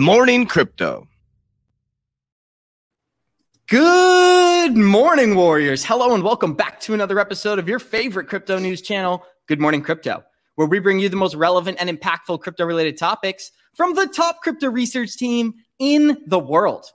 morning, 0.00 0.46
crypto. 0.46 1.06
Good 3.68 4.74
morning, 4.74 5.34
Warriors. 5.34 5.84
Hello, 5.84 6.14
and 6.14 6.24
welcome 6.24 6.54
back 6.54 6.80
to 6.80 6.94
another 6.94 7.20
episode 7.20 7.58
of 7.58 7.68
your 7.68 7.78
favorite 7.78 8.26
crypto 8.26 8.58
news 8.58 8.80
channel, 8.80 9.22
Good 9.46 9.60
Morning 9.60 9.82
Crypto, 9.82 10.24
where 10.54 10.66
we 10.66 10.78
bring 10.78 10.98
you 10.98 11.10
the 11.10 11.16
most 11.16 11.34
relevant 11.34 11.76
and 11.78 11.90
impactful 11.90 12.40
crypto 12.40 12.64
related 12.64 12.96
topics 12.96 13.52
from 13.74 13.94
the 13.94 14.06
top 14.06 14.40
crypto 14.40 14.70
research 14.70 15.16
team 15.18 15.52
in 15.78 16.16
the 16.26 16.38
world. 16.38 16.86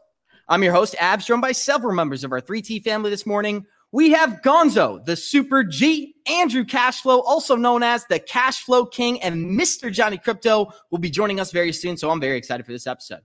I'm 0.50 0.64
your 0.64 0.74
host, 0.74 0.96
Abs, 1.00 1.28
joined 1.28 1.44
by 1.44 1.52
several 1.52 1.94
members 1.94 2.24
of 2.24 2.32
our 2.32 2.42
3T 2.42 2.84
family 2.84 3.12
this 3.12 3.28
morning. 3.28 3.68
We 3.96 4.12
have 4.12 4.42
Gonzo, 4.42 5.06
the 5.06 5.16
Super 5.16 5.64
G, 5.64 6.16
Andrew 6.28 6.66
Cashflow, 6.66 7.24
also 7.26 7.56
known 7.56 7.82
as 7.82 8.06
the 8.08 8.20
Cashflow 8.20 8.92
King, 8.92 9.22
and 9.22 9.58
Mr. 9.58 9.90
Johnny 9.90 10.18
Crypto 10.18 10.74
will 10.92 11.00
be 11.00 11.10
joining 11.10 11.40
us 11.40 11.54
very 11.54 11.72
soon. 11.72 11.96
So 11.96 12.12
I'm 12.12 12.20
very 12.20 12.36
excited 12.36 12.66
for 12.66 12.74
this 12.74 12.88
episode. 12.88 13.22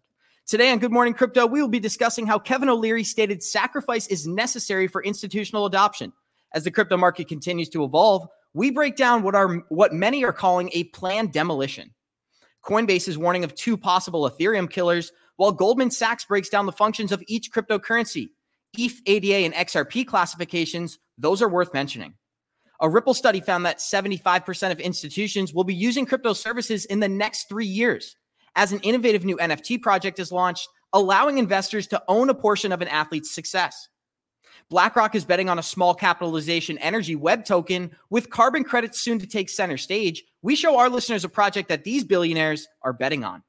Today 0.46 0.70
on 0.70 0.78
Good 0.78 0.92
Morning 0.92 1.12
Crypto, 1.12 1.44
we 1.44 1.60
will 1.60 1.68
be 1.68 1.80
discussing 1.80 2.24
how 2.24 2.38
Kevin 2.38 2.68
O'Leary 2.68 3.02
stated 3.02 3.42
sacrifice 3.42 4.06
is 4.06 4.28
necessary 4.28 4.86
for 4.86 5.02
institutional 5.02 5.66
adoption. 5.66 6.12
As 6.54 6.62
the 6.62 6.70
crypto 6.70 6.96
market 6.96 7.26
continues 7.26 7.68
to 7.70 7.82
evolve, 7.82 8.28
we 8.54 8.70
break 8.70 8.94
down 8.94 9.24
what 9.24 9.34
are 9.34 9.64
what 9.70 9.92
many 9.92 10.22
are 10.22 10.32
calling 10.32 10.70
a 10.72 10.84
planned 10.84 11.32
demolition. 11.32 11.92
Coinbase 12.64 13.08
is 13.08 13.18
warning 13.18 13.42
of 13.42 13.56
two 13.56 13.76
possible 13.76 14.30
Ethereum 14.30 14.70
killers, 14.70 15.10
while 15.34 15.50
Goldman 15.50 15.90
Sachs 15.90 16.26
breaks 16.26 16.48
down 16.48 16.66
the 16.66 16.70
functions 16.70 17.10
of 17.10 17.24
each 17.26 17.50
cryptocurrency. 17.50 18.28
ETH, 18.76 19.00
ADA, 19.06 19.36
and 19.36 19.54
XRP 19.54 20.06
classifications, 20.06 20.98
those 21.18 21.42
are 21.42 21.48
worth 21.48 21.74
mentioning. 21.74 22.14
A 22.80 22.88
Ripple 22.88 23.14
study 23.14 23.40
found 23.40 23.66
that 23.66 23.78
75% 23.78 24.72
of 24.72 24.80
institutions 24.80 25.52
will 25.52 25.64
be 25.64 25.74
using 25.74 26.06
crypto 26.06 26.32
services 26.32 26.86
in 26.86 27.00
the 27.00 27.08
next 27.08 27.48
three 27.48 27.66
years, 27.66 28.16
as 28.56 28.72
an 28.72 28.80
innovative 28.80 29.24
new 29.24 29.36
NFT 29.36 29.82
project 29.82 30.18
is 30.18 30.32
launched, 30.32 30.68
allowing 30.92 31.38
investors 31.38 31.86
to 31.88 32.02
own 32.08 32.30
a 32.30 32.34
portion 32.34 32.72
of 32.72 32.80
an 32.80 32.88
athlete's 32.88 33.34
success. 33.34 33.88
BlackRock 34.70 35.14
is 35.14 35.24
betting 35.24 35.48
on 35.48 35.58
a 35.58 35.64
small 35.64 35.94
capitalization 35.94 36.78
energy 36.78 37.16
web 37.16 37.44
token 37.44 37.90
with 38.08 38.30
carbon 38.30 38.64
credits 38.64 39.00
soon 39.00 39.18
to 39.18 39.26
take 39.26 39.50
center 39.50 39.76
stage. 39.76 40.22
We 40.42 40.54
show 40.54 40.78
our 40.78 40.88
listeners 40.88 41.24
a 41.24 41.28
project 41.28 41.68
that 41.68 41.84
these 41.84 42.04
billionaires 42.04 42.68
are 42.82 42.92
betting 42.92 43.24
on. 43.24 43.42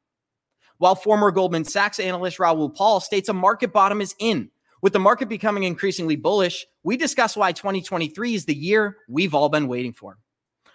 While 0.79 0.95
former 0.95 1.29
Goldman 1.29 1.65
Sachs 1.65 1.99
analyst 1.99 2.39
Raoul 2.39 2.71
Paul 2.71 2.99
states 2.99 3.29
a 3.29 3.33
market 3.33 3.71
bottom 3.71 4.01
is 4.01 4.15
in, 4.17 4.49
with 4.81 4.93
the 4.93 4.99
market 4.99 5.29
becoming 5.29 5.63
increasingly 5.63 6.15
bullish, 6.15 6.65
we 6.83 6.97
discuss 6.97 7.37
why 7.37 7.51
2023 7.51 8.33
is 8.33 8.45
the 8.45 8.55
year 8.55 8.97
we've 9.07 9.35
all 9.35 9.49
been 9.49 9.67
waiting 9.67 9.93
for. 9.93 10.17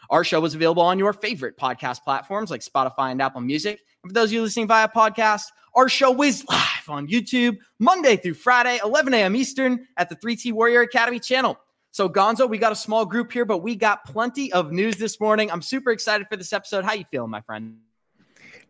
Our 0.09 0.23
show 0.23 0.45
is 0.45 0.55
available 0.55 0.85
on 0.85 0.99
your 0.99 1.13
favorite 1.13 1.59
podcast 1.59 2.03
platforms 2.05 2.51
like 2.51 2.61
Spotify 2.61 3.11
and 3.11 3.21
Apple 3.21 3.41
Music. 3.41 3.81
And 4.03 4.11
for 4.11 4.15
those 4.15 4.29
of 4.29 4.35
you 4.35 4.43
listening 4.43 4.69
via 4.69 4.89
podcast, 4.89 5.45
our 5.75 5.89
show 5.89 6.23
is 6.23 6.45
live 6.49 6.89
on 6.89 7.09
YouTube 7.09 7.57
Monday 7.81 8.17
through 8.17 8.35
Friday, 8.35 8.79
11 8.85 9.13
a.m. 9.15 9.35
Eastern 9.35 9.87
at 9.97 10.09
the 10.09 10.17
3T 10.17 10.53
Warrior 10.53 10.83
Academy 10.83 11.19
channel. 11.19 11.59
So, 11.91 12.09
Gonzo, 12.09 12.49
we 12.49 12.59
got 12.59 12.73
a 12.73 12.77
small 12.77 13.07
group 13.07 13.33
here, 13.33 13.45
but 13.45 13.59
we 13.59 13.75
got 13.75 14.05
plenty 14.05 14.53
of 14.53 14.71
news 14.71 14.97
this 14.97 15.19
morning. 15.19 15.51
I'm 15.51 15.63
super 15.63 15.91
excited 15.91 16.27
for 16.31 16.37
this 16.37 16.53
episode. 16.53 16.85
How 16.85 16.93
you 16.93 17.05
feeling, 17.11 17.31
my 17.31 17.41
friend? 17.41 17.79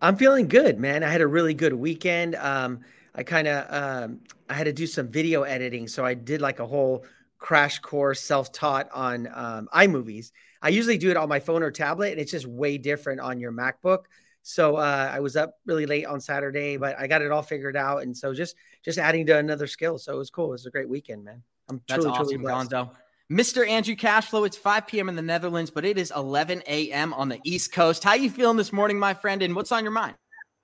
I'm 0.00 0.16
feeling 0.16 0.46
good, 0.48 0.78
man. 0.78 1.02
I 1.02 1.08
had 1.08 1.20
a 1.20 1.26
really 1.26 1.54
good 1.54 1.72
weekend. 1.72 2.34
Um, 2.36 2.80
I 3.16 3.22
kind 3.22 3.48
of 3.48 3.66
um, 3.72 4.20
I 4.48 4.54
had 4.54 4.64
to 4.64 4.72
do 4.72 4.86
some 4.86 5.08
video 5.08 5.42
editing, 5.42 5.88
so 5.88 6.04
I 6.04 6.14
did 6.14 6.40
like 6.40 6.60
a 6.60 6.66
whole 6.66 7.04
crash 7.38 7.78
course 7.78 8.20
self-taught 8.20 8.88
on 8.92 9.28
um, 9.32 9.68
iMovies. 9.74 10.32
I 10.62 10.68
usually 10.68 10.98
do 10.98 11.10
it 11.10 11.16
on 11.16 11.28
my 11.28 11.40
phone 11.40 11.62
or 11.62 11.70
tablet, 11.70 12.12
and 12.12 12.20
it's 12.20 12.30
just 12.30 12.46
way 12.46 12.76
different 12.78 13.20
on 13.20 13.40
your 13.40 13.52
MacBook. 13.52 14.04
So 14.42 14.76
uh, 14.76 15.10
I 15.12 15.20
was 15.20 15.34
up 15.34 15.54
really 15.64 15.86
late 15.86 16.06
on 16.06 16.20
Saturday, 16.20 16.76
but 16.76 16.96
I 16.98 17.06
got 17.06 17.22
it 17.22 17.32
all 17.32 17.42
figured 17.42 17.76
out, 17.76 18.02
and 18.02 18.16
so 18.16 18.34
just 18.34 18.54
just 18.84 18.98
adding 18.98 19.26
to 19.26 19.38
another 19.38 19.66
skill. 19.66 19.98
So 19.98 20.14
it 20.14 20.18
was 20.18 20.30
cool. 20.30 20.48
It 20.48 20.52
was 20.52 20.66
a 20.66 20.70
great 20.70 20.88
weekend, 20.88 21.24
man. 21.24 21.42
I'm 21.68 21.80
That's 21.88 22.04
truly, 22.04 22.16
awesome, 22.16 22.42
truly 22.42 22.44
Gonzo. 22.44 22.90
Mr. 23.32 23.68
Andrew 23.68 23.96
Cashflow, 23.96 24.46
it's 24.46 24.56
5 24.56 24.86
p.m. 24.86 25.08
in 25.08 25.16
the 25.16 25.22
Netherlands, 25.22 25.72
but 25.72 25.84
it 25.84 25.98
is 25.98 26.12
11 26.14 26.62
a.m. 26.68 27.12
on 27.12 27.28
the 27.28 27.40
East 27.42 27.72
Coast. 27.72 28.04
How 28.04 28.14
you 28.14 28.30
feeling 28.30 28.56
this 28.56 28.72
morning, 28.72 29.00
my 29.00 29.14
friend? 29.14 29.42
And 29.42 29.56
what's 29.56 29.72
on 29.72 29.82
your 29.82 29.90
mind? 29.90 30.14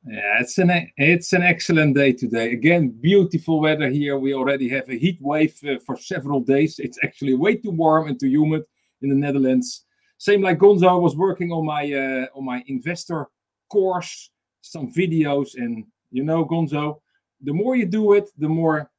Yeah, 0.04 0.40
it's 0.40 0.58
an 0.58 0.90
it's 0.96 1.32
an 1.32 1.42
excellent 1.42 1.94
day 1.94 2.12
today. 2.12 2.52
Again, 2.52 2.88
beautiful 2.88 3.60
weather 3.60 3.88
here. 3.88 4.18
We 4.18 4.34
already 4.34 4.68
have 4.70 4.88
a 4.88 4.98
heat 4.98 5.18
wave 5.20 5.56
uh, 5.64 5.78
for 5.86 5.96
several 5.96 6.40
days. 6.40 6.80
It's 6.80 6.98
actually 7.04 7.34
way 7.34 7.54
too 7.54 7.70
warm 7.70 8.08
and 8.08 8.18
too 8.18 8.28
humid 8.28 8.64
in 9.02 9.10
the 9.10 9.14
Netherlands. 9.14 9.84
Same 10.18 10.42
like 10.42 10.58
Gonzo 10.58 10.88
I 10.88 10.94
was 10.94 11.14
working 11.14 11.52
on 11.52 11.64
my 11.64 11.84
uh, 11.92 12.26
on 12.36 12.44
my 12.44 12.64
investor 12.66 13.28
course, 13.70 14.30
some 14.60 14.92
videos, 14.92 15.54
and 15.54 15.84
you 16.10 16.24
know, 16.24 16.44
Gonzo, 16.44 17.00
the 17.40 17.52
more 17.52 17.76
you 17.76 17.86
do 17.86 18.14
it, 18.14 18.28
the 18.38 18.48
more 18.48 18.90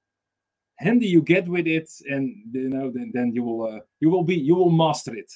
handy 0.78 1.08
you 1.08 1.22
get 1.22 1.48
with 1.50 1.68
it, 1.68 1.90
and 2.10 2.34
you 2.54 2.70
know, 2.70 2.90
then 2.92 3.12
then 3.14 3.34
you 3.34 3.44
will 3.44 3.68
uh, 3.68 3.80
you 4.00 4.10
will 4.10 4.24
be 4.24 4.36
you 4.36 4.56
will 4.56 4.72
master 4.72 5.14
it. 5.16 5.32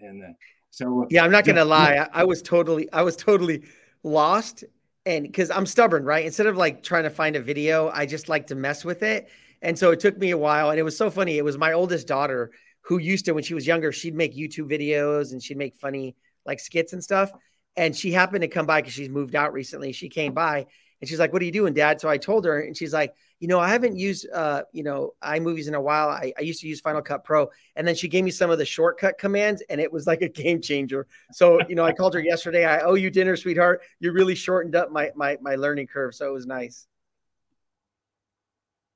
And 0.00 0.24
uh, 0.24 0.34
so 0.70 1.04
uh, 1.04 1.06
yeah, 1.10 1.24
I'm 1.24 1.30
not 1.30 1.44
gonna 1.44 1.64
lie, 1.64 2.08
I, 2.12 2.22
I 2.22 2.24
was 2.24 2.42
totally 2.42 2.92
I 2.92 3.02
was 3.02 3.14
totally 3.14 3.62
lost 4.02 4.64
and 5.04 5.24
because 5.24 5.50
I'm 5.50 5.66
stubborn, 5.66 6.04
right? 6.04 6.24
Instead 6.24 6.46
of 6.46 6.56
like 6.56 6.82
trying 6.82 7.04
to 7.04 7.10
find 7.10 7.36
a 7.36 7.40
video, 7.40 7.90
I 7.92 8.06
just 8.06 8.28
like 8.28 8.46
to 8.48 8.54
mess 8.54 8.84
with 8.84 9.02
it. 9.02 9.28
And 9.60 9.78
so 9.78 9.90
it 9.90 10.00
took 10.00 10.16
me 10.18 10.30
a 10.30 10.38
while. 10.38 10.70
And 10.70 10.78
it 10.78 10.82
was 10.82 10.96
so 10.96 11.10
funny. 11.10 11.38
It 11.38 11.44
was 11.44 11.58
my 11.58 11.72
oldest 11.72 12.06
daughter 12.06 12.50
who 12.82 12.98
used 12.98 13.24
to, 13.26 13.32
when 13.32 13.44
she 13.44 13.54
was 13.54 13.66
younger, 13.66 13.92
she'd 13.92 14.14
make 14.14 14.36
YouTube 14.36 14.70
videos 14.70 15.32
and 15.32 15.42
she'd 15.42 15.56
make 15.56 15.76
funny 15.76 16.16
like 16.44 16.60
skits 16.60 16.92
and 16.92 17.02
stuff. 17.02 17.30
And 17.76 17.96
she 17.96 18.12
happened 18.12 18.42
to 18.42 18.48
come 18.48 18.66
by 18.66 18.80
because 18.80 18.92
she's 18.92 19.08
moved 19.08 19.34
out 19.34 19.52
recently. 19.52 19.92
She 19.92 20.08
came 20.08 20.34
by 20.34 20.66
and 21.02 21.08
she's 21.08 21.18
like, 21.18 21.32
What 21.32 21.42
are 21.42 21.44
you 21.44 21.52
doing, 21.52 21.74
dad? 21.74 22.00
So 22.00 22.08
I 22.08 22.16
told 22.16 22.44
her, 22.44 22.60
and 22.60 22.76
she's 22.76 22.92
like, 22.92 23.12
You 23.40 23.48
know, 23.48 23.58
I 23.58 23.68
haven't 23.68 23.96
used, 23.96 24.26
uh, 24.32 24.62
you 24.72 24.84
know, 24.84 25.14
iMovies 25.22 25.66
in 25.66 25.74
a 25.74 25.80
while. 25.80 26.08
I, 26.08 26.32
I 26.38 26.42
used 26.42 26.60
to 26.60 26.68
use 26.68 26.80
Final 26.80 27.02
Cut 27.02 27.24
Pro. 27.24 27.50
And 27.74 27.86
then 27.86 27.96
she 27.96 28.06
gave 28.06 28.22
me 28.22 28.30
some 28.30 28.50
of 28.50 28.58
the 28.58 28.64
shortcut 28.64 29.18
commands, 29.18 29.62
and 29.68 29.80
it 29.80 29.92
was 29.92 30.06
like 30.06 30.22
a 30.22 30.28
game 30.42 30.62
changer. 30.62 31.08
So, 31.32 31.58
you 31.68 31.74
know, 31.74 31.84
I 31.84 31.92
called 31.92 32.14
her 32.14 32.20
yesterday. 32.20 32.64
I 32.64 32.80
owe 32.80 32.94
you 32.94 33.10
dinner, 33.10 33.36
sweetheart. 33.36 33.82
You 33.98 34.12
really 34.12 34.36
shortened 34.36 34.76
up 34.76 34.92
my, 34.92 35.10
my, 35.16 35.38
my 35.42 35.56
learning 35.56 35.88
curve. 35.88 36.14
So 36.14 36.28
it 36.28 36.32
was 36.32 36.46
nice. 36.46 36.86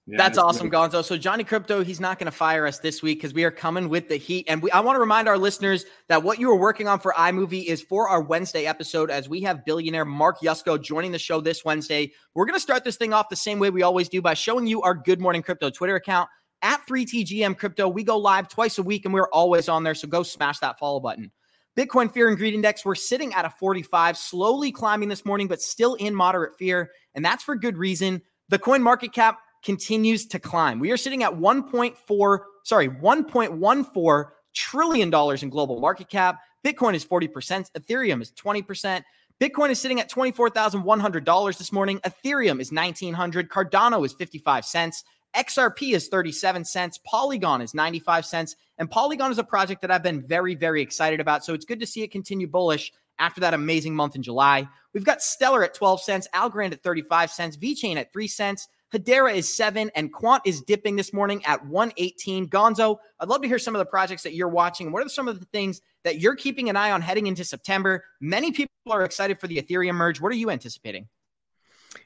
Yeah, 0.09 0.19
That's 0.19 0.39
awesome, 0.39 0.71
Gonzo. 0.71 1.05
So 1.05 1.17
Johnny 1.17 1.43
Crypto, 1.43 1.83
he's 1.83 1.99
not 1.99 2.21
going 2.21 2.27
to 2.27 2.37
fire 2.37 2.65
us 2.65 2.79
this 2.79 3.03
week 3.03 3.19
because 3.19 3.35
we 3.35 3.43
are 3.43 3.51
coming 3.51 3.89
with 3.89 4.09
the 4.09 4.17
heat. 4.17 4.47
And 4.49 4.63
we, 4.63 4.71
I 4.71 4.79
want 4.79 4.95
to 4.95 5.01
remind 5.01 5.27
our 5.27 5.37
listeners 5.37 5.85
that 6.09 6.23
what 6.23 6.39
you 6.39 6.49
are 6.53 6.57
working 6.57 6.87
on 6.87 7.01
for 7.01 7.13
iMovie 7.15 7.65
is 7.65 7.83
for 7.83 8.09
our 8.09 8.23
Wednesday 8.23 8.67
episode, 8.67 9.11
as 9.11 9.29
we 9.29 9.41
have 9.41 9.65
billionaire 9.65 10.05
Mark 10.05 10.39
Yusko 10.41 10.81
joining 10.81 11.11
the 11.11 11.19
show 11.19 11.41
this 11.41 11.65
Wednesday. 11.65 12.13
We're 12.35 12.45
going 12.45 12.55
to 12.55 12.61
start 12.61 12.85
this 12.85 12.97
thing 12.97 13.13
off 13.13 13.29
the 13.31 13.37
same 13.37 13.59
way 13.59 13.71
we 13.71 13.83
always 13.83 14.09
do 14.09 14.23
by 14.23 14.35
showing 14.35 14.69
you 14.69 14.81
our 14.83 14.95
Good 14.95 15.21
Morning 15.21 15.43
Crypto 15.43 15.71
Twitter 15.71 15.97
account 15.97 16.29
at 16.63 16.87
3TGM 16.89 17.59
Crypto. 17.59 17.89
We 17.89 18.05
go 18.05 18.17
live 18.17 18.47
twice 18.47 18.79
a 18.79 18.85
week 18.85 19.07
and 19.07 19.13
we're 19.13 19.31
always 19.31 19.69
on 19.69 19.83
there. 19.83 19.97
So 19.97 20.07
go 20.07 20.23
smash 20.23 20.61
that 20.61 20.79
follow 20.79 21.01
button. 21.01 21.33
Bitcoin 21.77 22.13
Fear 22.13 22.29
and 22.29 22.39
Greed 22.39 22.55
Index, 22.55 22.85
we're 22.85 22.95
sitting 22.95 23.35
at 23.35 23.45
a 23.45 23.51
45, 23.51 24.17
slowly 24.17 24.71
climbing 24.71 25.09
this 25.09 25.25
morning, 25.25 25.49
but 25.49 25.61
still 25.61 25.95
in 25.95 26.15
moderate 26.15 26.57
fear. 26.59 26.93
And 27.17 27.25
that's 27.25 27.43
for 27.43 27.57
good 27.57 27.77
reason. 27.77 28.23
The 28.49 28.59
coin 28.61 28.83
market 28.83 29.13
cap 29.13 29.41
continues 29.67 30.25
to 30.27 30.39
climb. 30.39 30.79
We 30.79 30.93
are 30.93 30.97
sitting 30.97 31.25
at 31.25 31.33
1.4, 31.33 32.39
sorry, 32.63 32.89
1.14 32.89 34.29
trillion 34.55 35.11
dollars 35.11 35.43
in 35.43 35.51
global 35.51 35.81
market 35.81 36.09
cap. 36.09 36.39
Bitcoin 36.65 36.95
is 36.95 37.05
40%, 37.05 37.71
Ethereum 37.73 38.23
is 38.23 38.33
20%. 38.33 39.03
Bitcoin 39.39 39.69
is 39.69 39.79
sitting 39.79 40.01
at 40.01 40.11
$24,100 40.11 41.59
this 41.59 41.73
morning. 41.73 41.99
Ethereum 41.99 42.61
is 42.61 42.73
1900, 42.73 43.51
Cardano 43.51 44.07
is 44.07 44.15
55 44.15 44.65
cents, 44.65 45.05
XRP 45.35 45.95
is 45.95 46.09
37 46.09 46.65
cents, 46.65 46.99
Polygon 47.05 47.61
is 47.61 47.75
95 47.75 48.25
cents, 48.25 48.57
and 48.79 48.89
Polygon 48.89 49.33
is 49.33 49.39
a 49.39 49.45
project 49.45 49.83
that 49.83 49.91
I've 49.91 50.03
been 50.03 50.23
very 50.23 50.55
very 50.55 50.81
excited 50.81 51.19
about. 51.19 51.45
So 51.45 51.55
it's 51.55 51.65
good 51.65 51.81
to 51.81 51.87
see 51.87 52.03
it 52.03 52.13
continue 52.13 52.47
bullish 52.47 52.93
after 53.19 53.41
that 53.41 53.53
amazing 53.53 53.97
month 53.97 54.15
in 54.15 54.23
July. 54.23 54.69
We've 54.93 55.05
got 55.05 55.23
Stellar 55.23 55.65
at 55.65 55.75
12 55.75 56.03
cents, 56.03 56.29
Algorand 56.35 56.73
at 56.73 56.85
35 56.85 57.33
cents, 57.33 57.57
VeChain 57.57 57.97
at 57.97 58.13
3 58.13 58.29
cents, 58.29 58.69
Hedera 58.97 59.35
is 59.35 59.55
seven, 59.55 59.91
and 59.95 60.13
Quant 60.13 60.43
is 60.47 60.63
dipping 60.63 60.97
this 60.97 61.13
morning 61.13 61.45
at 61.45 61.65
118. 61.67 62.49
Gonzo, 62.49 62.97
I'd 63.21 63.29
love 63.29 63.43
to 63.43 63.49
hear 63.49 63.59
some 63.59 63.75
of 63.75 63.79
the 63.79 63.87
projects 63.87 64.23
that 64.23 64.35
you're 64.35 64.49
watching. 64.49 64.91
What 64.91 65.05
are 65.05 65.09
some 65.09 65.29
of 65.29 65.39
the 65.39 65.47
things 65.47 65.83
that 66.05 66.19
you're 66.19 66.37
keeping 66.37 66.71
an 66.71 66.77
eye 66.77 66.93
on 66.93 67.03
heading 67.03 67.27
into 67.27 67.45
September? 67.45 68.05
Many 68.21 68.53
people 68.53 68.71
are 68.91 69.05
excited 69.05 69.39
for 69.39 69.49
the 69.49 69.61
Ethereum 69.61 69.95
merge. 69.95 70.21
What 70.21 70.33
are 70.33 70.37
you 70.37 70.51
anticipating? 70.51 71.09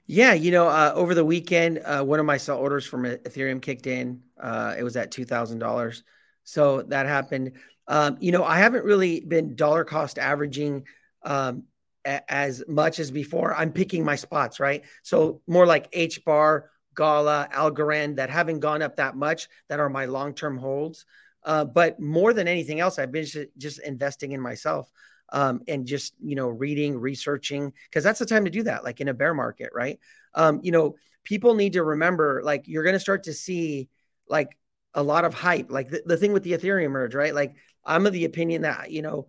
Yeah, 0.07 0.33
you 0.33 0.51
know, 0.51 0.69
uh, 0.69 0.93
over 0.95 1.15
the 1.15 1.25
weekend, 1.25 1.79
uh, 1.85 2.03
one 2.03 2.19
of 2.19 2.27
my 2.27 2.37
sell 2.37 2.59
orders 2.59 2.85
from 2.85 3.05
Ethereum 3.05 3.63
kicked 3.63 3.87
in. 3.87 4.23
Uh, 4.41 4.75
it 4.77 4.83
was 4.83 4.97
at 4.97 5.11
two 5.11 5.25
thousand 5.25 5.59
dollars, 5.61 6.03
so 6.43 6.83
that 6.83 7.07
happened. 7.07 7.53
Um, 7.87 8.17
you 8.21 8.33
know, 8.33 8.45
I 8.45 8.59
haven't 8.59 8.85
really 8.85 9.21
been 9.21 9.55
dollar 9.55 9.85
cost 9.85 10.19
averaging 10.19 10.85
um, 11.23 11.65
as 12.05 12.65
much 12.67 12.99
as 12.99 13.11
before. 13.11 13.55
I'm 13.55 13.73
picking 13.73 14.05
my 14.05 14.17
spots, 14.17 14.61
right? 14.61 14.85
So 15.03 15.43
more 15.47 15.67
like 15.67 15.89
H 15.93 16.25
bar, 16.25 16.71
Gala, 17.01 17.49
Algorand 17.53 18.17
that 18.17 18.31
haven't 18.31 18.61
gone 18.61 18.83
up 18.83 18.97
that 18.97 19.17
much 19.17 19.49
that 19.69 19.81
are 19.81 19.89
my 19.89 20.05
long 20.07 20.35
term 20.35 20.59
holds. 20.59 21.07
Uh, 21.43 21.65
but 21.65 21.99
more 22.01 22.33
than 22.35 22.47
anything 22.49 22.81
else, 22.81 22.99
I've 22.99 23.13
been 23.13 23.27
just 23.57 23.81
investing 23.81 24.33
in 24.33 24.41
myself. 24.41 24.91
um, 25.33 25.61
and 25.69 25.87
just 25.87 26.15
you 26.21 26.35
know 26.37 26.49
reading, 26.49 26.99
researching, 26.99 27.73
because 27.89 28.05
that's 28.05 28.19
the 28.19 28.27
time 28.27 28.45
to 28.45 28.51
do 28.51 28.65
that. 28.65 28.85
Like 28.85 29.01
in 29.01 29.09
a 29.09 29.15
bear 29.15 29.35
market, 29.35 29.71
right? 29.75 29.99
Um, 30.35 30.61
you 30.63 30.73
know, 30.73 30.97
people 31.25 31.55
need 31.55 31.75
to 31.75 31.83
remember 31.85 32.43
like 32.45 32.67
you're 32.67 32.83
going 32.83 32.95
to 32.95 33.01
start 33.01 33.25
to 33.25 33.33
see 33.33 33.89
like 34.29 34.57
a 34.95 35.03
lot 35.03 35.25
of 35.25 35.35
hype. 35.35 35.71
Like 35.71 35.89
the, 35.91 36.03
the 36.05 36.17
thing 36.17 36.33
with 36.33 36.43
the 36.43 36.53
Ethereum 36.53 36.91
merge, 36.91 37.15
right? 37.15 37.35
Like 37.35 37.55
I'm 37.85 38.07
of 38.07 38.13
the 38.13 38.25
opinion 38.25 38.63
that 38.63 38.91
you 38.91 39.03
know, 39.03 39.29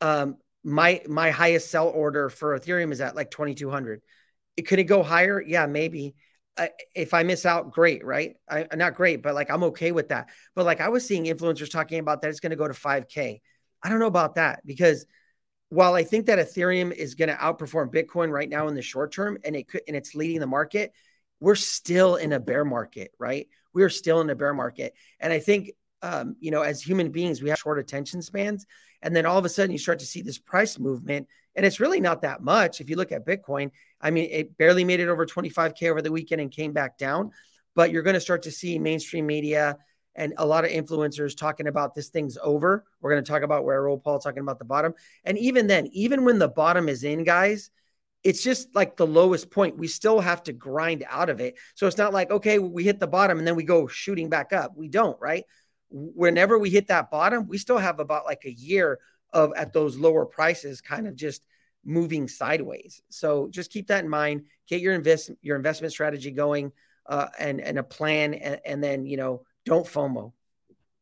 um, 0.00 0.36
my 0.64 1.02
my 1.08 1.30
highest 1.30 1.70
sell 1.70 1.88
order 1.88 2.28
for 2.28 2.58
Ethereum 2.58 2.92
is 2.92 3.00
at 3.00 3.16
like 3.16 3.30
2200. 3.30 4.02
It 4.56 4.62
could 4.62 4.78
it 4.78 4.84
go 4.84 5.02
higher? 5.02 5.40
Yeah, 5.40 5.66
maybe. 5.66 6.14
If 6.94 7.14
I 7.14 7.22
miss 7.22 7.46
out, 7.46 7.72
great, 7.72 8.04
right? 8.04 8.36
I, 8.48 8.66
not 8.74 8.94
great, 8.94 9.22
but 9.22 9.34
like 9.34 9.50
I'm 9.50 9.64
okay 9.64 9.92
with 9.92 10.08
that. 10.08 10.28
But 10.54 10.66
like 10.66 10.80
I 10.80 10.88
was 10.88 11.06
seeing 11.06 11.24
influencers 11.24 11.70
talking 11.70 11.98
about 11.98 12.22
that 12.22 12.28
it's 12.28 12.40
going 12.40 12.50
to 12.50 12.56
go 12.56 12.68
to 12.68 12.74
5K. 12.74 13.40
I 13.82 13.88
don't 13.88 13.98
know 13.98 14.06
about 14.06 14.36
that 14.36 14.64
because 14.66 15.06
while 15.70 15.94
I 15.94 16.04
think 16.04 16.26
that 16.26 16.38
Ethereum 16.38 16.92
is 16.92 17.14
going 17.14 17.30
to 17.30 17.34
outperform 17.34 17.92
Bitcoin 17.92 18.30
right 18.30 18.48
now 18.48 18.68
in 18.68 18.74
the 18.74 18.82
short 18.82 19.12
term 19.12 19.38
and 19.44 19.56
it 19.56 19.68
could 19.68 19.82
and 19.88 19.96
it's 19.96 20.14
leading 20.14 20.40
the 20.40 20.46
market, 20.46 20.92
we're 21.40 21.54
still 21.54 22.16
in 22.16 22.32
a 22.32 22.40
bear 22.40 22.64
market, 22.64 23.12
right? 23.18 23.48
We 23.72 23.82
are 23.82 23.88
still 23.88 24.20
in 24.20 24.28
a 24.28 24.34
bear 24.34 24.52
market. 24.52 24.94
And 25.18 25.32
I 25.32 25.38
think 25.38 25.72
um, 26.02 26.36
you 26.40 26.50
know, 26.50 26.62
as 26.62 26.82
human 26.82 27.10
beings, 27.10 27.40
we 27.40 27.48
have 27.48 27.58
short 27.58 27.78
attention 27.78 28.22
spans. 28.22 28.66
And 29.02 29.14
then 29.14 29.24
all 29.24 29.38
of 29.38 29.44
a 29.44 29.48
sudden 29.48 29.72
you 29.72 29.78
start 29.78 30.00
to 30.00 30.06
see 30.06 30.22
this 30.22 30.38
price 30.38 30.78
movement. 30.78 31.28
And 31.54 31.66
it's 31.66 31.80
really 31.80 32.00
not 32.00 32.22
that 32.22 32.42
much. 32.42 32.80
If 32.80 32.88
you 32.88 32.96
look 32.96 33.12
at 33.12 33.26
Bitcoin, 33.26 33.70
I 34.00 34.10
mean, 34.10 34.28
it 34.30 34.56
barely 34.56 34.84
made 34.84 35.00
it 35.00 35.08
over 35.08 35.26
25K 35.26 35.90
over 35.90 36.02
the 36.02 36.12
weekend 36.12 36.40
and 36.40 36.50
came 36.50 36.72
back 36.72 36.98
down. 36.98 37.30
But 37.74 37.90
you're 37.90 38.02
going 38.02 38.14
to 38.14 38.20
start 38.20 38.42
to 38.42 38.50
see 38.50 38.78
mainstream 38.78 39.26
media 39.26 39.76
and 40.14 40.34
a 40.36 40.46
lot 40.46 40.64
of 40.64 40.70
influencers 40.70 41.36
talking 41.36 41.66
about 41.66 41.94
this 41.94 42.08
thing's 42.08 42.36
over. 42.42 42.84
We're 43.00 43.12
going 43.12 43.24
to 43.24 43.30
talk 43.30 43.42
about 43.42 43.64
where 43.64 43.82
Raoul 43.82 43.98
Paul 43.98 44.18
talking 44.18 44.42
about 44.42 44.58
the 44.58 44.64
bottom. 44.64 44.94
And 45.24 45.38
even 45.38 45.66
then, 45.66 45.88
even 45.92 46.24
when 46.24 46.38
the 46.38 46.48
bottom 46.48 46.88
is 46.88 47.04
in, 47.04 47.24
guys, 47.24 47.70
it's 48.22 48.42
just 48.42 48.74
like 48.74 48.96
the 48.96 49.06
lowest 49.06 49.50
point. 49.50 49.78
We 49.78 49.88
still 49.88 50.20
have 50.20 50.42
to 50.44 50.52
grind 50.52 51.04
out 51.08 51.30
of 51.30 51.40
it. 51.40 51.54
So 51.74 51.86
it's 51.86 51.98
not 51.98 52.12
like, 52.12 52.30
okay, 52.30 52.58
we 52.58 52.84
hit 52.84 53.00
the 53.00 53.06
bottom 53.06 53.38
and 53.38 53.46
then 53.46 53.56
we 53.56 53.64
go 53.64 53.86
shooting 53.86 54.28
back 54.28 54.52
up. 54.52 54.72
We 54.76 54.88
don't, 54.88 55.18
right? 55.20 55.44
Whenever 55.90 56.58
we 56.58 56.70
hit 56.70 56.88
that 56.88 57.10
bottom, 57.10 57.48
we 57.48 57.58
still 57.58 57.78
have 57.78 57.98
about 57.98 58.24
like 58.24 58.44
a 58.44 58.52
year 58.52 59.00
of 59.32 59.52
at 59.56 59.72
those 59.72 59.96
lower 59.96 60.26
prices 60.26 60.80
kind 60.80 61.06
of 61.06 61.16
just 61.16 61.46
moving 61.84 62.28
sideways. 62.28 63.02
So 63.08 63.48
just 63.48 63.70
keep 63.70 63.88
that 63.88 64.04
in 64.04 64.10
mind. 64.10 64.44
Get 64.68 64.80
your 64.80 64.94
invest 64.94 65.30
your 65.40 65.56
investment 65.56 65.92
strategy 65.92 66.30
going 66.30 66.72
uh, 67.06 67.28
and 67.38 67.60
and 67.60 67.78
a 67.78 67.82
plan, 67.82 68.34
and, 68.34 68.60
and 68.64 68.82
then 68.82 69.06
you 69.06 69.16
know 69.16 69.44
don't 69.64 69.86
FOMO. 69.86 70.32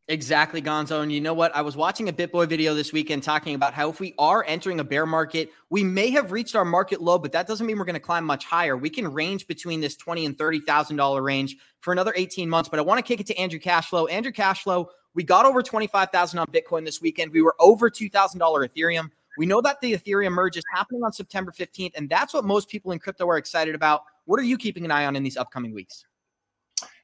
Exactly, 0.08 0.60
Gonzo. 0.60 1.02
And 1.04 1.12
you 1.12 1.20
know 1.20 1.34
what? 1.34 1.54
I 1.54 1.62
was 1.62 1.76
watching 1.76 2.08
a 2.08 2.12
BitBoy 2.12 2.48
video 2.48 2.74
this 2.74 2.92
weekend 2.92 3.22
talking 3.22 3.54
about 3.54 3.74
how 3.74 3.90
if 3.90 4.00
we 4.00 4.12
are 4.18 4.44
entering 4.44 4.80
a 4.80 4.84
bear 4.84 5.06
market, 5.06 5.50
we 5.70 5.84
may 5.84 6.10
have 6.10 6.32
reached 6.32 6.56
our 6.56 6.64
market 6.64 7.00
low, 7.00 7.16
but 7.16 7.30
that 7.30 7.46
doesn't 7.46 7.64
mean 7.64 7.78
we're 7.78 7.84
going 7.84 7.94
to 7.94 8.00
climb 8.00 8.24
much 8.24 8.44
higher. 8.44 8.76
We 8.76 8.90
can 8.90 9.12
range 9.12 9.46
between 9.46 9.80
this 9.80 9.94
twenty 9.96 10.26
and 10.26 10.36
thirty 10.36 10.58
thousand 10.58 10.96
dollar 10.96 11.22
range 11.22 11.56
for 11.80 11.92
another 11.92 12.12
eighteen 12.16 12.50
months. 12.50 12.68
But 12.68 12.80
I 12.80 12.82
want 12.82 12.98
to 12.98 13.04
kick 13.04 13.20
it 13.20 13.26
to 13.28 13.38
Andrew 13.38 13.60
Cashflow. 13.60 14.10
Andrew 14.10 14.32
Cashflow, 14.32 14.86
we 15.14 15.22
got 15.22 15.46
over 15.46 15.62
twenty 15.62 15.86
five 15.86 16.10
thousand 16.10 16.38
on 16.38 16.46
Bitcoin 16.46 16.84
this 16.84 17.00
weekend. 17.00 17.32
We 17.32 17.42
were 17.42 17.56
over 17.58 17.90
two 17.90 18.08
thousand 18.08 18.38
dollar 18.40 18.66
Ethereum. 18.66 19.10
We 19.38 19.46
know 19.46 19.60
that 19.60 19.80
the 19.80 19.94
Ethereum 19.94 20.32
merge 20.32 20.56
is 20.56 20.64
happening 20.74 21.02
on 21.04 21.12
September 21.12 21.52
15th, 21.52 21.92
and 21.96 22.10
that's 22.10 22.34
what 22.34 22.44
most 22.44 22.68
people 22.68 22.92
in 22.92 22.98
crypto 22.98 23.28
are 23.28 23.38
excited 23.38 23.74
about. 23.74 24.02
What 24.24 24.40
are 24.40 24.44
you 24.44 24.58
keeping 24.58 24.84
an 24.84 24.90
eye 24.90 25.06
on 25.06 25.16
in 25.16 25.22
these 25.22 25.36
upcoming 25.36 25.72
weeks? 25.72 26.04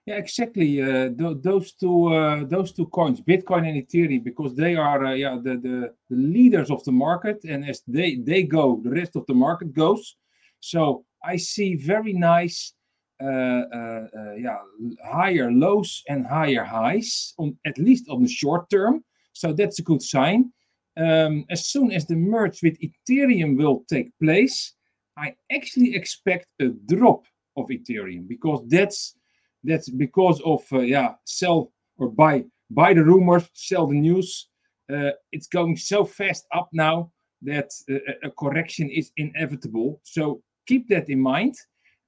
Yeah, 0.06 0.16
exactly. 0.16 0.82
Uh, 0.82 1.10
th- 1.16 1.38
those 1.40 1.72
two, 1.72 2.14
uh, 2.14 2.44
those 2.44 2.72
two 2.72 2.86
coins, 2.86 3.20
Bitcoin 3.20 3.68
and 3.68 3.82
Ethereum, 3.82 4.22
because 4.22 4.54
they 4.54 4.76
are, 4.76 5.04
uh, 5.04 5.14
yeah, 5.14 5.36
the, 5.42 5.56
the, 5.56 5.94
the 6.10 6.16
leaders 6.16 6.70
of 6.70 6.84
the 6.84 6.92
market, 6.92 7.42
and 7.44 7.68
as 7.68 7.82
they 7.88 8.16
they 8.16 8.44
go, 8.44 8.80
the 8.84 8.90
rest 8.90 9.16
of 9.16 9.26
the 9.26 9.34
market 9.34 9.72
goes. 9.72 10.16
So 10.60 11.04
I 11.24 11.36
see 11.36 11.74
very 11.74 12.12
nice, 12.12 12.74
yeah, 13.20 14.58
higher 15.04 15.50
lows 15.50 16.02
and 16.08 16.26
higher 16.26 16.64
highs 16.64 17.34
on 17.38 17.56
at 17.66 17.78
least 17.78 18.08
on 18.08 18.22
the 18.22 18.28
short 18.28 18.68
term. 18.70 19.04
So 19.32 19.52
that's 19.52 19.78
a 19.78 19.82
good 19.82 20.02
sign 20.02 20.52
um, 20.96 21.44
as 21.50 21.66
soon 21.66 21.92
as 21.92 22.06
the 22.06 22.16
merge 22.16 22.62
with 22.62 22.78
Ethereum 22.80 23.56
will 23.56 23.84
take 23.88 24.10
place, 24.22 24.74
I 25.18 25.34
actually 25.52 25.94
expect 25.94 26.46
a 26.60 26.68
drop 26.68 27.24
of 27.56 27.66
Ethereum 27.68 28.26
because 28.28 28.64
that's 28.68 29.16
that's 29.64 29.88
because 29.88 30.40
of 30.42 30.62
uh, 30.72 30.80
yeah 30.80 31.14
sell 31.24 31.72
or 31.98 32.08
buy 32.10 32.44
buy 32.70 32.94
the 32.94 33.04
rumors, 33.04 33.48
sell 33.54 33.86
the 33.86 33.98
news. 33.98 34.48
Uh, 34.92 35.10
it's 35.32 35.48
going 35.48 35.76
so 35.76 36.04
fast 36.04 36.46
up 36.54 36.68
now 36.72 37.10
that 37.42 37.70
uh, 37.90 37.98
a 38.22 38.30
correction 38.30 38.88
is 38.88 39.10
inevitable. 39.16 40.00
So 40.04 40.42
keep 40.66 40.88
that 40.88 41.08
in 41.08 41.20
mind. 41.20 41.54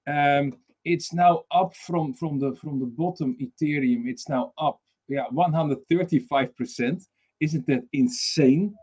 Um, 0.06 0.54
it's 0.92 1.12
now 1.12 1.42
up 1.50 1.74
from 1.86 2.14
from 2.14 2.38
the 2.38 2.54
from 2.60 2.80
the 2.80 2.90
bottom 3.00 3.36
Ethereum. 3.44 4.02
It's 4.06 4.28
now 4.28 4.52
up 4.58 4.78
yeah 5.08 5.26
135 5.30 6.56
percent 6.56 7.02
isn't 7.40 7.66
that 7.66 7.82
insane? 7.92 8.74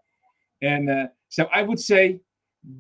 And 0.61 0.89
uh, 0.89 1.07
so 1.29 1.47
I 1.53 1.61
would 1.63 1.79
say 1.79 2.21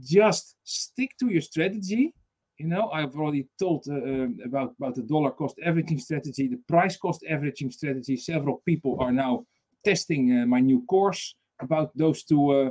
just 0.01 0.55
stick 0.63 1.11
to 1.19 1.27
your 1.27 1.41
strategy. 1.41 2.13
You 2.57 2.67
know, 2.67 2.89
I've 2.89 3.15
already 3.15 3.47
told 3.59 3.85
uh, 3.89 3.95
um, 3.95 4.37
about, 4.45 4.75
about 4.79 4.95
the 4.95 5.01
dollar 5.01 5.31
cost 5.31 5.59
averaging 5.63 5.99
strategy, 5.99 6.47
the 6.47 6.61
price 6.67 6.95
cost 6.97 7.25
averaging 7.29 7.69
strategy. 7.69 8.15
Several 8.15 8.61
people 8.65 8.97
are 9.01 9.11
now 9.11 9.45
testing 9.83 10.39
uh, 10.39 10.45
my 10.45 10.61
new 10.61 10.83
course 10.85 11.35
about 11.61 11.95
those 11.97 12.23
two 12.23 12.51
uh, 12.51 12.69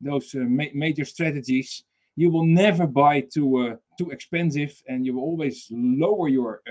those 0.00 0.34
uh, 0.34 0.38
ma- 0.40 0.74
major 0.74 1.04
strategies. 1.04 1.84
You 2.16 2.30
will 2.30 2.46
never 2.46 2.86
buy 2.86 3.20
too 3.20 3.56
uh, 3.58 3.76
too 3.98 4.10
expensive, 4.10 4.82
and 4.88 5.04
you 5.04 5.14
will 5.14 5.22
always 5.22 5.66
lower 5.70 6.28
your 6.28 6.62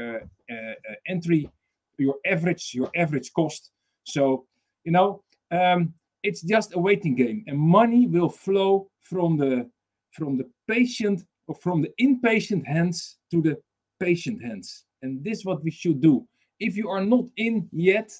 entry, 1.07 1.50
your 1.97 2.15
average 2.25 2.71
your 2.74 2.89
average 2.95 3.31
cost. 3.33 3.71
So 4.03 4.45
you 4.86 4.92
know 4.92 5.24
um, 5.51 5.94
it's 6.24 6.42
just 6.42 6.75
a 6.75 6.80
waiting 6.80 7.15
game 7.15 7.44
and 7.47 7.57
money 7.57 8.07
will 8.07 8.30
flow 8.30 8.89
from 9.03 9.38
the 9.38 9.69
from 10.12 10.38
the 10.38 10.50
patient 10.68 11.24
or 11.48 11.56
from 11.56 11.81
the 11.81 11.91
inpatient 12.01 12.65
hands 12.65 13.18
to 13.31 13.41
the 13.41 13.57
patient 14.00 14.41
hands 14.44 14.86
and 15.01 15.24
this 15.24 15.39
is 15.39 15.45
what 15.45 15.63
we 15.63 15.71
should 15.71 16.00
do 16.01 16.25
if 16.59 16.77
you 16.77 16.89
are 16.89 17.03
not 17.03 17.25
in 17.38 17.68
yet 17.71 18.12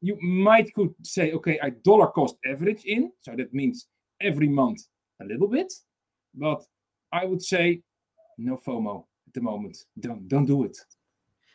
you 0.00 0.16
might 0.20 0.72
could 0.74 0.94
say 1.02 1.32
okay 1.32 1.58
i 1.62 1.70
dollar 1.70 2.08
cost 2.08 2.36
average 2.46 2.84
in 2.84 3.10
so 3.20 3.32
that 3.36 3.52
means 3.52 3.86
every 4.20 4.48
month 4.48 4.80
a 5.20 5.24
little 5.24 5.48
bit 5.48 5.72
but 6.34 6.64
i 7.12 7.24
would 7.24 7.42
say 7.42 7.80
no 8.38 8.56
fomo 8.56 9.04
at 9.26 9.34
the 9.34 9.40
moment 9.40 9.84
don't 10.00 10.28
don't 10.28 10.46
do 10.46 10.64
it 10.64 10.76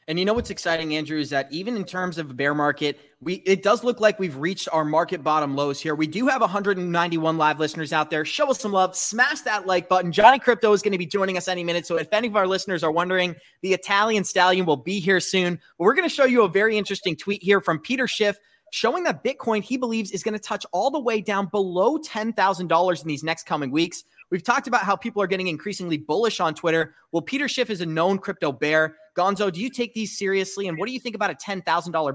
and 0.09 0.17
you 0.17 0.23
know 0.23 0.33
what's 0.33 0.51
exciting, 0.51 0.95
Andrew, 0.95 1.19
is 1.19 1.29
that 1.31 1.51
even 1.51 1.75
in 1.75 1.83
terms 1.83 2.17
of 2.17 2.31
a 2.31 2.33
bear 2.33 2.55
market, 2.55 2.97
we 3.19 3.35
it 3.45 3.61
does 3.61 3.83
look 3.83 3.99
like 3.99 4.19
we've 4.19 4.37
reached 4.37 4.69
our 4.71 4.85
market 4.85 5.21
bottom 5.21 5.53
lows 5.53 5.81
here. 5.81 5.95
We 5.95 6.07
do 6.07 6.27
have 6.27 6.39
191 6.39 7.37
live 7.37 7.59
listeners 7.59 7.91
out 7.91 8.09
there. 8.09 8.23
Show 8.23 8.49
us 8.49 8.61
some 8.61 8.71
love. 8.71 8.95
Smash 8.95 9.41
that 9.41 9.67
like 9.67 9.89
button. 9.89 10.13
Johnny 10.13 10.39
Crypto 10.39 10.71
is 10.71 10.81
going 10.81 10.93
to 10.93 10.97
be 10.97 11.05
joining 11.05 11.35
us 11.35 11.49
any 11.49 11.61
minute. 11.61 11.85
So 11.85 11.97
if 11.97 12.07
any 12.13 12.29
of 12.29 12.37
our 12.37 12.47
listeners 12.47 12.85
are 12.85 12.91
wondering, 12.91 13.35
the 13.61 13.73
Italian 13.73 14.23
stallion 14.23 14.65
will 14.65 14.77
be 14.77 15.01
here 15.01 15.19
soon. 15.19 15.59
But 15.77 15.83
we're 15.83 15.95
going 15.95 16.07
to 16.07 16.15
show 16.15 16.25
you 16.25 16.43
a 16.43 16.49
very 16.49 16.77
interesting 16.77 17.17
tweet 17.17 17.43
here 17.43 17.59
from 17.59 17.77
Peter 17.77 18.07
Schiff 18.07 18.39
showing 18.71 19.03
that 19.03 19.23
Bitcoin 19.25 19.61
he 19.61 19.75
believes 19.75 20.11
is 20.11 20.23
going 20.23 20.33
to 20.33 20.39
touch 20.39 20.65
all 20.71 20.89
the 20.89 20.99
way 20.99 21.19
down 21.19 21.47
below 21.47 21.97
$10,000 21.97 23.01
in 23.01 23.07
these 23.07 23.23
next 23.23 23.45
coming 23.45 23.71
weeks. 23.71 24.03
We've 24.29 24.43
talked 24.43 24.67
about 24.67 24.83
how 24.83 24.95
people 24.95 25.21
are 25.21 25.27
getting 25.27 25.47
increasingly 25.47 25.97
bullish 25.97 26.39
on 26.39 26.53
Twitter. 26.53 26.95
Well, 27.11 27.21
Peter 27.21 27.47
Schiff 27.47 27.69
is 27.69 27.81
a 27.81 27.85
known 27.85 28.17
crypto 28.19 28.51
bear. 28.51 28.97
Gonzo, 29.17 29.51
do 29.51 29.61
you 29.61 29.69
take 29.69 29.93
these 29.93 30.17
seriously? 30.17 30.67
And 30.67 30.77
what 30.77 30.87
do 30.87 30.91
you 30.91 30.99
think 30.99 31.15
about 31.15 31.31
a 31.31 31.35
$10,000 31.35 31.63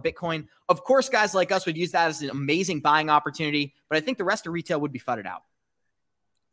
Bitcoin? 0.04 0.46
Of 0.68 0.84
course, 0.84 1.08
guys 1.08 1.34
like 1.34 1.50
us 1.50 1.64
would 1.66 1.76
use 1.76 1.90
that 1.92 2.08
as 2.08 2.22
an 2.22 2.30
amazing 2.30 2.80
buying 2.80 3.08
opportunity, 3.10 3.74
but 3.88 3.96
I 3.96 4.00
think 4.00 4.18
the 4.18 4.24
rest 4.24 4.46
of 4.46 4.52
retail 4.52 4.80
would 4.80 4.92
be 4.92 5.00
fudded 5.00 5.26
out. 5.26 5.42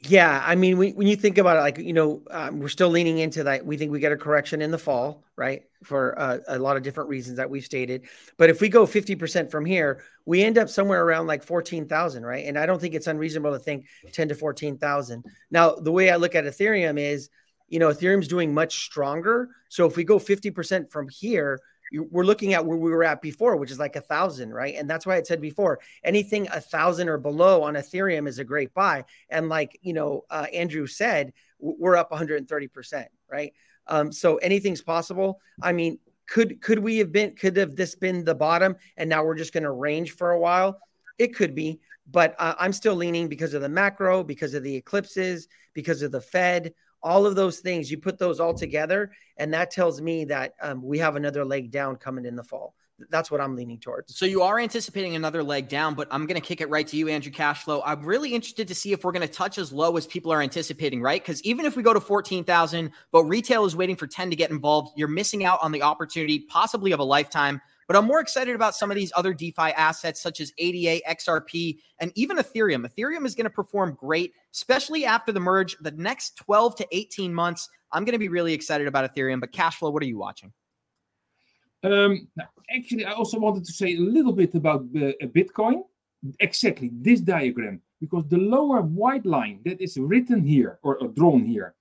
Yeah, 0.10 0.44
I 0.44 0.56
mean, 0.56 0.80
when, 0.80 0.94
when 0.96 1.06
you 1.06 1.16
think 1.16 1.38
about 1.38 1.58
it, 1.58 1.60
like 1.60 1.78
you 1.78 1.94
know, 1.94 2.24
um, 2.32 2.60
we're 2.60 2.68
still 2.68 2.90
leaning 2.90 3.20
into 3.20 3.44
that. 3.44 3.64
We 3.64 3.78
think 3.78 3.92
we 3.92 4.00
get 4.00 4.12
a 4.12 4.18
correction 4.18 4.60
in 4.60 4.72
the 4.72 4.78
fall, 4.78 5.24
right? 5.36 5.64
For 5.84 6.18
uh, 6.18 6.40
a 6.48 6.58
lot 6.58 6.78
of 6.78 6.84
different 6.84 7.10
reasons 7.10 7.38
that 7.38 7.50
we've 7.50 7.64
stated. 7.64 8.08
But 8.38 8.50
if 8.50 8.60
we 8.60 8.70
go 8.70 8.88
fifty 8.88 9.16
percent 9.16 9.52
from 9.52 9.66
here, 9.66 10.04
we 10.26 10.44
end 10.44 10.58
up 10.58 10.68
somewhere 10.68 11.06
around 11.06 11.28
like 11.28 11.44
fourteen 11.44 11.88
thousand, 11.88 12.26
right? 12.26 12.46
And 12.48 12.58
I 12.58 12.66
don't 12.66 12.82
think 12.82 12.96
it's 12.96 13.06
unreasonable 13.06 13.52
to 13.52 13.60
think 13.60 13.86
ten 14.12 14.30
to 14.30 14.36
fourteen 14.36 14.80
thousand. 14.80 15.26
Now, 15.52 15.76
the 15.76 15.92
way 15.92 16.10
I 16.10 16.16
look 16.16 16.34
at 16.34 16.46
Ethereum 16.46 17.00
is, 17.00 17.30
you 17.68 17.78
know, 17.78 17.90
Ethereum's 17.90 18.28
doing 18.28 18.52
much 18.52 18.86
stronger. 18.86 19.50
So 19.70 19.86
if 19.86 19.96
we 19.96 20.04
go 20.04 20.18
fifty 20.18 20.50
percent 20.50 20.92
from 20.92 21.08
here, 21.10 21.60
we're 21.92 22.24
looking 22.24 22.54
at 22.54 22.66
where 22.66 22.78
we 22.78 22.92
were 22.92 23.04
at 23.04 23.22
before, 23.22 23.56
which 23.56 23.72
is 23.72 23.80
like 23.80 23.96
a 23.96 24.02
thousand, 24.02 24.54
right? 24.54 24.76
And 24.76 24.90
that's 24.90 25.06
why 25.06 25.18
I 25.18 25.24
said 25.24 25.42
before, 25.42 25.80
anything 26.04 26.48
a 26.52 26.62
thousand 26.62 27.10
or 27.10 27.18
below 27.18 27.64
on 27.64 27.74
Ethereum 27.76 28.28
is 28.28 28.40
a 28.40 28.44
great 28.44 28.74
buy. 28.74 29.06
And 29.30 29.50
like 29.50 29.78
you 29.82 29.94
know, 29.94 30.26
uh, 30.30 30.46
Andrew 30.54 30.88
said, 30.88 31.34
we're 31.60 31.96
up 31.96 32.12
130 32.12 32.68
percent, 32.68 33.10
right? 33.30 33.54
Um, 33.88 34.12
so 34.12 34.38
anything's 34.38 34.82
possible. 34.82 35.40
I 35.62 35.74
mean, 35.74 36.00
could 36.28 36.62
could 36.62 36.80
we 36.80 36.98
have 37.00 37.12
been? 37.12 37.36
Could 37.36 37.58
have 37.58 37.76
this 37.76 37.96
been 37.96 38.24
the 38.24 38.36
bottom, 38.36 38.76
and 38.98 39.10
now 39.10 39.24
we're 39.24 39.36
just 39.36 39.54
going 39.54 39.64
to 39.64 39.72
range 39.72 40.12
for 40.12 40.32
a 40.32 40.40
while? 40.40 40.80
It 41.18 41.36
could 41.36 41.56
be, 41.56 41.80
but 42.10 42.36
uh, 42.40 42.56
I'm 42.60 42.72
still 42.72 42.96
leaning 42.96 43.28
because 43.28 43.54
of 43.54 43.62
the 43.62 43.70
macro, 43.70 44.24
because 44.24 44.54
of 44.54 44.64
the 44.64 44.76
eclipses, 44.76 45.48
because 45.74 46.02
of 46.02 46.12
the 46.12 46.22
Fed, 46.22 46.74
all 47.02 47.26
of 47.26 47.36
those 47.36 47.60
things. 47.60 47.90
You 47.90 47.98
put 47.98 48.18
those 48.18 48.40
all 48.40 48.54
together, 48.54 49.12
and 49.38 49.54
that 49.54 49.72
tells 49.72 50.02
me 50.02 50.26
that 50.26 50.54
um, 50.62 50.82
we 50.82 51.00
have 51.00 51.16
another 51.16 51.46
leg 51.46 51.72
down 51.72 51.96
coming 51.96 52.26
in 52.26 52.36
the 52.36 52.44
fall. 52.44 52.76
That's 53.10 53.32
what 53.32 53.40
I'm 53.40 53.56
leaning 53.56 53.80
towards. 53.80 54.18
So 54.18 54.26
you 54.26 54.42
are 54.42 54.60
anticipating 54.60 55.16
another 55.16 55.42
leg 55.42 55.70
down, 55.70 55.96
but 55.96 56.08
I'm 56.12 56.26
going 56.26 56.40
to 56.40 56.46
kick 56.46 56.60
it 56.60 56.70
right 56.70 56.86
to 56.88 56.98
you, 56.98 57.08
Andrew 57.08 57.32
Cashflow. 57.32 57.82
I'm 57.86 58.04
really 58.04 58.34
interested 58.34 58.68
to 58.68 58.76
see 58.76 58.92
if 58.92 59.04
we're 59.04 59.14
going 59.14 59.26
to 59.26 59.34
touch 59.34 59.58
as 59.58 59.72
low 59.72 59.96
as 59.96 60.06
people 60.06 60.34
are 60.34 60.42
anticipating, 60.42 61.02
right? 61.02 61.22
Because 61.22 61.42
even 61.44 61.66
if 61.66 61.78
we 61.78 61.84
go 61.84 61.94
to 61.94 62.02
14,000, 62.02 62.92
but 63.12 63.24
retail 63.24 63.66
is 63.66 63.76
waiting 63.76 63.96
for 63.96 64.08
10 64.08 64.30
to 64.32 64.36
get 64.36 64.52
involved, 64.52 64.92
you're 64.98 65.08
missing 65.08 65.46
out 65.46 65.60
on 65.62 65.72
the 65.72 65.82
opportunity, 65.82 66.40
possibly 66.40 66.92
of 66.92 67.00
a 67.00 67.04
lifetime. 67.04 67.62
But 67.90 67.98
I'm 67.98 68.06
more 68.06 68.20
excited 68.20 68.54
about 68.54 68.76
some 68.76 68.92
of 68.92 68.96
these 68.96 69.12
other 69.16 69.34
DeFi 69.34 69.72
assets, 69.76 70.22
such 70.22 70.42
as 70.42 70.54
ADA, 70.60 71.02
XRP, 71.10 71.80
and 72.00 72.12
even 72.14 72.38
Ethereum. 72.38 72.88
Ethereum 72.88 73.26
is 73.26 73.34
going 73.34 73.46
to 73.46 73.50
perform 73.50 73.98
great, 74.00 74.32
especially 74.54 75.06
after 75.06 75.32
the 75.32 75.40
merge. 75.40 75.76
The 75.82 75.90
next 75.90 76.38
12 76.38 76.76
to 76.76 76.88
18 76.92 77.34
months, 77.34 77.68
I'm 77.92 78.06
going 78.06 78.14
to 78.14 78.20
be 78.20 78.28
really 78.28 78.54
excited 78.54 78.86
about 78.86 79.12
Ethereum. 79.12 79.40
But 79.40 79.54
Cashflow, 79.54 79.92
what 79.92 80.04
are 80.04 80.06
you 80.06 80.20
watching? 80.20 80.54
Um, 81.84 82.28
actually, 82.70 83.06
I 83.06 83.14
also 83.14 83.40
wanted 83.40 83.66
to 83.66 83.74
say 83.74 83.96
a 83.96 84.00
little 84.00 84.34
bit 84.34 84.54
about 84.54 84.82
uh, 84.82 85.26
Bitcoin. 85.26 85.82
Exactly 86.40 86.92
this 86.94 87.22
diagram, 87.22 87.82
because 88.00 88.28
the 88.28 88.38
lower 88.38 88.82
white 88.82 89.26
line 89.26 89.62
that 89.66 89.82
is 89.82 89.98
written 89.98 90.44
here 90.44 90.78
or, 90.84 90.98
or 90.98 91.08
drawn 91.08 91.44
here, 91.44 91.74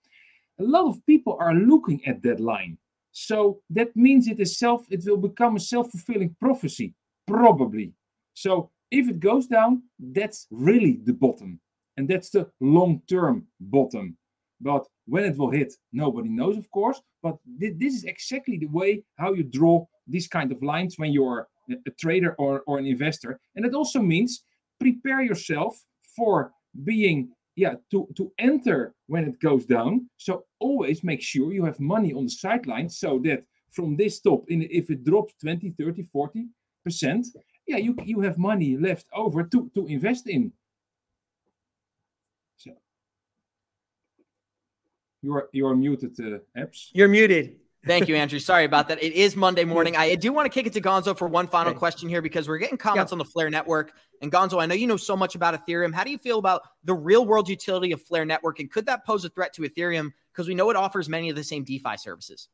a 0.59 0.63
lot 0.63 0.87
of 0.89 1.05
people 1.05 1.37
are 1.39 1.53
looking 1.53 2.03
at 2.07 2.23
that 2.23 2.41
line. 2.41 2.79
So 3.21 3.61
that 3.71 3.97
means 3.97 4.29
it 4.29 4.39
is 4.39 4.59
self. 4.59 4.87
It 4.91 5.03
will 5.05 5.17
become 5.17 5.57
a 5.57 5.61
self-fulfilling 5.61 6.37
prophecy, 6.41 6.95
probably. 7.27 7.93
So 8.35 8.71
if 8.93 9.09
it 9.09 9.19
goes 9.19 9.49
down, 9.49 9.83
that's 9.99 10.47
really 10.51 11.01
the 11.03 11.15
bottom, 11.15 11.61
and 11.97 12.09
that's 12.09 12.31
the 12.31 12.49
long-term 12.61 13.47
bottom. 13.59 14.17
But 14.61 14.87
when 15.07 15.25
it 15.25 15.37
will 15.37 15.51
hit, 15.51 15.75
nobody 15.93 16.29
knows, 16.29 16.57
of 16.57 16.71
course. 16.71 17.03
But 17.21 17.37
th- 17.61 17.75
this 17.77 17.95
is 17.95 18.05
exactly 18.05 18.57
the 18.57 18.67
way 18.67 19.03
how 19.17 19.33
you 19.33 19.43
draw 19.43 19.85
these 20.07 20.29
kind 20.29 20.53
of 20.53 20.63
lines 20.63 20.97
when 20.97 21.13
you're 21.13 21.49
a, 21.71 21.75
a 21.89 21.91
trader 22.01 22.37
or, 22.39 22.63
or 22.69 22.79
an 22.79 22.87
investor. 22.87 23.41
And 23.57 23.67
it 23.67 23.75
also 23.75 24.01
means 24.01 24.45
prepare 24.79 25.23
yourself 25.23 25.77
for 26.17 26.53
being 26.85 27.31
yeah 27.59 27.75
to 27.91 28.07
to 28.17 28.33
enter 28.39 28.95
when 29.09 29.25
it 29.25 29.39
goes 29.41 29.65
down 29.67 30.09
so 30.17 30.45
always 30.61 31.03
make 31.03 31.21
sure 31.21 31.53
you 31.53 31.65
have 31.65 31.81
money 31.81 32.13
on 32.13 32.25
the 32.25 32.31
sideline 32.31 32.89
so 32.89 33.19
that 33.19 33.43
from 33.71 33.97
this 33.97 34.21
top 34.21 34.45
in 34.49 34.63
if 34.71 34.91
it 34.91 35.05
drops 35.05 35.35
20 35.41 35.71
30 35.71 36.03
40 36.03 36.47
percent 36.85 37.27
yeah 37.67 37.77
you 37.77 37.97
you 38.05 38.21
have 38.21 38.39
money 38.39 38.77
left 38.77 39.07
over 39.13 39.43
to 39.43 39.71
to 39.75 39.87
invest 39.87 40.29
in 40.29 40.53
So 42.57 42.71
You're 45.23 45.49
you're 45.53 45.77
muted, 45.77 46.13
uh, 46.21 46.63
Abs. 46.63 46.91
You're 46.95 47.09
muted. 47.09 47.57
Thank 47.87 48.09
you, 48.09 48.17
Andrew. 48.17 48.39
Sorry 48.39 48.65
about 48.65 48.89
that. 48.89 49.03
It 49.03 49.13
is 49.13 49.37
Monday 49.37 49.65
morning. 49.65 49.97
I 49.97 50.15
do 50.17 50.33
want 50.33 50.47
to 50.47 50.51
kick 50.51 50.67
it 50.67 50.73
to 50.73 50.81
Gonzo 50.81 51.17
for 51.17 51.29
one 51.29 51.47
final 51.47 51.71
okay. 51.71 51.79
question 51.79 52.09
here 52.09 52.21
because 52.21 52.49
we're 52.49 52.59
getting 52.59 52.77
comments 52.77 53.13
on 53.13 53.19
the 53.19 53.25
Flare 53.25 53.51
network. 53.51 53.93
And 54.21 54.33
Gonzo, 54.33 54.61
I 54.61 54.67
know 54.67 54.75
you 54.75 54.87
know 54.87 54.97
so 54.97 55.17
much 55.17 55.37
about 55.37 55.55
Ethereum. 55.55 55.95
How 55.95 56.03
do 56.03 56.11
you 56.11 56.19
feel 56.19 56.39
about 56.39 56.63
the 56.85 56.95
real 56.95 57.25
world 57.25 57.49
utility 57.49 57.93
of 57.93 58.03
Flare 58.03 58.25
network? 58.25 58.59
And 58.59 58.71
could 58.71 58.87
that 58.87 59.07
pose 59.07 59.25
a 59.25 59.29
threat 59.29 59.53
to 59.55 59.63
Ethereum? 59.63 60.11
Because 60.33 60.49
we 60.49 60.55
know 60.55 60.71
it 60.71 60.77
offers 60.77 61.09
many 61.09 61.31
of 61.31 61.37
the 61.37 61.45
same 61.45 61.63
DeFi 61.63 61.97
services. 61.97 62.49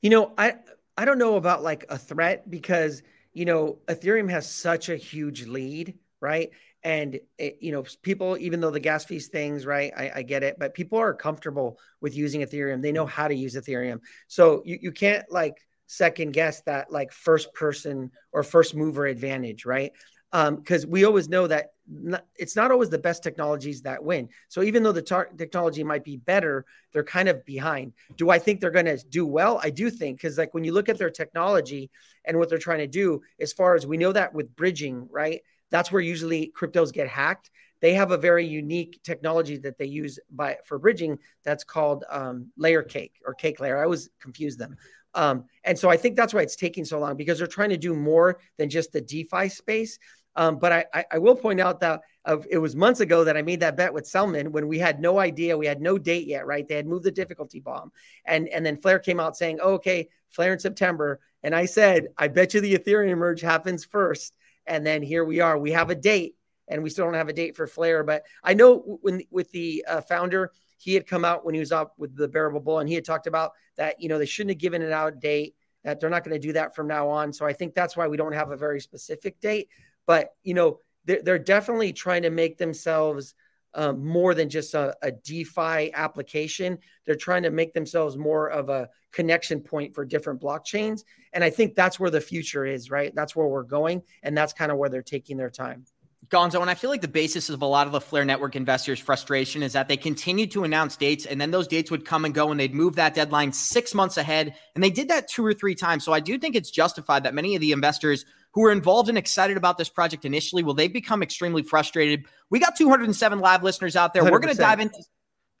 You 0.00 0.10
know, 0.10 0.32
I 0.36 0.54
I 0.96 1.04
don't 1.04 1.18
know 1.18 1.36
about 1.36 1.62
like 1.62 1.84
a 1.88 1.96
threat 1.96 2.50
because 2.50 3.02
you 3.32 3.44
know 3.44 3.78
Ethereum 3.86 4.28
has 4.30 4.50
such 4.50 4.88
a 4.88 4.96
huge 4.96 5.46
lead, 5.46 5.94
right? 6.20 6.50
And 6.84 7.20
it, 7.38 7.58
you 7.60 7.72
know 7.72 7.84
people 8.02 8.36
even 8.38 8.60
though 8.60 8.70
the 8.70 8.80
gas 8.80 9.04
fees 9.04 9.28
things 9.28 9.64
right 9.66 9.92
I, 9.96 10.10
I, 10.16 10.22
get 10.22 10.42
it 10.42 10.56
but 10.58 10.74
people 10.74 10.98
are 10.98 11.14
comfortable 11.14 11.78
with 12.00 12.16
using 12.16 12.40
ethereum. 12.40 12.82
They 12.82 12.92
know 12.92 13.06
how 13.06 13.28
to 13.28 13.34
use 13.34 13.54
ethereum. 13.54 14.00
So 14.28 14.62
you, 14.64 14.78
you 14.80 14.92
can't 14.92 15.30
like 15.30 15.56
second 15.86 16.32
guess 16.32 16.62
that 16.62 16.90
like 16.90 17.12
first 17.12 17.52
person 17.54 18.10
or 18.32 18.42
first 18.42 18.74
mover 18.74 19.06
advantage 19.06 19.64
right? 19.64 19.92
Because 20.32 20.84
um, 20.84 20.90
we 20.90 21.04
always 21.04 21.28
know 21.28 21.46
that 21.46 21.72
not, 21.86 22.24
it's 22.36 22.56
not 22.56 22.70
always 22.70 22.88
the 22.88 22.98
best 22.98 23.22
technologies 23.22 23.82
that 23.82 24.02
win. 24.02 24.28
So 24.48 24.62
even 24.62 24.82
though 24.82 24.92
the 24.92 25.02
tar- 25.02 25.30
technology 25.36 25.84
might 25.84 26.04
be 26.04 26.16
better 26.16 26.64
they're 26.92 27.04
kind 27.04 27.28
of 27.28 27.44
behind. 27.44 27.92
Do 28.16 28.30
i 28.30 28.38
think 28.38 28.60
they're 28.60 28.70
going 28.70 28.86
to 28.86 28.98
do 29.08 29.26
well? 29.26 29.60
I 29.62 29.70
do 29.70 29.90
think 29.90 30.18
because 30.18 30.38
like 30.38 30.54
when 30.54 30.64
you 30.64 30.72
look 30.72 30.88
at 30.88 30.98
their 30.98 31.10
technology 31.10 31.90
and 32.24 32.38
what 32.38 32.48
they're 32.48 32.58
trying 32.58 32.78
to 32.78 32.86
do 32.86 33.22
as 33.40 33.52
far 33.52 33.74
as 33.74 33.86
we 33.86 33.96
know 33.96 34.12
that 34.12 34.34
with 34.34 34.54
bridging 34.56 35.08
right 35.10 35.42
that's 35.72 35.90
where 35.90 36.02
usually 36.02 36.52
cryptos 36.56 36.92
get 36.92 37.08
hacked. 37.08 37.50
They 37.80 37.94
have 37.94 38.12
a 38.12 38.16
very 38.16 38.46
unique 38.46 39.00
technology 39.02 39.56
that 39.56 39.76
they 39.78 39.86
use 39.86 40.20
by 40.30 40.58
for 40.64 40.78
bridging 40.78 41.18
that's 41.42 41.64
called 41.64 42.04
um, 42.08 42.52
layer 42.56 42.82
cake 42.82 43.20
or 43.26 43.34
cake 43.34 43.58
layer. 43.58 43.78
I 43.78 43.82
always 43.82 44.08
confuse 44.20 44.56
them. 44.56 44.76
Um, 45.14 45.46
and 45.64 45.76
so 45.76 45.90
I 45.90 45.96
think 45.96 46.16
that's 46.16 46.32
why 46.32 46.42
it's 46.42 46.54
taking 46.54 46.84
so 46.84 47.00
long 47.00 47.16
because 47.16 47.38
they're 47.38 47.46
trying 47.48 47.70
to 47.70 47.76
do 47.76 47.94
more 47.94 48.38
than 48.56 48.70
just 48.70 48.92
the 48.92 49.00
DeFi 49.00 49.48
space. 49.48 49.98
Um, 50.36 50.58
but 50.58 50.72
I, 50.72 50.84
I, 50.94 51.04
I, 51.12 51.18
will 51.18 51.34
point 51.34 51.60
out 51.60 51.80
that 51.80 52.00
it 52.48 52.56
was 52.56 52.74
months 52.74 53.00
ago 53.00 53.24
that 53.24 53.36
I 53.36 53.42
made 53.42 53.60
that 53.60 53.76
bet 53.76 53.92
with 53.92 54.06
Selman 54.06 54.50
when 54.50 54.66
we 54.66 54.78
had 54.78 54.98
no 54.98 55.18
idea, 55.18 55.58
we 55.58 55.66
had 55.66 55.82
no 55.82 55.98
date 55.98 56.26
yet, 56.26 56.46
right? 56.46 56.66
They 56.66 56.76
had 56.76 56.86
moved 56.86 57.04
the 57.04 57.10
difficulty 57.10 57.60
bomb, 57.60 57.92
and 58.24 58.48
and 58.48 58.64
then 58.64 58.78
Flare 58.78 58.98
came 58.98 59.20
out 59.20 59.36
saying, 59.36 59.58
oh, 59.60 59.74
"Okay, 59.74 60.08
Flare 60.30 60.54
in 60.54 60.58
September," 60.58 61.20
and 61.42 61.54
I 61.54 61.66
said, 61.66 62.08
"I 62.16 62.28
bet 62.28 62.54
you 62.54 62.62
the 62.62 62.78
Ethereum 62.78 63.18
merge 63.18 63.42
happens 63.42 63.84
first. 63.84 64.32
And 64.66 64.86
then 64.86 65.02
here 65.02 65.24
we 65.24 65.40
are. 65.40 65.58
We 65.58 65.72
have 65.72 65.90
a 65.90 65.94
date, 65.94 66.36
and 66.68 66.82
we 66.82 66.90
still 66.90 67.04
don't 67.04 67.14
have 67.14 67.28
a 67.28 67.32
date 67.32 67.56
for 67.56 67.66
Flare. 67.66 68.04
But 68.04 68.24
I 68.42 68.54
know 68.54 68.98
when 69.02 69.22
with 69.30 69.50
the 69.52 69.84
uh, 69.88 70.00
founder, 70.02 70.52
he 70.78 70.94
had 70.94 71.06
come 71.06 71.24
out 71.24 71.44
when 71.44 71.54
he 71.54 71.60
was 71.60 71.72
up 71.72 71.94
with 71.98 72.16
the 72.16 72.28
bearable 72.28 72.60
bull, 72.60 72.78
and 72.78 72.88
he 72.88 72.94
had 72.94 73.04
talked 73.04 73.26
about 73.26 73.52
that. 73.76 74.00
You 74.00 74.08
know, 74.08 74.18
they 74.18 74.26
shouldn't 74.26 74.52
have 74.52 74.60
given 74.60 74.82
it 74.82 74.92
out 74.92 75.20
date. 75.20 75.54
That 75.84 75.98
they're 75.98 76.10
not 76.10 76.24
going 76.24 76.40
to 76.40 76.46
do 76.46 76.52
that 76.52 76.76
from 76.76 76.86
now 76.86 77.08
on. 77.08 77.32
So 77.32 77.44
I 77.44 77.52
think 77.52 77.74
that's 77.74 77.96
why 77.96 78.06
we 78.06 78.16
don't 78.16 78.32
have 78.32 78.52
a 78.52 78.56
very 78.56 78.80
specific 78.80 79.40
date. 79.40 79.68
But 80.06 80.30
you 80.44 80.54
know, 80.54 80.78
they're, 81.04 81.22
they're 81.22 81.38
definitely 81.38 81.92
trying 81.92 82.22
to 82.22 82.30
make 82.30 82.58
themselves 82.58 83.34
um, 83.74 84.04
more 84.04 84.34
than 84.34 84.48
just 84.48 84.74
a, 84.74 84.94
a, 85.02 85.10
DeFi 85.10 85.92
application. 85.94 86.78
They're 87.04 87.14
trying 87.14 87.42
to 87.44 87.50
make 87.50 87.72
themselves 87.72 88.16
more 88.16 88.48
of 88.48 88.68
a 88.68 88.88
connection 89.12 89.60
point 89.60 89.94
for 89.94 90.04
different 90.04 90.40
blockchains. 90.40 91.04
And 91.32 91.42
I 91.42 91.50
think 91.50 91.74
that's 91.74 91.98
where 91.98 92.10
the 92.10 92.20
future 92.20 92.66
is, 92.66 92.90
right? 92.90 93.14
That's 93.14 93.34
where 93.34 93.46
we're 93.46 93.62
going. 93.62 94.02
And 94.22 94.36
that's 94.36 94.52
kind 94.52 94.70
of 94.70 94.78
where 94.78 94.88
they're 94.88 95.02
taking 95.02 95.36
their 95.36 95.50
time. 95.50 95.84
Gonzo, 96.28 96.62
and 96.62 96.70
I 96.70 96.74
feel 96.74 96.88
like 96.88 97.02
the 97.02 97.08
basis 97.08 97.50
of 97.50 97.60
a 97.60 97.66
lot 97.66 97.86
of 97.86 97.92
the 97.92 98.00
Flare 98.00 98.24
Network 98.24 98.56
investors' 98.56 98.98
frustration 98.98 99.62
is 99.62 99.74
that 99.74 99.86
they 99.86 99.98
continued 99.98 100.50
to 100.52 100.64
announce 100.64 100.96
dates 100.96 101.26
and 101.26 101.38
then 101.38 101.50
those 101.50 101.68
dates 101.68 101.90
would 101.90 102.06
come 102.06 102.24
and 102.24 102.32
go 102.32 102.50
and 102.50 102.58
they'd 102.58 102.74
move 102.74 102.94
that 102.94 103.14
deadline 103.14 103.52
six 103.52 103.92
months 103.92 104.16
ahead. 104.16 104.54
And 104.74 104.82
they 104.82 104.88
did 104.88 105.08
that 105.08 105.28
two 105.28 105.44
or 105.44 105.52
three 105.52 105.74
times. 105.74 106.04
So 106.04 106.12
I 106.12 106.20
do 106.20 106.38
think 106.38 106.56
it's 106.56 106.70
justified 106.70 107.24
that 107.24 107.34
many 107.34 107.54
of 107.54 107.60
the 107.60 107.72
investors 107.72 108.24
who 108.52 108.62
were 108.62 108.72
involved 108.72 109.08
and 109.08 109.18
excited 109.18 109.56
about 109.56 109.78
this 109.78 109.88
project 109.88 110.24
initially, 110.24 110.62
will 110.62 110.74
they 110.74 110.88
become 110.88 111.22
extremely 111.22 111.62
frustrated? 111.62 112.24
We 112.50 112.58
got 112.58 112.76
207 112.76 113.38
live 113.38 113.62
listeners 113.62 113.96
out 113.96 114.12
there. 114.12 114.24
we 114.24 114.30
are 114.30 114.38
going 114.38 114.54
to 114.54 114.60
dive 114.60 114.80
into 114.80 115.02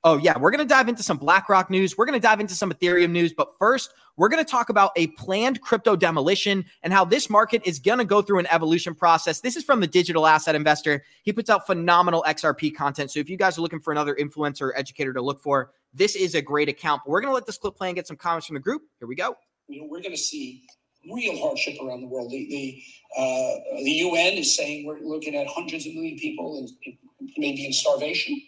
Oh, 0.04 0.16
yeah. 0.16 0.36
We're 0.36 0.50
going 0.50 0.66
to 0.66 0.74
dive 0.74 0.88
into 0.88 1.02
some 1.02 1.16
BlackRock 1.16 1.70
news. 1.70 1.96
We're 1.96 2.06
going 2.06 2.20
to 2.20 2.22
dive 2.22 2.40
into 2.40 2.54
some 2.54 2.72
Ethereum 2.72 3.10
news. 3.10 3.32
But 3.32 3.56
first, 3.56 3.94
we're 4.16 4.28
going 4.28 4.44
to 4.44 4.50
talk 4.50 4.68
about 4.68 4.90
a 4.96 5.06
planned 5.08 5.60
crypto 5.60 5.94
demolition 5.94 6.64
and 6.82 6.92
how 6.92 7.04
this 7.04 7.30
market 7.30 7.62
is 7.64 7.78
going 7.78 7.98
to 7.98 8.04
go 8.04 8.20
through 8.20 8.40
an 8.40 8.48
evolution 8.50 8.96
process. 8.96 9.40
This 9.40 9.54
is 9.54 9.62
from 9.62 9.78
the 9.78 9.86
digital 9.86 10.26
asset 10.26 10.56
investor. 10.56 11.04
He 11.22 11.32
puts 11.32 11.48
out 11.48 11.66
phenomenal 11.66 12.24
XRP 12.26 12.74
content. 12.74 13.12
So 13.12 13.20
if 13.20 13.30
you 13.30 13.36
guys 13.36 13.56
are 13.58 13.60
looking 13.60 13.78
for 13.78 13.92
another 13.92 14.16
influencer 14.16 14.62
or 14.62 14.76
educator 14.76 15.12
to 15.12 15.22
look 15.22 15.40
for, 15.40 15.70
this 15.94 16.16
is 16.16 16.34
a 16.34 16.42
great 16.42 16.68
account. 16.68 17.02
But 17.04 17.10
we're 17.10 17.20
going 17.20 17.30
to 17.30 17.34
let 17.34 17.46
this 17.46 17.58
clip 17.58 17.76
play 17.76 17.88
and 17.88 17.94
get 17.94 18.08
some 18.08 18.16
comments 18.16 18.48
from 18.48 18.54
the 18.54 18.60
group. 18.60 18.82
Here 18.98 19.06
we 19.06 19.14
go. 19.14 19.36
You 19.68 19.82
know, 19.82 19.86
we're 19.88 20.00
going 20.00 20.10
to 20.10 20.20
see 20.20 20.64
real 21.10 21.38
hardship 21.38 21.76
around 21.82 22.00
the 22.00 22.06
world. 22.06 22.30
The 22.30 22.46
the, 22.48 22.82
uh, 23.16 23.82
the 23.84 23.90
UN 23.90 24.34
is 24.34 24.56
saying 24.56 24.86
we're 24.86 25.00
looking 25.00 25.34
at 25.34 25.46
hundreds 25.46 25.86
of 25.86 25.94
million 25.94 26.18
people 26.18 26.58
and 26.58 26.96
maybe 27.36 27.66
in 27.66 27.72
starvation. 27.72 28.40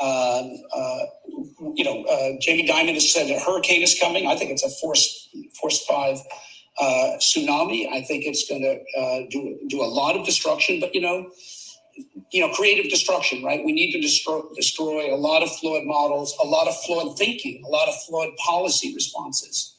Um, 0.00 0.56
uh, 0.74 1.04
you 1.74 1.84
know, 1.84 2.04
uh, 2.04 2.38
Jamie 2.40 2.66
Dimon 2.66 2.94
has 2.94 3.12
said 3.12 3.30
a 3.30 3.38
hurricane 3.38 3.82
is 3.82 3.98
coming. 4.00 4.26
I 4.26 4.34
think 4.34 4.50
it's 4.50 4.64
a 4.64 4.70
force 4.70 5.28
force 5.60 5.84
five 5.84 6.18
uh, 6.80 7.18
tsunami. 7.18 7.86
I 7.92 8.02
think 8.02 8.24
it's 8.24 8.48
going 8.48 8.62
to 8.62 9.00
uh, 9.00 9.26
do 9.30 9.58
do 9.68 9.82
a 9.82 9.84
lot 9.84 10.16
of 10.16 10.24
destruction. 10.24 10.80
But 10.80 10.94
you 10.94 11.02
know, 11.02 11.30
you 12.30 12.40
know, 12.40 12.52
creative 12.54 12.90
destruction, 12.90 13.42
right? 13.42 13.62
We 13.62 13.72
need 13.72 13.92
to 13.92 14.00
destroy 14.00 14.40
destroy 14.56 15.14
a 15.14 15.18
lot 15.18 15.42
of 15.42 15.54
flawed 15.56 15.84
models, 15.84 16.34
a 16.42 16.46
lot 16.46 16.66
of 16.66 16.80
flawed 16.82 17.18
thinking, 17.18 17.62
a 17.66 17.68
lot 17.68 17.88
of 17.88 17.94
flawed 18.04 18.34
policy 18.36 18.94
responses. 18.94 19.76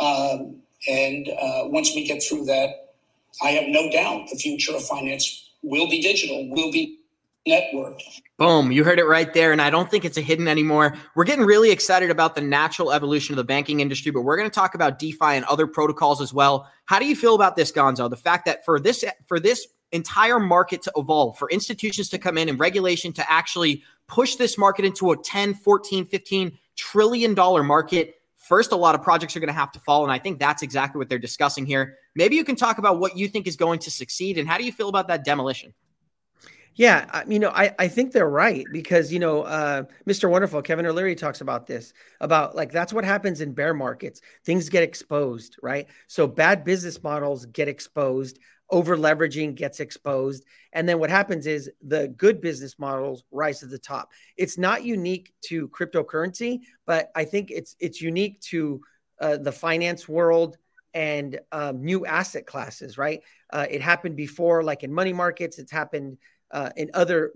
Um, 0.00 0.62
and 0.88 1.28
uh, 1.28 1.68
once 1.68 1.94
we 1.94 2.06
get 2.06 2.22
through 2.22 2.44
that, 2.46 2.94
I 3.42 3.50
have 3.50 3.68
no 3.68 3.90
doubt 3.90 4.28
the 4.30 4.36
future 4.36 4.74
of 4.74 4.84
finance 4.84 5.50
will 5.62 5.88
be 5.88 6.00
digital, 6.00 6.48
will 6.48 6.72
be 6.72 6.98
networked. 7.46 8.02
Boom, 8.38 8.72
you 8.72 8.84
heard 8.84 8.98
it 8.98 9.04
right 9.04 9.32
there. 9.32 9.52
And 9.52 9.60
I 9.60 9.70
don't 9.70 9.90
think 9.90 10.04
it's 10.04 10.16
a 10.16 10.22
hidden 10.22 10.48
anymore. 10.48 10.96
We're 11.14 11.24
getting 11.24 11.44
really 11.44 11.70
excited 11.70 12.10
about 12.10 12.34
the 12.34 12.40
natural 12.40 12.92
evolution 12.92 13.32
of 13.34 13.36
the 13.36 13.44
banking 13.44 13.80
industry, 13.80 14.10
but 14.12 14.22
we're 14.22 14.36
going 14.36 14.48
to 14.48 14.54
talk 14.54 14.74
about 14.74 14.98
DeFi 14.98 15.36
and 15.36 15.44
other 15.46 15.66
protocols 15.66 16.20
as 16.20 16.32
well. 16.32 16.70
How 16.86 16.98
do 16.98 17.06
you 17.06 17.16
feel 17.16 17.34
about 17.34 17.56
this, 17.56 17.72
Gonzo? 17.72 18.08
The 18.08 18.16
fact 18.16 18.46
that 18.46 18.64
for 18.64 18.78
this 18.78 19.04
for 19.26 19.40
this 19.40 19.66
entire 19.92 20.38
market 20.38 20.82
to 20.82 20.92
evolve, 20.96 21.36
for 21.36 21.50
institutions 21.50 22.08
to 22.10 22.18
come 22.18 22.38
in 22.38 22.48
and 22.48 22.58
regulation 22.60 23.12
to 23.14 23.30
actually 23.30 23.82
push 24.06 24.36
this 24.36 24.56
market 24.56 24.84
into 24.84 25.10
a 25.10 25.16
10, 25.16 25.54
14, 25.54 26.06
15 26.06 26.58
trillion 26.76 27.34
dollar 27.34 27.62
market. 27.62 28.19
First, 28.50 28.72
a 28.72 28.76
lot 28.76 28.96
of 28.96 29.02
projects 29.02 29.36
are 29.36 29.38
going 29.38 29.46
to 29.46 29.52
have 29.52 29.70
to 29.70 29.78
fall. 29.78 30.02
And 30.02 30.10
I 30.10 30.18
think 30.18 30.40
that's 30.40 30.64
exactly 30.64 30.98
what 30.98 31.08
they're 31.08 31.20
discussing 31.20 31.66
here. 31.66 31.98
Maybe 32.16 32.34
you 32.34 32.42
can 32.42 32.56
talk 32.56 32.78
about 32.78 32.98
what 32.98 33.16
you 33.16 33.28
think 33.28 33.46
is 33.46 33.54
going 33.54 33.78
to 33.78 33.92
succeed 33.92 34.38
and 34.38 34.48
how 34.48 34.58
do 34.58 34.64
you 34.64 34.72
feel 34.72 34.88
about 34.88 35.06
that 35.06 35.24
demolition? 35.24 35.72
Yeah, 36.74 37.22
you 37.28 37.38
know, 37.38 37.50
I, 37.50 37.72
I 37.78 37.86
think 37.86 38.10
they're 38.10 38.28
right 38.28 38.66
because 38.72 39.12
you 39.12 39.20
know, 39.20 39.42
uh, 39.42 39.84
Mr. 40.04 40.28
Wonderful, 40.28 40.62
Kevin 40.62 40.84
O'Leary 40.84 41.14
talks 41.14 41.42
about 41.42 41.68
this 41.68 41.92
about 42.20 42.56
like 42.56 42.72
that's 42.72 42.92
what 42.92 43.04
happens 43.04 43.40
in 43.40 43.52
bear 43.52 43.72
markets. 43.72 44.20
Things 44.44 44.68
get 44.68 44.82
exposed, 44.82 45.56
right? 45.62 45.86
So 46.08 46.26
bad 46.26 46.64
business 46.64 47.00
models 47.04 47.46
get 47.46 47.68
exposed, 47.68 48.40
over 48.70 48.96
leveraging 48.96 49.54
gets 49.54 49.80
exposed, 49.80 50.44
and 50.72 50.88
then 50.88 50.98
what 50.98 51.10
happens 51.10 51.46
is 51.46 51.70
the 51.82 52.08
good 52.16 52.40
business 52.40 52.78
models 52.78 53.24
rise 53.30 53.60
to 53.60 53.66
the 53.66 53.78
top. 53.78 54.10
It's 54.36 54.58
not 54.58 54.84
unique 54.84 55.32
to 55.46 55.68
cryptocurrency, 55.68 56.60
but 56.86 57.10
I 57.14 57.24
think 57.24 57.50
it's 57.50 57.76
it's 57.80 58.00
unique 58.00 58.40
to 58.42 58.80
uh, 59.20 59.36
the 59.36 59.52
finance 59.52 60.08
world 60.08 60.56
and 60.94 61.38
um, 61.52 61.84
new 61.84 62.06
asset 62.06 62.46
classes, 62.46 62.98
right? 62.98 63.20
Uh, 63.52 63.66
it 63.70 63.80
happened 63.80 64.16
before, 64.16 64.62
like 64.62 64.82
in 64.82 64.92
money 64.92 65.12
markets. 65.12 65.58
It's 65.58 65.70
happened 65.70 66.18
uh, 66.50 66.70
in 66.76 66.90
other 66.94 67.32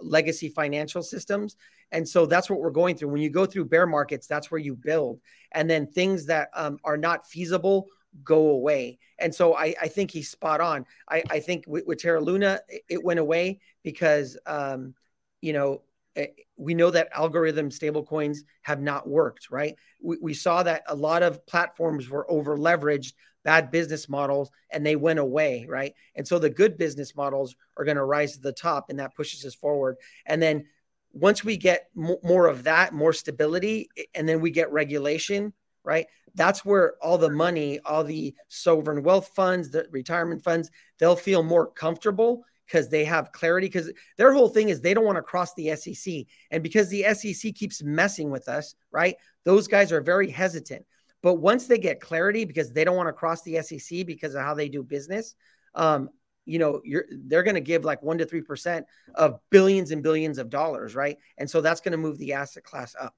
legacy 0.00 0.48
financial 0.48 1.02
systems. 1.02 1.56
And 1.92 2.08
so 2.08 2.26
that's 2.26 2.50
what 2.50 2.60
we're 2.60 2.70
going 2.70 2.96
through. 2.96 3.10
When 3.10 3.20
you 3.22 3.30
go 3.30 3.46
through 3.46 3.66
bear 3.66 3.86
markets, 3.86 4.26
that's 4.26 4.50
where 4.50 4.60
you 4.60 4.74
build. 4.74 5.20
And 5.52 5.70
then 5.70 5.86
things 5.86 6.26
that 6.26 6.48
um, 6.52 6.78
are 6.82 6.96
not 6.96 7.28
feasible 7.28 7.86
go 8.22 8.48
away. 8.48 8.98
And 9.18 9.34
so 9.34 9.54
I, 9.54 9.74
I 9.80 9.88
think 9.88 10.10
he's 10.10 10.30
spot 10.30 10.60
on. 10.60 10.86
I, 11.08 11.22
I 11.30 11.40
think 11.40 11.64
with, 11.66 11.86
with, 11.86 12.00
Terra 12.00 12.20
Luna, 12.20 12.60
it 12.88 13.02
went 13.02 13.20
away 13.20 13.60
because, 13.82 14.36
um, 14.46 14.94
you 15.40 15.52
know, 15.52 15.82
eh, 16.16 16.26
we 16.56 16.74
know 16.74 16.90
that 16.90 17.08
algorithm 17.12 17.70
stablecoins 17.70 18.38
have 18.62 18.80
not 18.80 19.08
worked, 19.08 19.50
right? 19.50 19.76
We, 20.00 20.18
we 20.20 20.34
saw 20.34 20.62
that 20.62 20.82
a 20.88 20.94
lot 20.94 21.22
of 21.22 21.46
platforms 21.46 22.08
were 22.08 22.30
over 22.30 22.56
leveraged 22.56 23.12
bad 23.44 23.70
business 23.70 24.08
models 24.08 24.50
and 24.70 24.84
they 24.84 24.96
went 24.96 25.20
away, 25.20 25.66
right? 25.68 25.94
And 26.16 26.26
so 26.26 26.38
the 26.38 26.50
good 26.50 26.76
business 26.76 27.14
models 27.14 27.54
are 27.76 27.84
going 27.84 27.96
to 27.96 28.04
rise 28.04 28.32
to 28.34 28.40
the 28.40 28.52
top 28.52 28.90
and 28.90 28.98
that 28.98 29.14
pushes 29.14 29.44
us 29.44 29.54
forward. 29.54 29.96
And 30.26 30.42
then 30.42 30.64
once 31.12 31.44
we 31.44 31.56
get 31.56 31.88
more 31.94 32.46
of 32.46 32.64
that, 32.64 32.92
more 32.92 33.12
stability, 33.12 33.88
and 34.14 34.28
then 34.28 34.40
we 34.40 34.50
get 34.50 34.70
regulation, 34.70 35.52
right? 35.82 36.06
That's 36.36 36.64
where 36.64 36.94
all 37.02 37.18
the 37.18 37.30
money, 37.30 37.80
all 37.84 38.04
the 38.04 38.34
sovereign 38.48 39.02
wealth 39.02 39.30
funds, 39.34 39.70
the 39.70 39.86
retirement 39.90 40.44
funds, 40.44 40.70
they'll 40.98 41.16
feel 41.16 41.42
more 41.42 41.70
comfortable 41.72 42.44
because 42.66 42.88
they 42.88 43.04
have 43.04 43.32
clarity. 43.32 43.66
Because 43.66 43.90
their 44.18 44.32
whole 44.32 44.48
thing 44.48 44.68
is 44.68 44.80
they 44.80 44.94
don't 44.94 45.04
want 45.04 45.16
to 45.16 45.22
cross 45.22 45.54
the 45.54 45.74
SEC. 45.74 46.24
And 46.50 46.62
because 46.62 46.88
the 46.88 47.04
SEC 47.14 47.54
keeps 47.54 47.82
messing 47.82 48.30
with 48.30 48.48
us, 48.48 48.74
right? 48.90 49.16
Those 49.44 49.66
guys 49.66 49.92
are 49.92 50.00
very 50.00 50.30
hesitant. 50.30 50.84
But 51.22 51.34
once 51.34 51.66
they 51.66 51.78
get 51.78 52.00
clarity, 52.00 52.44
because 52.44 52.72
they 52.72 52.84
don't 52.84 52.96
want 52.96 53.08
to 53.08 53.12
cross 53.12 53.42
the 53.42 53.60
SEC 53.62 54.06
because 54.06 54.34
of 54.34 54.42
how 54.42 54.54
they 54.54 54.68
do 54.68 54.82
business, 54.82 55.34
um, 55.74 56.10
you 56.44 56.58
know, 56.58 56.80
they're 57.26 57.42
going 57.42 57.54
to 57.54 57.60
give 57.60 57.84
like 57.84 58.02
one 58.02 58.18
to 58.18 58.26
three 58.26 58.42
percent 58.42 58.86
of 59.14 59.40
billions 59.50 59.90
and 59.90 60.02
billions 60.02 60.38
of 60.38 60.50
dollars, 60.50 60.94
right? 60.94 61.16
And 61.38 61.50
so 61.50 61.60
that's 61.60 61.80
going 61.80 61.92
to 61.92 61.98
move 61.98 62.18
the 62.18 62.34
asset 62.34 62.62
class 62.62 62.94
up. 63.00 63.14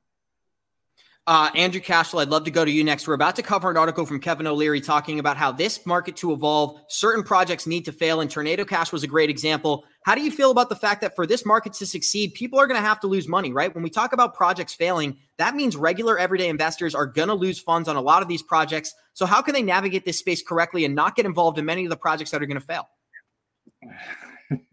Uh, 1.28 1.50
Andrew 1.54 1.82
Castle, 1.82 2.20
I'd 2.20 2.30
love 2.30 2.44
to 2.44 2.50
go 2.50 2.64
to 2.64 2.70
you 2.70 2.82
next. 2.82 3.06
We're 3.06 3.12
about 3.12 3.37
to 3.37 3.42
cover 3.42 3.70
an 3.70 3.76
article 3.76 4.06
from 4.06 4.18
Kevin 4.18 4.47
O'Leary 4.47 4.80
talking 4.80 5.18
about 5.18 5.37
how 5.37 5.52
this 5.52 5.85
market 5.85 6.16
to 6.16 6.32
evolve, 6.32 6.80
certain 6.88 7.23
projects 7.23 7.66
need 7.66 7.85
to 7.85 7.92
fail, 7.92 8.23
and 8.23 8.30
Tornado 8.30 8.64
Cash 8.64 8.92
was 8.92 9.02
a 9.02 9.06
great 9.06 9.28
example. 9.28 9.85
How 10.06 10.14
do 10.14 10.23
you 10.23 10.30
feel 10.30 10.50
about 10.50 10.70
the 10.70 10.75
fact 10.75 11.02
that 11.02 11.14
for 11.14 11.26
this 11.26 11.44
market 11.44 11.75
to 11.75 11.85
succeed, 11.85 12.32
people 12.32 12.58
are 12.58 12.66
going 12.66 12.80
to 12.80 12.87
have 12.87 12.99
to 13.00 13.08
lose 13.08 13.29
money, 13.29 13.52
right? 13.52 13.74
When 13.74 13.85
we 13.85 13.90
talk 13.90 14.14
about 14.14 14.37
projects 14.37 14.72
failing, 14.72 15.18
that 15.37 15.55
means 15.55 15.76
regular 15.76 16.18
everyday 16.18 16.48
investors 16.48 16.94
are 16.94 17.05
going 17.05 17.29
to 17.29 17.35
lose 17.35 17.59
funds 17.59 17.90
on 17.90 17.96
a 17.96 18.00
lot 18.00 18.22
of 18.22 18.29
these 18.29 18.42
projects. 18.42 18.94
So, 19.12 19.26
how 19.26 19.42
can 19.42 19.52
they 19.52 19.62
navigate 19.62 20.07
this 20.07 20.18
space 20.18 20.42
correctly 20.42 20.87
and 20.87 20.94
not 20.94 21.14
get 21.14 21.26
involved 21.26 21.59
in 21.59 21.66
many 21.66 21.85
of 21.85 21.90
the 21.90 21.96
projects 21.98 22.31
that 22.31 22.42
are 22.42 22.46
going 22.46 22.59
to 22.59 22.66
fail? 22.66 22.88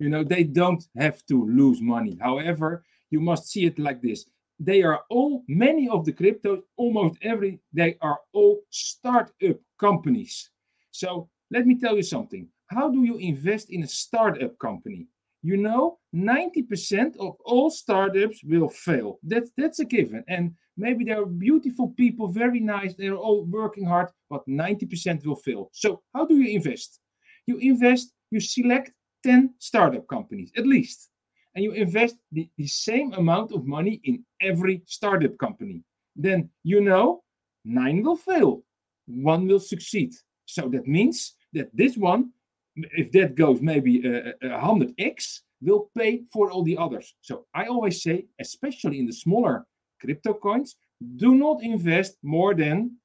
you 0.00 0.08
know, 0.08 0.24
they 0.24 0.42
don't 0.42 0.84
have 0.98 1.24
to 1.26 1.46
lose 1.46 1.80
money. 1.80 2.18
However, 2.20 2.84
you 3.10 3.20
must 3.20 3.46
see 3.46 3.66
it 3.66 3.78
like 3.78 4.02
this 4.02 4.24
they 4.58 4.82
are 4.82 5.00
all 5.10 5.44
many 5.48 5.88
of 5.88 6.04
the 6.04 6.12
cryptos 6.12 6.62
almost 6.76 7.18
every 7.22 7.60
they 7.72 7.96
are 8.00 8.18
all 8.32 8.60
startup 8.70 9.56
companies. 9.78 10.50
So 10.90 11.28
let 11.50 11.66
me 11.66 11.78
tell 11.78 11.96
you 11.96 12.02
something. 12.02 12.48
How 12.66 12.88
do 12.88 13.04
you 13.04 13.16
invest 13.16 13.70
in 13.70 13.82
a 13.82 13.88
startup 13.88 14.58
company? 14.58 15.08
You 15.42 15.56
know 15.56 15.98
90% 16.14 17.16
of 17.18 17.36
all 17.44 17.70
startups 17.70 18.42
will 18.44 18.68
fail. 18.68 19.18
That's 19.22 19.50
that's 19.56 19.80
a 19.80 19.84
given. 19.84 20.24
And 20.28 20.54
maybe 20.76 21.04
they're 21.04 21.26
beautiful 21.26 21.88
people 21.88 22.28
very 22.28 22.60
nice 22.60 22.94
they're 22.94 23.16
all 23.16 23.44
working 23.44 23.86
hard 23.86 24.08
but 24.30 24.46
90% 24.46 25.26
will 25.26 25.36
fail. 25.36 25.70
So 25.72 26.02
how 26.14 26.26
do 26.26 26.36
you 26.36 26.54
invest? 26.54 27.00
You 27.46 27.58
invest 27.58 28.12
you 28.30 28.40
select 28.40 28.92
10 29.24 29.54
startup 29.58 30.06
companies 30.08 30.50
at 30.56 30.66
least 30.66 31.10
and 31.54 31.64
you 31.64 31.72
invest 31.72 32.16
the, 32.32 32.48
the 32.58 32.66
same 32.66 33.12
amount 33.12 33.52
of 33.52 33.66
money 33.66 34.00
in 34.04 34.24
every 34.40 34.82
startup 34.86 35.36
company, 35.38 35.82
then 36.16 36.50
you 36.62 36.80
know 36.80 37.22
nine 37.64 38.02
will 38.02 38.16
fail, 38.16 38.62
one 39.06 39.46
will 39.46 39.60
succeed. 39.60 40.12
So 40.46 40.68
that 40.68 40.86
means 40.86 41.34
that 41.52 41.70
this 41.74 41.96
one, 41.96 42.30
if 42.76 43.12
that 43.12 43.34
goes 43.34 43.60
maybe 43.60 44.06
a, 44.06 44.34
a 44.42 44.58
hundred 44.58 44.94
X, 44.98 45.42
will 45.60 45.90
pay 45.96 46.22
for 46.32 46.50
all 46.50 46.62
the 46.62 46.76
others. 46.76 47.14
So 47.22 47.46
I 47.54 47.66
always 47.66 48.02
say, 48.02 48.26
especially 48.40 48.98
in 48.98 49.06
the 49.06 49.12
smaller 49.12 49.66
crypto 50.00 50.34
coins, 50.34 50.76
do 51.16 51.34
not 51.34 51.62
invest 51.62 52.18
more 52.22 52.54
than 52.54 52.96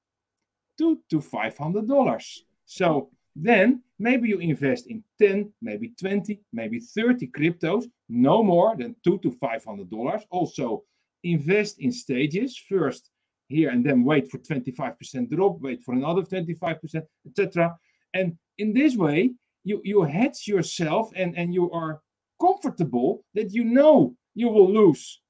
two 0.78 1.00
to 1.10 1.22
five 1.22 1.58
hundred 1.58 1.88
dollars. 1.88 2.44
So 2.66 3.10
then 3.36 3.82
maybe 3.98 4.30
you 4.30 4.40
invest 4.40 4.88
in 4.88 5.04
10, 5.20 5.54
maybe 5.62 5.94
20, 6.00 6.40
maybe 6.52 6.80
30 6.80 7.28
cryptos, 7.28 7.86
no 8.10 8.44
more 8.44 8.76
than 8.76 8.96
two 9.04 9.20
to 9.20 9.32
five 9.32 9.64
hundred 9.64 9.90
dollars. 9.90 10.24
Also, 10.32 10.84
invest 11.24 11.80
in 11.80 11.92
stages 11.92 12.58
first 12.58 13.12
here 13.48 13.70
and 13.72 13.84
then 13.86 14.04
wait 14.04 14.30
for 14.30 14.38
25% 14.38 15.30
drop, 15.30 15.60
wait 15.60 15.84
for 15.84 15.94
another 15.94 16.22
25%, 16.22 17.04
etc. 17.28 17.76
And 18.14 18.38
in 18.58 18.74
this 18.74 18.96
way, 18.96 19.32
you, 19.64 19.82
you 19.84 20.04
hedge 20.04 20.48
yourself 20.48 21.12
and, 21.16 21.38
and 21.38 21.54
you 21.54 21.70
are 21.72 22.00
comfortable 22.40 23.26
that 23.34 23.52
you 23.52 23.64
know 23.64 24.16
you 24.36 24.48
will 24.48 24.72
lose 24.72 25.22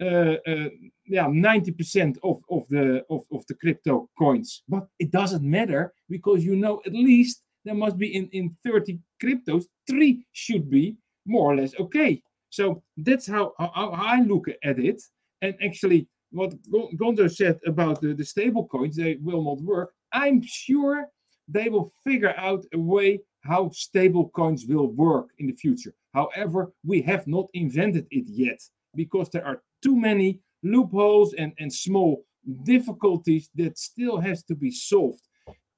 uh, 0.00 0.36
uh, 0.46 0.68
yeah 1.06 1.26
90% 1.26 2.18
of, 2.22 2.42
of 2.50 2.68
the 2.68 3.02
of, 3.10 3.22
of 3.32 3.44
the 3.48 3.54
crypto 3.54 4.08
coins 4.18 4.62
but 4.68 4.86
it 4.98 5.10
doesn't 5.10 5.42
matter 5.42 5.92
because 6.10 6.44
you 6.44 6.54
know 6.54 6.82
at 6.86 6.92
least 6.92 7.42
there 7.64 7.74
must 7.74 7.96
be 7.96 8.14
in 8.14 8.28
in 8.32 8.54
30 8.64 8.98
cryptos 9.22 9.64
three 9.88 10.24
should 10.32 10.70
be 10.70 10.96
more 11.26 11.52
or 11.52 11.56
less 11.56 11.72
okay 11.78 12.22
so 12.50 12.82
that's 12.98 13.26
how, 13.26 13.52
how, 13.58 13.90
i 13.94 14.20
look 14.20 14.46
at 14.62 14.78
it 14.78 15.02
and 15.42 15.54
actually 15.62 16.06
what 16.30 16.54
gonzo 16.96 17.30
said 17.30 17.58
about 17.66 18.00
the, 18.00 18.14
the 18.14 18.24
stable 18.24 18.66
coins 18.66 18.96
they 18.96 19.16
will 19.20 19.42
not 19.42 19.60
work 19.62 19.92
i'm 20.12 20.42
sure 20.42 21.06
they 21.48 21.68
will 21.68 21.92
figure 22.04 22.34
out 22.36 22.64
a 22.72 22.78
way 22.78 23.20
how 23.42 23.70
stable 23.70 24.28
coins 24.30 24.66
will 24.66 24.88
work 24.88 25.28
in 25.38 25.46
the 25.46 25.54
future 25.54 25.94
however 26.14 26.72
we 26.84 27.00
have 27.00 27.26
not 27.26 27.46
invented 27.54 28.06
it 28.10 28.24
yet 28.26 28.60
because 28.94 29.28
there 29.28 29.46
are 29.46 29.62
too 29.82 29.94
many 29.94 30.40
loopholes 30.62 31.34
and, 31.34 31.52
and 31.58 31.72
small 31.72 32.24
difficulties 32.64 33.50
that 33.54 33.78
still 33.78 34.18
has 34.18 34.42
to 34.44 34.54
be 34.54 34.70
solved. 34.70 35.22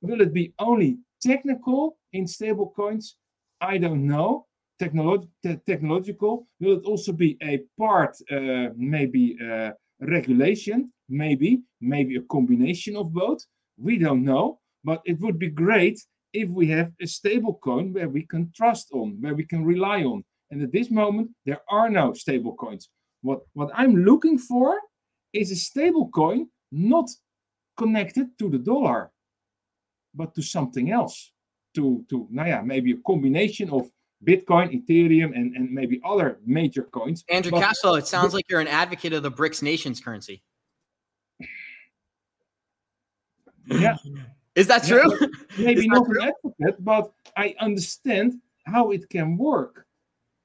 Will 0.00 0.20
it 0.20 0.32
be 0.32 0.52
only 0.58 0.98
technical 1.20 1.98
in 2.12 2.26
stable 2.26 2.72
coins? 2.74 3.16
I 3.60 3.78
don't 3.78 4.06
know. 4.06 4.46
Technolog- 4.80 5.28
te- 5.42 5.60
technological. 5.66 6.46
Will 6.60 6.78
it 6.78 6.84
also 6.84 7.12
be 7.12 7.36
a 7.42 7.60
part, 7.78 8.16
uh, 8.30 8.68
maybe 8.76 9.36
uh, 9.42 9.72
regulation? 10.00 10.92
Maybe, 11.08 11.62
maybe 11.80 12.16
a 12.16 12.22
combination 12.22 12.96
of 12.96 13.12
both. 13.12 13.40
We 13.76 13.98
don't 13.98 14.24
know. 14.24 14.60
But 14.84 15.00
it 15.04 15.18
would 15.20 15.38
be 15.38 15.50
great 15.50 15.98
if 16.32 16.48
we 16.50 16.68
have 16.68 16.92
a 17.00 17.06
stable 17.06 17.54
coin 17.54 17.92
where 17.92 18.08
we 18.08 18.24
can 18.26 18.52
trust 18.54 18.88
on, 18.92 19.16
where 19.20 19.34
we 19.34 19.44
can 19.44 19.64
rely 19.64 20.04
on. 20.04 20.24
And 20.50 20.62
at 20.62 20.72
this 20.72 20.90
moment, 20.90 21.30
there 21.44 21.60
are 21.68 21.90
no 21.90 22.12
stable 22.12 22.54
coins. 22.54 22.88
What, 23.22 23.40
what 23.54 23.70
I'm 23.74 23.96
looking 23.96 24.38
for 24.38 24.78
is 25.32 25.50
a 25.50 25.56
stable 25.56 26.08
coin 26.08 26.46
not 26.70 27.08
connected 27.76 28.38
to 28.38 28.48
the 28.48 28.58
dollar, 28.58 29.10
but 30.14 30.34
to 30.34 30.42
something 30.42 30.90
else. 30.90 31.32
To, 31.74 32.04
to 32.10 32.26
now 32.30 32.46
yeah, 32.46 32.62
maybe 32.62 32.92
a 32.92 32.96
combination 33.06 33.70
of 33.70 33.90
Bitcoin, 34.24 34.72
Ethereum, 34.74 35.34
and, 35.34 35.54
and 35.54 35.70
maybe 35.70 36.00
other 36.04 36.38
major 36.44 36.84
coins. 36.84 37.24
Andrew 37.28 37.52
but, 37.52 37.60
Castle, 37.60 37.94
it 37.94 38.06
sounds 38.06 38.34
like 38.34 38.44
you're 38.48 38.60
an 38.60 38.68
advocate 38.68 39.12
of 39.12 39.22
the 39.22 39.30
BRICS 39.30 39.62
nations 39.62 40.00
currency. 40.00 40.42
Yeah. 43.66 43.96
Is 44.54 44.66
that 44.66 44.84
true? 44.84 45.04
maybe 45.58 45.82
that 45.82 45.88
not 45.88 46.06
true? 46.06 46.20
an 46.20 46.32
advocate, 46.44 46.84
but 46.84 47.12
I 47.36 47.54
understand 47.60 48.40
how 48.66 48.90
it 48.90 49.08
can 49.08 49.36
work. 49.36 49.86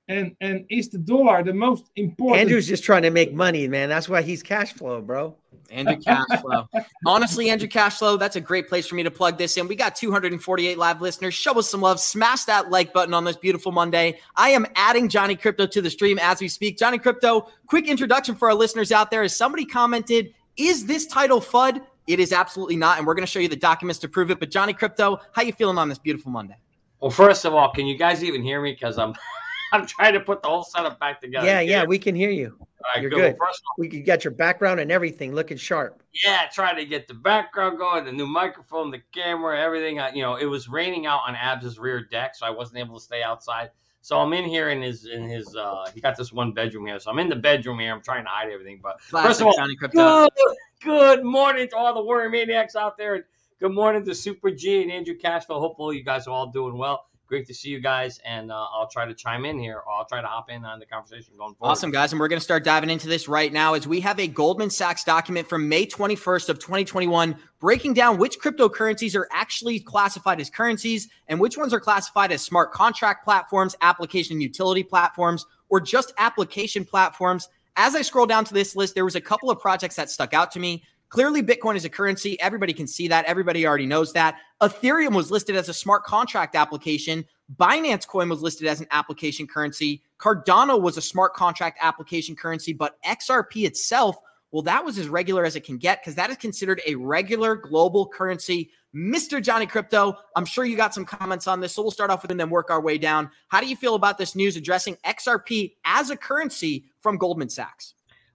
And 0.10 0.36
and 0.42 0.66
is 0.70 0.90
the 0.90 0.98
dollar 0.98 1.44
the 1.44 1.54
most 1.54 1.90
important? 1.96 2.42
Andrew's 2.42 2.68
just 2.68 2.84
trying 2.84 3.04
to 3.04 3.10
make 3.10 3.34
money, 3.34 3.68
man. 3.68 3.88
That's 3.88 4.10
why 4.10 4.22
he's 4.22 4.44
cash 4.44 4.74
flow, 4.74 5.02
bro. 5.02 5.36
Andrew 5.74 5.96
Cashflow. 5.96 6.68
Honestly, 7.06 7.50
Andrew 7.50 7.68
Cashflow, 7.68 8.18
that's 8.18 8.36
a 8.36 8.42
great 8.42 8.70
place 8.70 8.88
for 8.88 8.96
me 8.96 9.04
to 9.04 9.12
plug 9.12 9.38
this 9.38 9.58
in. 9.58 9.68
We 9.68 9.76
got 9.76 9.96
248 9.96 10.78
live 10.78 11.02
listeners. 11.02 11.34
Show 11.34 11.58
us 11.60 11.70
some 11.70 11.82
love. 11.82 12.00
Smash 12.00 12.46
that 12.46 12.70
like 12.70 12.94
button 12.94 13.14
on 13.14 13.24
this 13.24 13.36
beautiful 13.36 13.72
Monday. 13.72 14.20
I 14.36 14.50
am 14.50 14.66
adding 14.76 15.10
Johnny 15.10 15.36
Crypto 15.36 15.66
to 15.68 15.82
the 15.82 15.90
stream 15.90 16.20
as 16.20 16.40
we 16.40 16.48
speak. 16.48 16.78
Johnny 16.78 16.98
Crypto, 16.98 17.50
quick 17.68 17.88
introduction 17.88 18.36
for 18.36 18.50
our 18.50 18.56
listeners 18.56 18.92
out 18.92 19.12
there. 19.12 19.24
As 19.24 19.36
somebody 19.36 19.66
commented, 19.66 20.34
is 20.58 20.86
this 20.86 21.08
title 21.08 21.42
FUD? 21.42 21.82
It 22.06 22.20
is 22.20 22.34
absolutely 22.34 22.76
not, 22.76 22.98
and 22.98 23.08
we're 23.08 23.16
going 23.16 23.26
to 23.26 23.32
show 23.32 23.40
you 23.40 23.48
the 23.48 23.56
documents 23.56 24.00
to 24.00 24.10
prove 24.10 24.30
it. 24.30 24.40
But 24.40 24.52
Johnny 24.52 24.74
Crypto, 24.74 25.20
how 25.32 25.42
you 25.42 25.54
feeling 25.54 25.78
on 25.78 25.90
this 25.90 25.98
beautiful 25.98 26.32
Monday? 26.32 26.58
Well, 27.00 27.12
first 27.12 27.46
of 27.46 27.54
all, 27.54 27.72
can 27.72 27.86
you 27.86 27.98
guys 27.98 28.24
even 28.24 28.44
hear 28.44 28.62
me? 28.62 28.74
Because 28.74 28.98
I'm 28.98 29.14
I'm 29.82 29.86
trying 29.88 30.14
to 30.14 30.20
put 30.20 30.42
the 30.42 30.48
whole 30.50 30.64
setup 30.64 31.00
back 31.00 31.20
together. 31.22 31.46
Yeah, 31.48 31.60
Can 31.62 31.68
yeah, 31.70 31.82
you- 31.84 31.88
we 31.90 32.00
can 32.00 32.16
hear 32.16 32.30
you. 32.30 32.56
All 32.60 32.90
right, 32.94 33.02
you're 33.02 33.12
Well, 33.12 33.32
good. 33.32 33.38
first 33.40 33.60
of 33.60 33.64
all, 33.70 33.76
We 33.78 33.88
could 33.88 34.04
get 34.06 34.24
your 34.26 34.32
background 34.32 34.80
and 34.82 34.92
everything 34.92 35.34
looking 35.34 35.56
sharp. 35.58 36.04
yeah, 36.26 36.48
trying 36.54 36.76
to 36.76 36.86
get 36.86 37.08
the 37.08 37.14
background 37.14 37.78
going, 37.78 38.04
the 38.04 38.12
new 38.12 38.28
microphone, 38.28 38.92
the 38.92 39.02
camera, 39.14 39.58
everything. 39.60 40.02
You 40.14 40.22
know, 40.22 40.36
it 40.36 40.46
was 40.46 40.68
raining 40.68 41.06
out 41.06 41.22
on 41.26 41.34
Abs's 41.36 41.80
rear 41.80 42.02
deck, 42.04 42.36
so 42.36 42.46
I 42.46 42.50
wasn't 42.50 42.80
able 42.80 42.96
to 43.00 43.04
stay 43.04 43.24
outside. 43.24 43.70
So 44.02 44.20
I'm 44.20 44.34
in 44.34 44.44
here 44.44 44.68
in 44.70 44.82
his 44.82 45.06
in 45.06 45.24
his 45.30 45.56
uh 45.56 45.90
he 45.94 46.02
got 46.02 46.18
this 46.18 46.34
one 46.34 46.52
bedroom 46.52 46.86
here. 46.88 47.00
So 47.00 47.10
I'm 47.10 47.20
in 47.20 47.30
the 47.30 47.38
bedroom 47.38 47.80
here. 47.80 47.94
I'm 47.94 48.02
trying 48.02 48.26
to 48.26 48.30
hide 48.30 48.52
everything. 48.52 48.82
But 48.84 49.00
first 49.02 49.40
of 49.40 49.48
all, 49.48 49.56
Johnny 49.56 49.78
Crypto. 49.78 50.28
good, 50.28 50.56
good 50.84 51.24
morning 51.24 51.70
to 51.70 51.78
all 51.78 51.94
the 51.94 52.04
warrior 52.04 52.30
maniacs 52.30 52.76
out 52.76 52.98
there. 52.98 53.16
and 53.16 53.24
Good 53.62 53.72
morning 53.72 54.04
to 54.04 54.14
Super 54.14 54.52
G 54.52 54.82
and 54.82 54.92
Andrew 54.92 55.18
Cashville. 55.18 55.62
Hopefully 55.62 55.96
you 55.98 56.04
guys 56.04 56.28
are 56.28 56.32
all 56.32 56.48
doing 56.48 56.78
well. 56.78 57.06
Great 57.28 57.48
to 57.48 57.54
see 57.54 57.70
you 57.70 57.80
guys, 57.80 58.20
and 58.26 58.52
uh, 58.52 58.68
I'll 58.74 58.88
try 58.88 59.06
to 59.06 59.14
chime 59.14 59.46
in 59.46 59.58
here, 59.58 59.82
I'll 59.90 60.06
try 60.06 60.22
to 60.22 60.28
hop 60.28 60.50
in 60.50 60.66
on 60.66 60.80
the 60.80 60.86
conversation 60.86 61.34
going 61.38 61.56
forward. 61.56 61.72
Awesome, 61.72 61.90
guys. 61.90 62.12
And 62.12 62.20
we're 62.20 62.28
going 62.28 62.40
to 62.40 62.44
start 62.44 62.64
diving 62.66 62.90
into 62.90 63.08
this 63.08 63.28
right 63.28 63.52
now 63.52 63.74
as 63.76 63.88
we 63.88 64.02
have 64.02 64.20
a 64.20 64.28
Goldman 64.28 64.70
Sachs 64.70 65.04
document 65.04 65.48
from 65.48 65.68
May 65.70 65.86
21st 65.86 66.50
of 66.50 66.60
2021 66.60 67.36
breaking 67.60 67.94
down 67.94 68.18
which 68.18 68.40
cryptocurrencies 68.40 69.16
are 69.16 69.28
actually 69.32 69.80
classified 69.80 70.42
as 70.42 70.50
currencies 70.50 71.08
and 71.30 71.40
which 71.40 71.58
ones 71.58 71.74
are 71.74 71.80
classified 71.80 72.30
as 72.30 72.42
smart 72.42 72.74
contract 72.74 73.24
platforms, 73.24 73.74
application 73.80 74.42
utility 74.42 74.84
platforms, 74.84 75.46
or 75.70 75.80
just 75.80 76.12
application 76.18 76.84
platforms. 76.84 77.48
As 77.78 77.96
I 77.96 78.02
scroll 78.02 78.26
down 78.26 78.44
to 78.46 78.54
this 78.54 78.76
list, 78.76 78.96
there 78.96 79.06
was 79.06 79.16
a 79.16 79.22
couple 79.22 79.50
of 79.50 79.60
projects 79.60 79.96
that 79.96 80.10
stuck 80.10 80.34
out 80.34 80.52
to 80.52 80.60
me. 80.60 80.84
Clearly, 81.14 81.44
Bitcoin 81.44 81.76
is 81.76 81.86
a 81.86 81.90
currency. 81.90 82.42
Everybody 82.42 82.74
can 82.74 82.88
see 82.88 83.08
that. 83.10 83.26
Everybody 83.26 83.68
already 83.68 83.86
knows 83.86 84.14
that. 84.14 84.40
Ethereum 84.64 85.14
was 85.14 85.30
listed 85.30 85.56
as 85.56 85.70
a 85.70 85.74
smart 85.74 86.04
contract 86.06 86.56
application. 86.56 87.24
Binance 87.56 88.08
Coin 88.08 88.30
was 88.30 88.42
listed 88.42 88.66
as 88.66 88.82
an 88.82 88.88
application 88.90 89.46
currency. 89.46 90.02
Cardano 90.18 90.82
was 90.82 90.98
a 90.98 91.04
smart 91.04 91.36
contract 91.36 91.78
application 91.84 92.36
currency, 92.36 92.74
but 92.74 92.98
XRP 93.04 93.68
itself, 93.68 94.18
well, 94.52 94.64
that 94.64 94.84
was 94.84 94.98
as 94.98 95.08
regular 95.08 95.46
as 95.46 95.56
it 95.56 95.64
can 95.64 95.78
get 95.78 96.02
because 96.02 96.16
that 96.16 96.32
is 96.32 96.38
considered 96.38 96.82
a 96.88 96.96
regular 96.96 97.56
global 97.58 98.08
currency. 98.08 98.72
Mr. 98.96 99.40
Johnny 99.40 99.68
Crypto, 99.68 100.18
I'm 100.36 100.46
sure 100.46 100.66
you 100.66 100.76
got 100.76 100.96
some 100.96 101.06
comments 101.06 101.46
on 101.46 101.60
this. 101.60 101.74
So 101.74 101.84
we'll 101.84 101.92
start 101.92 102.10
off 102.10 102.24
with 102.24 102.32
and 102.32 102.40
then 102.40 102.50
work 102.50 102.72
our 102.72 102.82
way 102.82 102.98
down. 102.98 103.30
How 103.50 103.62
do 103.62 103.68
you 103.68 103.76
feel 103.76 103.94
about 103.94 104.18
this 104.18 104.36
news 104.36 104.58
addressing 104.58 104.96
XRP 105.06 105.76
as 105.86 106.10
a 106.10 106.18
currency 106.18 106.86
from 107.02 107.20
Goldman 107.20 107.50
Sachs? 107.50 107.94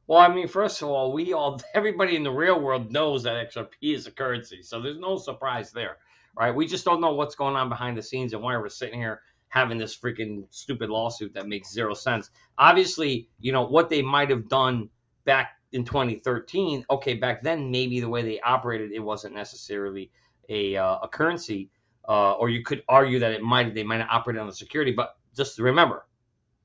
Well, 0.09 0.19
I 0.19 0.35
mean, 0.35 0.49
first 0.49 0.81
of 0.81 0.89
all, 0.89 1.13
we 1.13 1.35
all, 1.35 1.61
everybody 1.75 2.17
in 2.17 2.23
the 2.25 2.31
real 2.33 2.59
world 2.59 2.91
knows 2.91 3.23
that 3.25 3.51
XRP 3.51 3.95
is 3.95 4.07
a 4.07 4.11
currency, 4.11 4.63
so 4.63 4.81
there's 4.81 4.99
no 4.99 5.19
surprise 5.19 5.71
there, 5.71 5.99
right? 6.37 6.55
We 6.55 6.67
just 6.67 6.87
don't 6.87 7.03
know 7.03 7.13
what's 7.13 7.35
going 7.35 7.57
on 7.57 7.69
behind 7.69 7.97
the 7.97 8.03
scenes 8.03 8.33
and 8.33 8.43
why 8.43 8.57
we're 8.57 8.71
sitting 8.71 8.99
here 8.99 9.21
having 9.51 9.77
this 9.77 9.97
freaking 9.97 10.45
stupid 10.51 10.89
lawsuit 10.89 11.35
that 11.35 11.47
makes 11.47 11.71
zero 11.71 11.93
sense. 11.93 12.31
Obviously, 12.57 13.29
you 13.39 13.53
know 13.53 13.67
what 13.67 13.91
they 13.91 14.01
might 14.01 14.31
have 14.31 14.49
done 14.49 14.89
back 15.25 15.53
in 15.73 15.85
2013. 15.85 16.87
Okay, 16.91 17.15
back 17.15 17.43
then 17.43 17.71
maybe 17.71 18.01
the 18.01 18.09
way 18.09 18.23
they 18.23 18.41
operated, 18.41 18.93
it 18.93 19.01
wasn't 19.01 19.35
necessarily 19.35 20.11
a 20.49 20.77
uh, 20.77 20.99
a 21.03 21.09
currency, 21.09 21.71
uh, 22.07 22.33
or 22.33 22.49
you 22.49 22.63
could 22.63 22.83
argue 22.89 23.19
that 23.19 23.33
it 23.33 23.43
might 23.43 23.75
they 23.75 23.85
might 23.85 24.01
have 24.01 24.09
operated 24.11 24.41
on 24.41 24.47
the 24.47 24.55
security. 24.55 24.93
But 24.93 25.17
just 25.35 25.59
remember, 25.59 26.07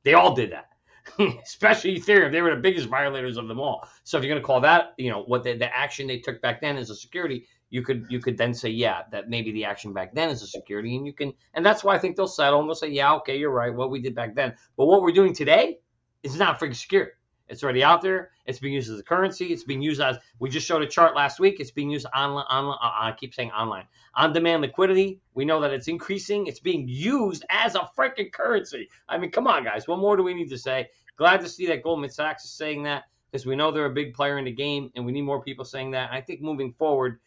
they 0.04 0.14
all 0.14 0.34
did 0.34 0.52
that. 0.52 0.68
especially 1.44 2.00
Ethereum. 2.00 2.32
They 2.32 2.42
were 2.42 2.56
the 2.56 2.62
biggest 2.62 2.88
violators 2.88 3.38
of 3.38 3.48
them 3.48 3.60
all. 3.60 3.88
So 4.04 4.18
if 4.18 4.24
you're 4.24 4.32
going 4.32 4.42
to 4.42 4.46
call 4.46 4.62
that, 4.62 4.94
you 4.98 5.10
know, 5.10 5.24
what 5.24 5.44
the, 5.44 5.58
the 5.58 5.76
action 5.76 6.08
they 6.08 6.20
took 6.20 6.42
back 6.42 6.62
then 6.62 6.78
as 6.78 6.90
a 6.90 6.96
security, 6.96 7.48
you 7.70 7.82
could 7.82 8.06
you 8.10 8.20
could 8.20 8.38
then 8.38 8.54
say, 8.54 8.70
yeah, 8.70 9.02
that 9.12 9.30
maybe 9.30 9.52
the 9.52 9.66
action 9.66 9.94
back 9.94 10.14
then 10.14 10.30
is 10.30 10.44
a 10.44 10.48
security, 10.48 10.96
and 10.96 11.08
you 11.08 11.14
can, 11.14 11.34
and 11.56 11.66
that's 11.66 11.84
why 11.84 11.96
I 11.96 12.00
think 12.00 12.16
they'll 12.16 12.28
settle 12.28 12.60
and 12.60 12.70
they'll 12.70 12.76
say, 12.76 12.90
yeah, 12.90 13.14
okay, 13.16 13.38
you're 13.38 13.52
right, 13.52 13.74
what 13.74 13.90
we 13.90 14.00
did 14.00 14.14
back 14.14 14.36
then, 14.36 14.54
but 14.78 14.86
what 14.86 15.02
we're 15.02 15.12
doing 15.12 15.34
today 15.34 15.80
is 16.22 16.38
not 16.38 16.60
freaking 16.60 16.76
secure. 16.76 17.10
It's 17.50 17.64
already 17.64 17.84
out 17.84 18.02
there. 18.02 18.32
It's 18.46 18.60
being 18.60 18.74
used 18.74 18.92
as 18.92 19.00
a 19.00 19.04
currency. 19.04 19.48
It's 19.54 19.64
being 19.64 19.82
used 19.82 20.02
as 20.02 20.18
we 20.40 20.50
just 20.50 20.68
showed 20.68 20.82
a 20.82 20.88
chart 20.88 21.16
last 21.16 21.40
week. 21.40 21.60
It's 21.60 21.72
being 21.72 21.90
used 21.90 22.06
online. 22.08 22.46
online 22.46 22.78
uh, 22.82 22.92
I 22.92 23.14
keep 23.18 23.34
saying 23.34 23.52
online. 23.52 23.86
On-demand 24.16 24.62
liquidity. 24.62 25.20
We 25.34 25.46
know 25.46 25.62
that 25.62 25.72
it's 25.72 25.88
increasing. 25.88 26.48
It's 26.48 26.60
being 26.60 26.88
used 26.88 27.46
as 27.50 27.76
a 27.76 27.90
freaking 27.98 28.32
currency. 28.32 28.90
I 29.08 29.18
mean, 29.18 29.32
come 29.32 29.48
on, 29.48 29.64
guys. 29.64 29.88
What 29.88 30.00
more 30.00 30.18
do 30.18 30.24
we 30.24 30.34
need 30.34 30.50
to 30.50 30.58
say? 30.58 30.90
Glad 31.16 31.42
to 31.42 31.50
see 31.50 31.68
that 31.68 31.84
Goldman 31.84 32.10
Sachs 32.10 32.44
is 32.44 32.52
saying 32.52 32.84
that 32.84 33.04
because 33.32 33.46
we 33.46 33.56
know 33.56 33.72
they're 33.72 33.86
a 33.86 33.94
big 33.94 34.14
player 34.14 34.38
in 34.38 34.46
the 34.46 34.52
game, 34.52 34.92
and 34.96 35.06
we 35.06 35.12
need 35.12 35.22
more 35.22 35.42
people 35.42 35.66
saying 35.66 35.92
that. 35.92 36.10
And 36.10 36.18
I 36.18 36.22
think 36.22 36.42
moving 36.42 36.74
forward, 36.74 37.20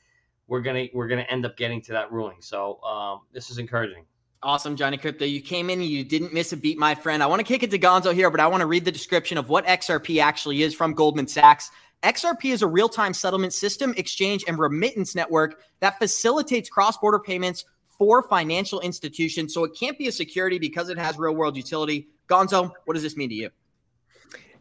we're 0.49 0.61
gonna 0.61 0.87
we're 0.95 1.09
gonna 1.09 1.27
end 1.29 1.45
up 1.45 1.57
getting 1.57 1.83
to 1.83 1.93
that 1.93 2.13
ruling. 2.13 2.39
So 2.41 2.81
um, 2.83 3.21
this 3.33 3.51
is 3.51 3.59
encouraging. 3.59 4.05
Awesome, 4.43 4.77
Johnny 4.77 4.97
Crypto. 4.97 5.25
You 5.25 5.41
came 5.41 5.71
in 5.71 5.81
and 5.81 5.89
you 5.89 6.05
didn't 6.05 6.33
miss 6.33 6.53
a 6.53 6.57
beat, 6.57 6.79
my 6.79 6.95
friend. 6.95 7.23
I 7.23 7.27
want 7.27 7.41
to 7.41 7.45
kick 7.45 7.63
it 7.63 7.71
to 7.71 7.79
Gonzo 7.79 8.13
here, 8.13 8.31
but 8.31 8.41
I 8.41 8.47
want 8.47 8.61
to 8.61 8.67
read 8.67 8.85
the 8.85 8.93
description 8.93 9.39
of 9.39 9.49
what 9.49 9.67
XRP 9.67 10.23
actually 10.23 10.63
is 10.63 10.75
from 10.75 10.93
Goldman 10.93 11.27
Sachs. 11.27 11.71
XRP 12.03 12.53
is 12.53 12.63
a 12.63 12.67
real 12.67 12.89
time 12.89 13.15
settlement 13.15 13.55
system, 13.55 13.95
exchange, 13.97 14.45
and 14.47 14.59
remittance 14.59 15.15
network 15.15 15.63
that 15.81 15.99
facilitates 15.99 16.69
cross 16.69 16.99
border 16.99 17.19
payments 17.19 17.65
for 17.89 18.23
financial 18.29 18.81
institutions. 18.81 19.55
So 19.55 19.65
it 19.65 19.73
can't 19.79 19.99
be 19.99 20.09
a 20.09 20.13
security 20.13 20.59
because 20.59 20.91
it 20.91 20.99
has 20.99 21.19
real 21.19 21.35
world 21.35 21.57
utility. 21.57 22.09
Gonzo, 22.29 22.71
what 22.85 22.95
does 22.95 23.03
this 23.03 23.17
mean 23.17 23.31
to 23.31 23.35
you? 23.35 23.51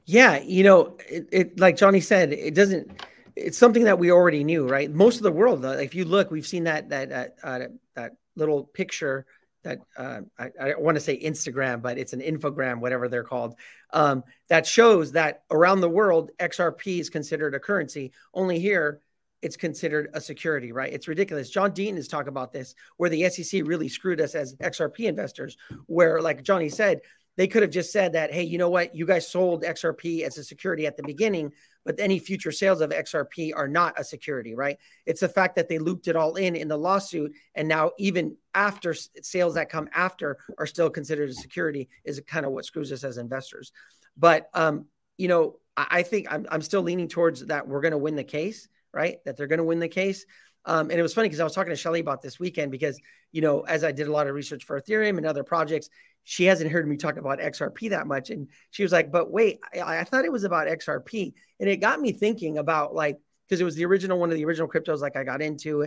Yeah, 0.06 0.40
you 0.40 0.64
know, 0.64 0.98
it, 1.10 1.28
it 1.32 1.60
like 1.60 1.78
Johnny 1.78 2.00
said, 2.00 2.32
it 2.32 2.54
doesn't. 2.54 3.04
It's 3.36 3.58
something 3.58 3.84
that 3.84 4.00
we 4.00 4.12
already 4.12 4.46
knew, 4.46 4.68
right? 4.68 4.90
Most 4.90 5.18
of 5.18 5.24
the 5.24 5.32
world, 5.32 5.66
uh, 5.66 5.72
if 5.72 5.94
you 5.94 6.06
look, 6.06 6.32
we've 6.32 6.48
seen 6.48 6.64
that 6.64 6.90
that 6.90 7.10
that 7.10 7.36
uh, 7.44 7.60
that 7.96 8.14
little 8.36 8.64
picture 8.64 9.26
that 9.66 9.80
uh, 9.98 10.22
I, 10.40 10.50
I 10.62 10.76
want 10.78 10.96
to 10.96 11.02
say 11.02 11.20
Instagram, 11.20 11.82
but 11.82 11.98
it's 11.98 12.14
an 12.14 12.22
infogram, 12.22 12.80
whatever 12.80 13.10
they're 13.10 13.24
called, 13.24 13.56
um, 13.92 14.24
that 14.48 14.66
shows 14.66 15.12
that 15.12 15.44
around 15.52 15.82
the 15.82 15.90
world, 15.90 16.32
XRP 16.40 17.00
is 17.00 17.10
considered 17.10 17.54
a 17.54 17.60
currency. 17.60 18.14
Only 18.34 18.60
here, 18.60 19.02
it's 19.42 19.58
considered 19.58 20.10
a 20.14 20.22
security, 20.22 20.72
right? 20.72 20.94
It's 20.94 21.08
ridiculous. 21.08 21.50
John 21.50 21.72
Deaton 21.72 21.98
is 21.98 22.08
talking 22.08 22.30
about 22.30 22.54
this, 22.54 22.74
where 22.98 23.10
the 23.10 23.30
SEC 23.30 23.62
really 23.66 23.90
screwed 23.90 24.22
us 24.22 24.34
as 24.34 24.56
XRP 24.56 25.02
investors, 25.02 25.58
where, 25.88 26.22
like 26.22 26.42
Johnny 26.44 26.70
said, 26.70 27.02
they 27.38 27.48
could 27.48 27.62
have 27.62 27.72
just 27.72 27.92
said 27.92 28.14
that, 28.14 28.34
hey, 28.34 28.44
you 28.44 28.58
know 28.58 28.70
what? 28.70 28.96
You 28.96 29.06
guys 29.06 29.28
sold 29.28 29.64
XRP 29.64 30.22
as 30.22 30.38
a 30.38 30.44
security 30.44 30.88
at 30.88 30.98
the 30.98 31.04
beginning, 31.04 31.52
but 31.84 32.00
any 32.00 32.20
future 32.20 32.52
sales 32.52 32.82
of 32.82 32.92
XRP 32.92 33.52
are 33.56 33.68
not 33.68 34.00
a 34.00 34.04
security, 34.04 34.56
right? 34.56 34.78
It's 35.06 35.22
the 35.22 35.30
fact 35.30 35.56
that 35.56 35.68
they 35.68 35.78
looped 35.78 36.08
it 36.08 36.16
all 36.16 36.36
in 36.36 36.56
in 36.56 36.68
the 36.68 36.78
lawsuit, 36.78 37.34
and 37.54 37.68
now 37.68 37.92
even 37.98 38.38
after 38.54 38.94
sales 38.94 39.56
that 39.56 39.70
come 39.70 39.90
after 39.94 40.38
are 40.58 40.68
still 40.68 40.90
considered 40.90 41.30
a 41.30 41.34
security 41.34 41.90
is 42.04 42.22
kind 42.26 42.46
of 42.46 42.52
what 42.52 42.66
screws 42.66 42.92
us 42.92 43.04
as 43.04 43.18
investors. 43.18 43.72
But 44.18 44.50
um, 44.54 44.86
you 45.18 45.28
know, 45.28 45.58
I, 45.76 45.88
I 45.92 46.04
think 46.04 46.28
I'm, 46.32 46.48
I'm 46.50 46.62
still 46.62 46.82
leaning 46.82 47.08
towards 47.08 47.46
that 47.46 47.68
we're 47.68 47.82
going 47.82 47.92
to 47.92 47.98
win 47.98 48.16
the 48.16 48.24
case, 48.24 48.68
right? 48.94 49.18
That 49.26 49.38
they're 49.38 49.48
going 49.48 49.58
to 49.58 49.64
win 49.64 49.80
the 49.80 49.88
case. 49.88 50.26
Um, 50.66 50.90
and 50.90 51.00
it 51.00 51.04
was 51.04 51.14
funny 51.14 51.28
because 51.28 51.40
I 51.40 51.44
was 51.44 51.54
talking 51.54 51.70
to 51.70 51.76
Shelly 51.76 52.00
about 52.00 52.22
this 52.22 52.40
weekend 52.40 52.72
because, 52.72 53.00
you 53.32 53.42
know, 53.42 53.62
as 53.62 53.84
I 53.84 53.92
did 53.92 54.08
a 54.08 54.12
lot 54.12 54.28
of 54.28 54.34
research 54.34 54.64
for 54.64 54.80
Ethereum 54.80 55.18
and 55.18 55.26
other 55.26 55.44
projects, 55.44 55.90
she 56.24 56.46
hasn't 56.46 56.72
heard 56.72 56.88
me 56.88 56.98
talk 56.98 57.18
about 57.18 57.40
XRP 57.40 57.92
that 57.92 58.08
much. 58.08 58.32
And 58.32 58.48
she 58.72 58.82
was 58.82 58.92
like, 58.92 59.12
but 59.12 59.32
wait, 59.32 59.60
I, 59.76 60.00
I 60.00 60.04
thought 60.04 60.26
it 60.26 60.32
was 60.32 60.44
about 60.44 60.68
XRP. 60.68 61.34
And 61.60 61.70
it 61.70 61.78
got 61.78 62.02
me 62.02 62.12
thinking 62.12 62.58
about 62.58 62.96
like, 62.96 63.20
because 63.48 63.62
it 63.62 63.64
was 63.64 63.76
the 63.76 63.86
original 63.86 64.18
one 64.18 64.32
of 64.32 64.36
the 64.36 64.46
original 64.46 64.68
cryptos 64.68 65.02
like 65.02 65.16
I 65.16 65.24
got 65.24 65.44
into. 65.44 65.84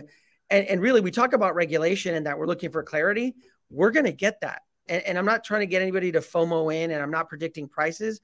And, 0.49 0.65
and 0.65 0.81
really, 0.81 1.01
we 1.01 1.11
talk 1.11 1.33
about 1.33 1.55
regulation 1.55 2.15
and 2.15 2.25
that 2.25 2.39
we're 2.39 2.47
looking 2.47 2.71
for 2.71 2.81
clarity. 2.83 3.35
We're 3.69 3.91
going 3.91 4.05
to 4.05 4.13
get 4.13 4.39
that. 4.41 4.61
And, 4.87 5.03
and 5.03 5.17
I'm 5.17 5.25
not 5.25 5.43
trying 5.43 5.61
to 5.61 5.67
get 5.67 5.81
anybody 5.81 6.13
to 6.13 6.21
FOMO 6.21 6.73
in 6.73 6.91
and 6.91 7.03
I'm 7.03 7.11
not 7.11 7.27
predicting 7.27 7.67
prices. 7.67 8.21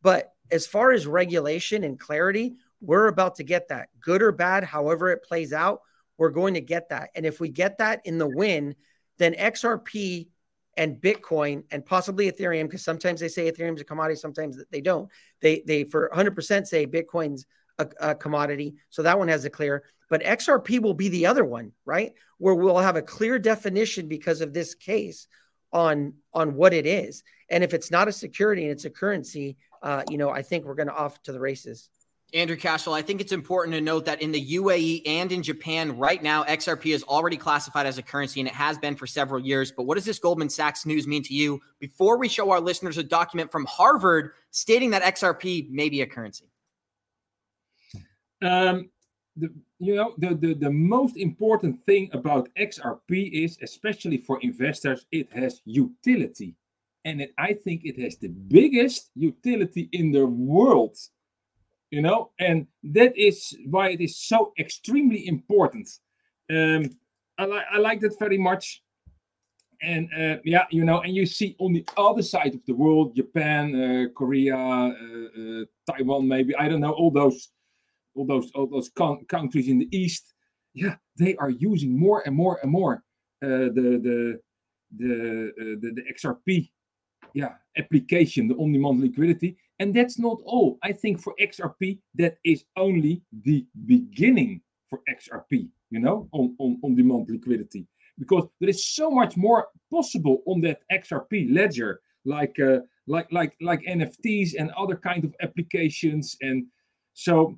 But 0.00 0.32
as 0.50 0.66
far 0.66 0.92
as 0.92 1.06
regulation 1.06 1.84
and 1.84 2.00
clarity, 2.00 2.54
we're 2.80 3.08
about 3.08 3.34
to 3.36 3.44
get 3.44 3.68
that 3.68 3.90
good 4.00 4.22
or 4.22 4.32
bad, 4.32 4.64
however 4.64 5.10
it 5.10 5.22
plays 5.22 5.52
out 5.52 5.82
we're 6.18 6.30
going 6.30 6.54
to 6.54 6.60
get 6.60 6.90
that. 6.90 7.10
And 7.14 7.24
if 7.24 7.40
we 7.40 7.48
get 7.48 7.78
that 7.78 8.02
in 8.04 8.18
the 8.18 8.28
win, 8.28 8.74
then 9.18 9.34
XRP 9.34 10.28
and 10.76 11.00
Bitcoin 11.00 11.64
and 11.70 11.84
possibly 11.84 12.30
Ethereum, 12.30 12.64
because 12.64 12.84
sometimes 12.84 13.20
they 13.20 13.28
say 13.28 13.50
Ethereum's 13.50 13.80
a 13.80 13.84
commodity, 13.84 14.18
sometimes 14.18 14.62
they 14.70 14.80
don't. 14.80 15.08
They 15.40 15.62
they 15.66 15.84
for 15.84 16.10
100% 16.14 16.66
say 16.66 16.86
Bitcoin's 16.86 17.46
a, 17.78 17.88
a, 18.00 18.14
commodity, 18.14 18.74
so 18.90 19.02
that 19.02 19.18
one 19.18 19.28
has 19.28 19.44
a 19.44 19.50
clear. 19.50 19.84
but 20.10 20.22
XRP 20.22 20.80
will 20.80 20.94
be 20.94 21.08
the 21.08 21.26
other 21.26 21.44
one, 21.44 21.72
right? 21.84 22.12
Where 22.38 22.54
we'll 22.54 22.78
have 22.78 22.96
a 22.96 23.02
clear 23.02 23.38
definition 23.38 24.08
because 24.08 24.40
of 24.40 24.52
this 24.52 24.74
case 24.74 25.26
on 25.72 26.14
on 26.32 26.54
what 26.54 26.72
it 26.72 26.86
is. 26.86 27.22
And 27.50 27.64
if 27.64 27.74
it's 27.74 27.90
not 27.90 28.08
a 28.08 28.12
security 28.12 28.62
and 28.62 28.70
it's 28.70 28.84
a 28.84 28.90
currency, 28.90 29.56
uh, 29.82 30.02
you 30.08 30.18
know, 30.18 30.30
I 30.30 30.42
think 30.42 30.64
we're 30.64 30.74
going 30.74 30.88
to 30.88 30.94
off 30.94 31.22
to 31.24 31.32
the 31.32 31.40
races. 31.40 31.90
Andrew 32.34 32.56
Cashflow, 32.56 32.92
I 32.92 33.00
think 33.00 33.22
it's 33.22 33.32
important 33.32 33.74
to 33.74 33.80
note 33.80 34.04
that 34.04 34.20
in 34.20 34.32
the 34.32 34.54
UAE 34.56 35.02
and 35.06 35.32
in 35.32 35.42
Japan 35.42 35.96
right 35.96 36.22
now, 36.22 36.44
XRP 36.44 36.94
is 36.94 37.02
already 37.04 37.38
classified 37.38 37.86
as 37.86 37.96
a 37.96 38.02
currency 38.02 38.40
and 38.40 38.46
it 38.46 38.54
has 38.54 38.76
been 38.76 38.96
for 38.96 39.06
several 39.06 39.40
years. 39.40 39.72
But 39.72 39.84
what 39.84 39.94
does 39.94 40.04
this 40.04 40.18
Goldman 40.18 40.50
Sachs 40.50 40.84
news 40.84 41.06
mean 41.06 41.22
to 41.22 41.32
you 41.32 41.58
before 41.80 42.18
we 42.18 42.28
show 42.28 42.50
our 42.50 42.60
listeners 42.60 42.98
a 42.98 43.02
document 43.02 43.50
from 43.50 43.64
Harvard 43.64 44.32
stating 44.50 44.90
that 44.90 45.02
XRP 45.02 45.70
may 45.70 45.88
be 45.88 46.02
a 46.02 46.06
currency? 46.06 46.44
Um, 48.42 48.90
the, 49.36 49.50
you 49.78 49.96
know, 49.96 50.14
the, 50.18 50.34
the, 50.34 50.52
the 50.52 50.70
most 50.70 51.16
important 51.16 51.82
thing 51.86 52.10
about 52.12 52.50
XRP 52.60 53.32
is, 53.32 53.56
especially 53.62 54.18
for 54.18 54.38
investors, 54.42 55.06
it 55.12 55.32
has 55.32 55.62
utility. 55.64 56.54
And 57.06 57.22
it, 57.22 57.32
I 57.38 57.54
think 57.54 57.82
it 57.84 57.98
has 58.02 58.16
the 58.18 58.28
biggest 58.28 59.10
utility 59.14 59.88
in 59.92 60.12
the 60.12 60.26
world 60.26 60.98
you 61.90 62.02
know 62.02 62.30
and 62.38 62.66
that 62.82 63.16
is 63.16 63.56
why 63.66 63.90
it 63.90 64.00
is 64.00 64.18
so 64.18 64.52
extremely 64.58 65.26
important. 65.26 65.88
Um 66.50 66.84
i 67.38 67.44
like 67.44 67.66
i 67.72 67.78
like 67.78 68.00
that 68.00 68.18
very 68.18 68.38
much. 68.38 68.82
And 69.80 70.08
uh, 70.12 70.38
yeah 70.44 70.66
you 70.70 70.84
know 70.84 71.00
and 71.02 71.14
you 71.14 71.24
see 71.24 71.54
on 71.60 71.72
the 71.72 71.86
other 71.96 72.22
side 72.22 72.52
of 72.54 72.62
the 72.66 72.74
world 72.74 73.14
japan 73.14 73.64
uh, 73.76 74.06
korea 74.20 74.56
uh, 74.56 74.90
uh 75.40 75.64
taiwan 75.88 76.26
maybe 76.26 76.52
i 76.56 76.66
don't 76.68 76.80
know 76.80 76.96
all 77.00 77.12
those 77.12 77.52
all 78.16 78.26
those 78.26 78.50
all 78.56 78.66
those 78.66 78.88
con- 78.88 79.24
countries 79.26 79.68
in 79.68 79.78
the 79.78 79.88
east. 79.96 80.34
Yeah 80.74 80.96
they 81.16 81.36
are 81.36 81.50
using 81.50 81.98
more 81.98 82.22
and 82.26 82.34
more 82.34 82.58
and 82.62 82.70
more 82.70 83.02
uh, 83.42 83.70
the 83.76 83.88
the 84.06 84.40
the, 84.96 85.52
uh, 85.60 85.76
the 85.82 85.90
the 85.96 86.02
xrp 86.14 86.70
yeah 87.34 87.52
application 87.76 88.48
the 88.48 88.54
on 88.54 88.72
demand 88.72 89.00
liquidity 89.00 89.56
and 89.78 89.94
that's 89.94 90.18
not 90.18 90.38
all. 90.44 90.78
I 90.82 90.92
think 90.92 91.20
for 91.20 91.34
XRP, 91.40 91.98
that 92.16 92.38
is 92.44 92.64
only 92.76 93.22
the 93.44 93.64
beginning 93.86 94.60
for 94.90 95.00
XRP, 95.08 95.68
you 95.90 96.00
know, 96.00 96.28
on, 96.32 96.56
on, 96.58 96.78
on 96.82 96.94
demand 96.94 97.28
liquidity. 97.30 97.86
Because 98.18 98.48
there 98.60 98.68
is 98.68 98.84
so 98.84 99.10
much 99.10 99.36
more 99.36 99.68
possible 99.92 100.42
on 100.46 100.60
that 100.62 100.80
XRP 100.92 101.54
ledger, 101.54 102.00
like 102.24 102.58
uh, 102.58 102.80
like 103.06 103.30
like 103.30 103.54
like 103.60 103.80
NFTs 103.82 104.54
and 104.58 104.72
other 104.72 104.96
kind 104.96 105.24
of 105.24 105.34
applications. 105.40 106.36
And 106.40 106.66
so 107.14 107.56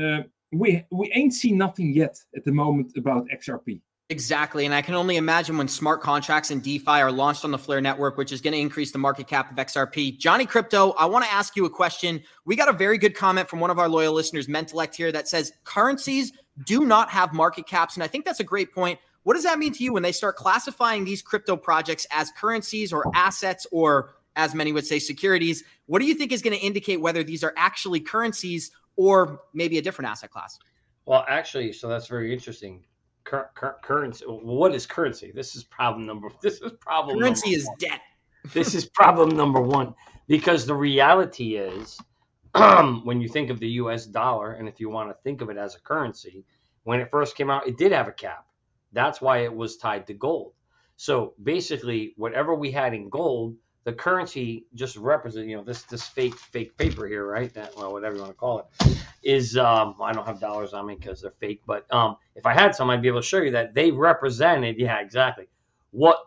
uh, 0.00 0.20
we 0.52 0.84
we 0.92 1.10
ain't 1.12 1.34
seen 1.34 1.58
nothing 1.58 1.92
yet 1.92 2.16
at 2.36 2.44
the 2.44 2.52
moment 2.52 2.92
about 2.96 3.26
XRP. 3.28 3.80
Exactly. 4.10 4.64
And 4.64 4.74
I 4.74 4.80
can 4.80 4.94
only 4.94 5.18
imagine 5.18 5.58
when 5.58 5.68
smart 5.68 6.00
contracts 6.00 6.50
and 6.50 6.62
DeFi 6.62 7.02
are 7.02 7.12
launched 7.12 7.44
on 7.44 7.50
the 7.50 7.58
Flare 7.58 7.82
network, 7.82 8.16
which 8.16 8.32
is 8.32 8.40
going 8.40 8.54
to 8.54 8.58
increase 8.58 8.90
the 8.90 8.98
market 8.98 9.26
cap 9.26 9.50
of 9.50 9.58
XRP. 9.58 10.16
Johnny 10.16 10.46
Crypto, 10.46 10.92
I 10.92 11.04
want 11.04 11.26
to 11.26 11.32
ask 11.32 11.56
you 11.56 11.66
a 11.66 11.70
question. 11.70 12.22
We 12.46 12.56
got 12.56 12.70
a 12.70 12.72
very 12.72 12.96
good 12.96 13.14
comment 13.14 13.50
from 13.50 13.60
one 13.60 13.68
of 13.68 13.78
our 13.78 13.88
loyal 13.88 14.14
listeners, 14.14 14.46
Mentalect, 14.46 14.94
here 14.94 15.12
that 15.12 15.28
says 15.28 15.52
currencies 15.64 16.32
do 16.64 16.86
not 16.86 17.10
have 17.10 17.34
market 17.34 17.66
caps. 17.66 17.96
And 17.96 18.02
I 18.02 18.06
think 18.06 18.24
that's 18.24 18.40
a 18.40 18.44
great 18.44 18.72
point. 18.72 18.98
What 19.24 19.34
does 19.34 19.44
that 19.44 19.58
mean 19.58 19.74
to 19.74 19.84
you 19.84 19.92
when 19.92 20.02
they 20.02 20.12
start 20.12 20.36
classifying 20.36 21.04
these 21.04 21.20
crypto 21.20 21.54
projects 21.54 22.06
as 22.10 22.30
currencies 22.30 22.94
or 22.94 23.04
assets 23.14 23.66
or, 23.70 24.14
as 24.36 24.54
many 24.54 24.72
would 24.72 24.86
say, 24.86 24.98
securities? 25.00 25.64
What 25.84 25.98
do 25.98 26.06
you 26.06 26.14
think 26.14 26.32
is 26.32 26.40
going 26.40 26.58
to 26.58 26.64
indicate 26.64 27.02
whether 27.02 27.22
these 27.22 27.44
are 27.44 27.52
actually 27.58 28.00
currencies 28.00 28.70
or 28.96 29.42
maybe 29.52 29.76
a 29.76 29.82
different 29.82 30.10
asset 30.10 30.30
class? 30.30 30.58
Well, 31.04 31.26
actually, 31.28 31.74
so 31.74 31.88
that's 31.88 32.06
very 32.06 32.32
interesting 32.32 32.84
cur- 33.28 33.50
cur- 33.54 33.76
currency. 33.82 34.24
What 34.26 34.74
is 34.74 34.86
currency? 34.86 35.32
This 35.34 35.54
is 35.54 35.64
problem 35.64 36.06
number. 36.06 36.30
This 36.42 36.60
is 36.60 36.72
problem. 36.80 37.18
Currency 37.18 37.50
is 37.50 37.66
one. 37.66 37.76
debt. 37.78 38.00
this 38.52 38.74
is 38.74 38.86
problem 38.86 39.36
number 39.36 39.60
one 39.60 39.94
because 40.26 40.66
the 40.66 40.74
reality 40.74 41.56
is, 41.56 41.98
um, 42.54 43.04
when 43.04 43.20
you 43.20 43.28
think 43.28 43.50
of 43.50 43.60
the 43.60 43.68
U.S. 43.82 44.06
dollar, 44.06 44.52
and 44.52 44.68
if 44.68 44.80
you 44.80 44.88
want 44.88 45.10
to 45.10 45.16
think 45.22 45.42
of 45.42 45.50
it 45.50 45.56
as 45.56 45.74
a 45.74 45.80
currency, 45.80 46.44
when 46.84 47.00
it 47.00 47.10
first 47.10 47.36
came 47.36 47.50
out, 47.50 47.68
it 47.68 47.76
did 47.76 47.92
have 47.92 48.08
a 48.08 48.12
cap. 48.12 48.46
That's 48.92 49.20
why 49.20 49.38
it 49.38 49.54
was 49.54 49.76
tied 49.76 50.06
to 50.06 50.14
gold. 50.14 50.52
So 50.96 51.34
basically, 51.42 52.14
whatever 52.16 52.54
we 52.54 52.70
had 52.70 52.94
in 52.94 53.10
gold, 53.10 53.56
the 53.88 53.94
currency 53.94 54.66
just 54.74 54.98
represent 54.98 55.46
you 55.46 55.56
know 55.56 55.64
this 55.64 55.84
this 55.84 56.06
fake 56.06 56.34
fake 56.34 56.76
paper 56.76 57.08
here 57.08 57.26
right? 57.26 57.54
That 57.54 57.74
well 57.74 57.90
whatever 57.90 58.16
you 58.16 58.20
want 58.20 58.32
to 58.32 58.36
call 58.36 58.58
it 58.58 58.98
is 59.22 59.56
um 59.56 59.94
i 60.02 60.12
don't 60.12 60.26
have 60.26 60.38
dollars 60.38 60.74
on 60.74 60.86
me 60.86 60.94
because 60.94 61.22
they're 61.22 61.32
fake 61.40 61.62
but 61.66 61.90
um 61.90 62.18
if 62.34 62.44
i 62.44 62.52
had 62.52 62.74
some 62.74 62.90
i'd 62.90 63.00
be 63.00 63.08
able 63.08 63.22
to 63.22 63.26
show 63.26 63.40
you 63.40 63.50
that 63.52 63.72
they 63.72 63.90
represented 63.90 64.76
yeah 64.78 65.00
exactly 65.00 65.48
what 65.90 66.18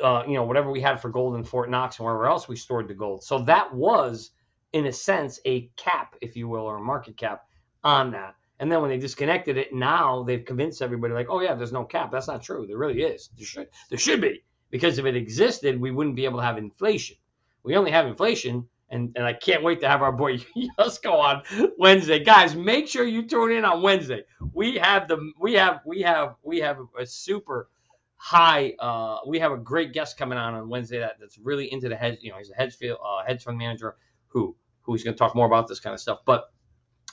uh 0.00 0.22
you 0.28 0.34
know 0.34 0.44
whatever 0.44 0.70
we 0.70 0.80
had 0.80 1.00
for 1.00 1.08
gold 1.08 1.34
in 1.34 1.42
fort 1.42 1.68
knox 1.68 1.98
and 1.98 2.06
wherever 2.06 2.26
else 2.26 2.46
we 2.46 2.54
stored 2.54 2.86
the 2.86 2.94
gold. 2.94 3.24
So 3.24 3.40
that 3.40 3.74
was 3.74 4.30
in 4.72 4.86
a 4.86 4.92
sense 4.92 5.40
a 5.44 5.68
cap 5.76 6.14
if 6.20 6.36
you 6.36 6.46
will 6.48 6.62
or 6.62 6.76
a 6.76 6.80
market 6.80 7.16
cap 7.16 7.42
on 7.82 8.12
that. 8.12 8.36
And 8.60 8.70
then 8.70 8.80
when 8.80 8.90
they 8.90 8.98
disconnected 8.98 9.56
it 9.56 9.74
now 9.74 10.22
they've 10.22 10.44
convinced 10.44 10.80
everybody 10.80 11.12
like 11.12 11.26
oh 11.28 11.40
yeah 11.40 11.54
there's 11.54 11.72
no 11.72 11.84
cap. 11.84 12.12
That's 12.12 12.28
not 12.28 12.42
true. 12.42 12.66
There 12.68 12.78
really 12.78 13.02
is. 13.02 13.30
There 13.36 13.46
should 13.46 13.68
there 13.90 13.98
should 13.98 14.20
be 14.20 14.44
because 14.72 14.98
if 14.98 15.04
it 15.04 15.14
existed, 15.14 15.80
we 15.80 15.92
wouldn't 15.92 16.16
be 16.16 16.24
able 16.24 16.40
to 16.40 16.44
have 16.44 16.58
inflation. 16.58 17.16
We 17.62 17.76
only 17.76 17.92
have 17.92 18.06
inflation, 18.06 18.66
and, 18.90 19.12
and 19.14 19.24
I 19.24 19.34
can't 19.34 19.62
wait 19.62 19.80
to 19.82 19.88
have 19.88 20.02
our 20.02 20.10
boy 20.10 20.38
Yusko 20.78 21.12
on 21.12 21.42
Wednesday. 21.78 22.24
Guys, 22.24 22.56
make 22.56 22.88
sure 22.88 23.04
you 23.04 23.24
tune 23.24 23.52
in 23.52 23.64
on 23.64 23.82
Wednesday. 23.82 24.24
We 24.52 24.76
have 24.76 25.06
the 25.06 25.32
we 25.38 25.52
have 25.52 25.82
we 25.84 26.02
have 26.02 26.34
we 26.42 26.58
have 26.58 26.78
a 26.98 27.06
super 27.06 27.68
high 28.16 28.72
uh 28.78 29.18
we 29.26 29.40
have 29.40 29.50
a 29.50 29.56
great 29.56 29.92
guest 29.92 30.16
coming 30.16 30.38
on 30.38 30.54
on 30.54 30.68
Wednesday 30.68 31.00
that, 31.00 31.16
that's 31.18 31.38
really 31.38 31.72
into 31.72 31.88
the 31.88 31.96
hedge, 31.96 32.18
you 32.22 32.30
know, 32.30 32.38
he's 32.38 32.50
a 32.50 32.54
hedge 32.54 32.74
field 32.74 32.98
uh, 33.04 33.24
hedge 33.26 33.44
fund 33.44 33.58
manager 33.58 33.96
who 34.28 34.56
who's 34.82 35.04
going 35.04 35.14
to 35.14 35.18
talk 35.18 35.34
more 35.36 35.46
about 35.46 35.68
this 35.68 35.80
kind 35.80 35.94
of 35.94 36.00
stuff. 36.00 36.20
But 36.24 36.50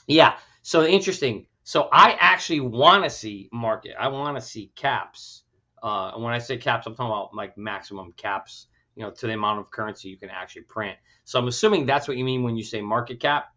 yeah, 0.06 0.38
so 0.62 0.84
interesting. 0.84 1.46
So 1.62 1.88
I 1.92 2.16
actually 2.18 2.60
want 2.60 3.04
to 3.04 3.10
see 3.10 3.48
market. 3.52 3.94
I 3.98 4.08
want 4.08 4.36
to 4.36 4.40
see 4.40 4.72
caps 4.74 5.44
uh, 5.82 6.12
and 6.14 6.22
when 6.22 6.32
I 6.32 6.38
say 6.38 6.56
caps, 6.56 6.86
I'm 6.86 6.94
talking 6.94 7.10
about 7.10 7.34
like 7.34 7.56
maximum 7.56 8.12
caps, 8.12 8.66
you 8.96 9.02
know, 9.02 9.10
to 9.10 9.26
the 9.26 9.32
amount 9.32 9.60
of 9.60 9.70
currency 9.70 10.08
you 10.08 10.16
can 10.16 10.30
actually 10.30 10.62
print. 10.62 10.96
So 11.24 11.38
I'm 11.38 11.48
assuming 11.48 11.86
that's 11.86 12.08
what 12.08 12.16
you 12.16 12.24
mean 12.24 12.42
when 12.42 12.56
you 12.56 12.64
say 12.64 12.80
market 12.80 13.20
cap, 13.20 13.52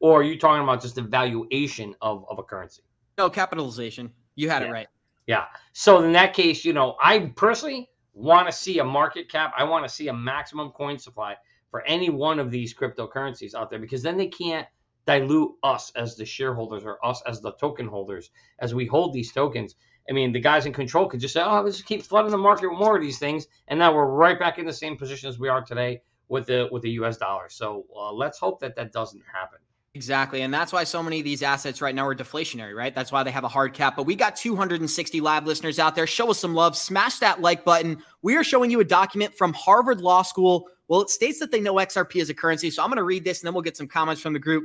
or 0.00 0.20
are 0.20 0.22
you 0.22 0.38
talking 0.38 0.62
about 0.62 0.82
just 0.82 0.94
the 0.94 1.02
valuation 1.02 1.94
of, 2.00 2.24
of 2.28 2.38
a 2.38 2.42
currency? 2.42 2.82
No, 3.18 3.30
capitalization. 3.30 4.10
You 4.34 4.50
had 4.50 4.62
yeah. 4.62 4.68
it 4.68 4.72
right. 4.72 4.86
Yeah. 5.26 5.44
So 5.72 6.02
in 6.04 6.12
that 6.12 6.34
case, 6.34 6.64
you 6.64 6.72
know, 6.72 6.96
I 7.02 7.32
personally 7.34 7.90
want 8.14 8.48
to 8.48 8.52
see 8.52 8.78
a 8.78 8.84
market 8.84 9.30
cap. 9.30 9.52
I 9.56 9.64
want 9.64 9.86
to 9.86 9.92
see 9.92 10.08
a 10.08 10.12
maximum 10.12 10.70
coin 10.70 10.98
supply 10.98 11.36
for 11.70 11.82
any 11.82 12.10
one 12.10 12.38
of 12.38 12.50
these 12.50 12.74
cryptocurrencies 12.74 13.54
out 13.54 13.70
there 13.70 13.78
because 13.78 14.02
then 14.02 14.16
they 14.16 14.28
can't 14.28 14.66
dilute 15.06 15.52
us 15.62 15.92
as 15.94 16.16
the 16.16 16.24
shareholders 16.24 16.84
or 16.84 17.04
us 17.04 17.22
as 17.26 17.40
the 17.40 17.52
token 17.52 17.86
holders 17.86 18.30
as 18.58 18.74
we 18.74 18.86
hold 18.86 19.12
these 19.12 19.32
tokens 19.32 19.76
I 20.08 20.12
mean, 20.12 20.32
the 20.32 20.40
guys 20.40 20.66
in 20.66 20.72
control 20.72 21.08
could 21.08 21.20
just 21.20 21.34
say, 21.34 21.42
"Oh, 21.42 21.60
let's 21.62 21.76
just 21.76 21.88
keep 21.88 22.02
flooding 22.02 22.30
the 22.30 22.38
market 22.38 22.68
with 22.68 22.78
more 22.78 22.96
of 22.96 23.02
these 23.02 23.18
things," 23.18 23.48
and 23.68 23.78
now 23.78 23.94
we're 23.94 24.06
right 24.06 24.38
back 24.38 24.58
in 24.58 24.66
the 24.66 24.72
same 24.72 24.96
position 24.96 25.28
as 25.28 25.38
we 25.38 25.48
are 25.48 25.62
today 25.62 26.00
with 26.28 26.46
the 26.46 26.68
with 26.70 26.82
the 26.82 26.90
U.S. 26.90 27.16
dollar. 27.16 27.48
So 27.48 27.86
uh, 27.94 28.12
let's 28.12 28.38
hope 28.38 28.60
that 28.60 28.76
that 28.76 28.92
doesn't 28.92 29.22
happen. 29.32 29.58
Exactly. 29.96 30.42
And 30.42 30.52
that's 30.52 30.74
why 30.74 30.84
so 30.84 31.02
many 31.02 31.20
of 31.20 31.24
these 31.24 31.42
assets 31.42 31.80
right 31.80 31.94
now 31.94 32.06
are 32.06 32.14
deflationary, 32.14 32.76
right? 32.76 32.94
That's 32.94 33.10
why 33.10 33.22
they 33.22 33.30
have 33.30 33.44
a 33.44 33.48
hard 33.48 33.72
cap. 33.72 33.96
But 33.96 34.02
we 34.02 34.14
got 34.14 34.36
260 34.36 35.22
live 35.22 35.46
listeners 35.46 35.78
out 35.78 35.94
there. 35.94 36.06
Show 36.06 36.30
us 36.30 36.38
some 36.38 36.52
love. 36.52 36.76
Smash 36.76 37.18
that 37.20 37.40
like 37.40 37.64
button. 37.64 38.02
We 38.20 38.36
are 38.36 38.44
showing 38.44 38.70
you 38.70 38.80
a 38.80 38.84
document 38.84 39.34
from 39.34 39.54
Harvard 39.54 40.02
Law 40.02 40.20
School. 40.20 40.68
Well, 40.88 41.00
it 41.00 41.08
states 41.08 41.38
that 41.38 41.50
they 41.50 41.60
know 41.60 41.76
XRP 41.76 42.20
as 42.20 42.28
a 42.28 42.34
currency. 42.34 42.70
So 42.70 42.82
I'm 42.82 42.90
going 42.90 42.98
to 42.98 43.04
read 43.04 43.24
this 43.24 43.40
and 43.40 43.46
then 43.46 43.54
we'll 43.54 43.62
get 43.62 43.78
some 43.78 43.88
comments 43.88 44.20
from 44.20 44.34
the 44.34 44.38
group. 44.38 44.64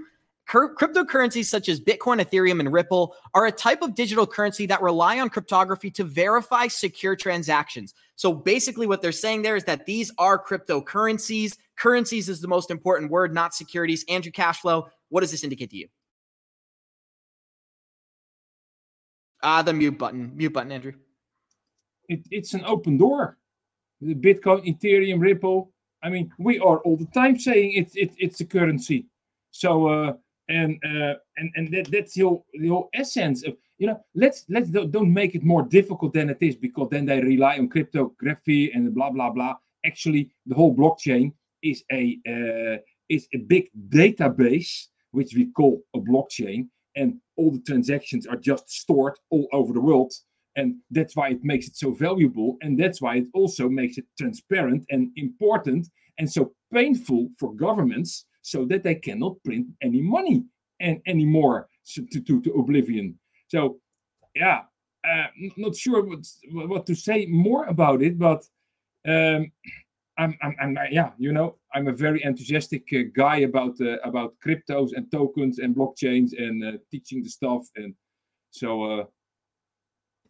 Cryptocurrencies 0.51 1.45
such 1.45 1.69
as 1.69 1.79
Bitcoin, 1.79 2.21
Ethereum, 2.21 2.59
and 2.59 2.73
Ripple 2.73 3.15
are 3.33 3.45
a 3.45 3.51
type 3.51 3.81
of 3.81 3.95
digital 3.95 4.27
currency 4.27 4.65
that 4.65 4.81
rely 4.81 5.19
on 5.19 5.29
cryptography 5.29 5.89
to 5.91 6.03
verify 6.03 6.67
secure 6.67 7.15
transactions. 7.15 7.93
So 8.17 8.33
basically, 8.33 8.85
what 8.85 9.01
they're 9.01 9.13
saying 9.13 9.43
there 9.43 9.55
is 9.55 9.63
that 9.63 9.85
these 9.85 10.11
are 10.17 10.43
cryptocurrencies. 10.43 11.57
Currencies 11.77 12.27
is 12.27 12.41
the 12.41 12.49
most 12.49 12.69
important 12.69 13.11
word, 13.11 13.33
not 13.33 13.53
securities. 13.53 14.03
Andrew 14.09 14.31
Cashflow, 14.31 14.89
what 15.07 15.21
does 15.21 15.31
this 15.31 15.45
indicate 15.45 15.69
to 15.69 15.77
you? 15.77 15.87
Ah, 19.41 19.61
the 19.61 19.73
mute 19.73 19.97
button. 19.97 20.35
Mute 20.35 20.53
button, 20.53 20.71
Andrew. 20.73 20.93
It, 22.09 22.27
it's 22.29 22.53
an 22.53 22.63
open 22.65 22.97
door. 22.97 23.37
The 24.01 24.15
Bitcoin, 24.15 24.67
Ethereum, 24.67 25.21
Ripple. 25.21 25.71
I 26.03 26.09
mean, 26.09 26.31
we 26.37 26.59
are 26.59 26.79
all 26.79 26.97
the 26.97 27.05
time 27.05 27.39
saying 27.39 27.73
it's 27.73 27.95
it, 27.95 28.11
it's 28.17 28.41
a 28.41 28.45
currency. 28.45 29.05
So 29.51 29.87
uh, 29.87 30.13
and 30.49 30.79
uh, 30.83 31.15
and 31.37 31.51
and 31.55 31.73
that, 31.73 31.91
that's 31.91 32.13
the 32.13 32.21
whole 32.21 32.89
essence 32.93 33.43
of 33.43 33.55
you 33.77 33.87
know 33.87 33.99
let's 34.15 34.45
let's 34.49 34.69
don't 34.69 35.13
make 35.13 35.35
it 35.35 35.43
more 35.43 35.63
difficult 35.63 36.13
than 36.13 36.29
it 36.29 36.37
is 36.41 36.55
because 36.55 36.89
then 36.91 37.05
they 37.05 37.21
rely 37.21 37.57
on 37.57 37.69
cryptography 37.69 38.71
and 38.71 38.93
blah 38.93 39.09
blah 39.09 39.29
blah. 39.29 39.55
Actually 39.85 40.31
the 40.45 40.55
whole 40.55 40.75
blockchain 40.75 41.33
is 41.63 41.83
a 41.91 42.19
uh, 42.27 42.77
is 43.09 43.27
a 43.33 43.37
big 43.37 43.69
database 43.89 44.87
which 45.11 45.33
we 45.35 45.45
call 45.47 45.81
a 45.93 45.99
blockchain 45.99 46.67
and 46.95 47.19
all 47.37 47.51
the 47.51 47.61
transactions 47.61 48.27
are 48.27 48.35
just 48.35 48.69
stored 48.69 49.17
all 49.29 49.47
over 49.53 49.73
the 49.73 49.81
world 49.81 50.13
and 50.55 50.75
that's 50.91 51.15
why 51.15 51.29
it 51.29 51.43
makes 51.43 51.67
it 51.67 51.75
so 51.75 51.91
valuable 51.91 52.57
and 52.61 52.79
that's 52.79 53.01
why 53.01 53.15
it 53.15 53.27
also 53.33 53.69
makes 53.69 53.97
it 53.97 54.05
transparent 54.17 54.85
and 54.89 55.09
important 55.15 55.87
and 56.17 56.29
so 56.29 56.53
painful 56.73 57.29
for 57.39 57.53
governments 57.53 58.25
so 58.41 58.65
that 58.65 58.83
they 58.83 58.95
cannot 58.95 59.41
print 59.43 59.67
any 59.81 60.01
money 60.01 60.43
and 60.79 61.01
anymore 61.05 61.67
to, 61.85 62.05
to, 62.05 62.41
to 62.41 62.51
oblivion. 62.53 63.17
So 63.47 63.79
yeah 64.35 64.61
uh, 65.07 65.27
not 65.57 65.75
sure 65.75 66.03
what, 66.03 66.25
what 66.51 66.85
to 66.85 66.95
say 66.95 67.25
more 67.25 67.65
about 67.65 68.01
it 68.01 68.17
but 68.17 68.43
um, 69.07 69.51
I'm, 70.17 70.37
I'm, 70.43 70.55
I'm, 70.61 70.77
yeah, 70.91 71.11
you 71.17 71.31
know, 71.31 71.55
I'm 71.73 71.87
a 71.87 71.93
very 71.93 72.23
enthusiastic 72.23 72.83
uh, 72.93 73.03
guy 73.15 73.37
about 73.37 73.79
uh, 73.81 73.97
about 74.03 74.35
cryptos 74.45 74.91
and 74.95 75.09
tokens 75.11 75.59
and 75.59 75.75
blockchains 75.75 76.37
and 76.37 76.63
uh, 76.63 76.77
teaching 76.91 77.23
the 77.23 77.29
stuff, 77.29 77.65
and 77.75 77.95
so 78.51 78.83
uh, 78.83 79.03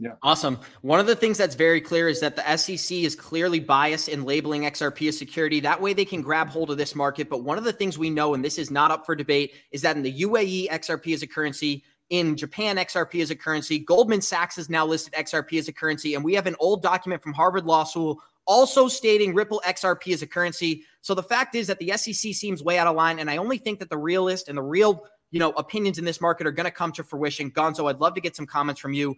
yeah. 0.01 0.13
Awesome. 0.23 0.57
One 0.81 0.99
of 0.99 1.05
the 1.05 1.15
things 1.15 1.37
that's 1.37 1.53
very 1.53 1.79
clear 1.79 2.09
is 2.09 2.19
that 2.21 2.35
the 2.35 2.57
SEC 2.57 2.97
is 2.97 3.15
clearly 3.15 3.59
biased 3.59 4.09
in 4.09 4.25
labeling 4.25 4.63
XRP 4.63 5.07
as 5.07 5.17
security. 5.17 5.59
That 5.59 5.79
way 5.79 5.93
they 5.93 6.05
can 6.05 6.23
grab 6.23 6.49
hold 6.49 6.71
of 6.71 6.77
this 6.79 6.95
market. 6.95 7.29
But 7.29 7.43
one 7.43 7.59
of 7.59 7.65
the 7.65 7.71
things 7.71 7.99
we 7.99 8.09
know, 8.09 8.33
and 8.33 8.43
this 8.43 8.57
is 8.57 8.71
not 8.71 8.89
up 8.89 9.05
for 9.05 9.15
debate, 9.15 9.53
is 9.69 9.83
that 9.83 9.95
in 9.95 10.01
the 10.01 10.21
UAE, 10.23 10.69
XRP 10.69 11.13
is 11.13 11.21
a 11.21 11.27
currency. 11.27 11.83
In 12.09 12.35
Japan, 12.35 12.77
XRP 12.77 13.21
is 13.21 13.29
a 13.29 13.35
currency. 13.35 13.77
Goldman 13.77 14.21
Sachs 14.21 14.55
has 14.55 14.71
now 14.71 14.87
listed 14.87 15.13
XRP 15.13 15.59
as 15.59 15.67
a 15.67 15.73
currency. 15.73 16.15
And 16.15 16.23
we 16.23 16.33
have 16.33 16.47
an 16.47 16.55
old 16.59 16.81
document 16.81 17.21
from 17.21 17.33
Harvard 17.33 17.65
Law 17.65 17.83
School 17.83 18.19
also 18.47 18.87
stating 18.87 19.35
Ripple 19.35 19.61
XRP 19.67 20.15
as 20.15 20.23
a 20.23 20.27
currency. 20.27 20.83
So 21.01 21.13
the 21.13 21.21
fact 21.21 21.53
is 21.53 21.67
that 21.67 21.77
the 21.77 21.95
SEC 21.95 22.33
seems 22.33 22.63
way 22.63 22.79
out 22.79 22.87
of 22.87 22.95
line. 22.95 23.19
And 23.19 23.29
I 23.29 23.37
only 23.37 23.59
think 23.59 23.77
that 23.77 23.91
the 23.91 23.99
realist 23.99 24.49
and 24.49 24.57
the 24.57 24.63
real, 24.63 25.05
you 25.29 25.39
know, 25.39 25.51
opinions 25.51 25.99
in 25.99 26.05
this 26.05 26.19
market 26.19 26.47
are 26.47 26.51
going 26.51 26.65
to 26.65 26.71
come 26.71 26.91
to 26.93 27.03
fruition. 27.03 27.51
Gonzo, 27.51 27.87
I'd 27.87 27.99
love 27.99 28.15
to 28.15 28.21
get 28.21 28.35
some 28.35 28.47
comments 28.47 28.81
from 28.81 28.93
you 28.93 29.15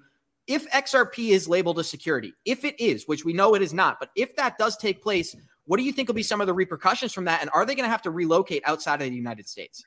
if 0.48 0.70
XRP 0.72 1.30
is 1.30 1.48
labeled 1.48 1.80
a 1.80 1.84
security, 1.84 2.34
if 2.46 2.66
it 2.66 2.80
is, 2.80 3.08
which 3.08 3.24
we 3.24 3.34
know 3.34 3.56
it 3.56 3.62
is 3.62 3.74
not, 3.74 3.98
but 4.00 4.10
if 4.16 4.36
that 4.36 4.58
does 4.58 4.78
take 4.78 5.02
place, 5.02 5.36
what 5.66 5.78
do 5.78 5.84
you 5.84 5.92
think 5.92 6.10
will 6.10 6.16
be 6.16 6.24
some 6.24 6.42
of 6.42 6.48
the 6.48 6.54
repercussions 6.54 7.14
from 7.14 7.26
that? 7.26 7.42
And 7.42 7.50
are 7.54 7.66
they 7.66 7.76
going 7.76 7.86
to 7.86 7.92
have 7.92 8.02
to 8.04 8.12
relocate 8.12 8.64
outside 8.66 9.02
of 9.02 9.10
the 9.10 9.16
United 9.16 9.48
States? 9.48 9.84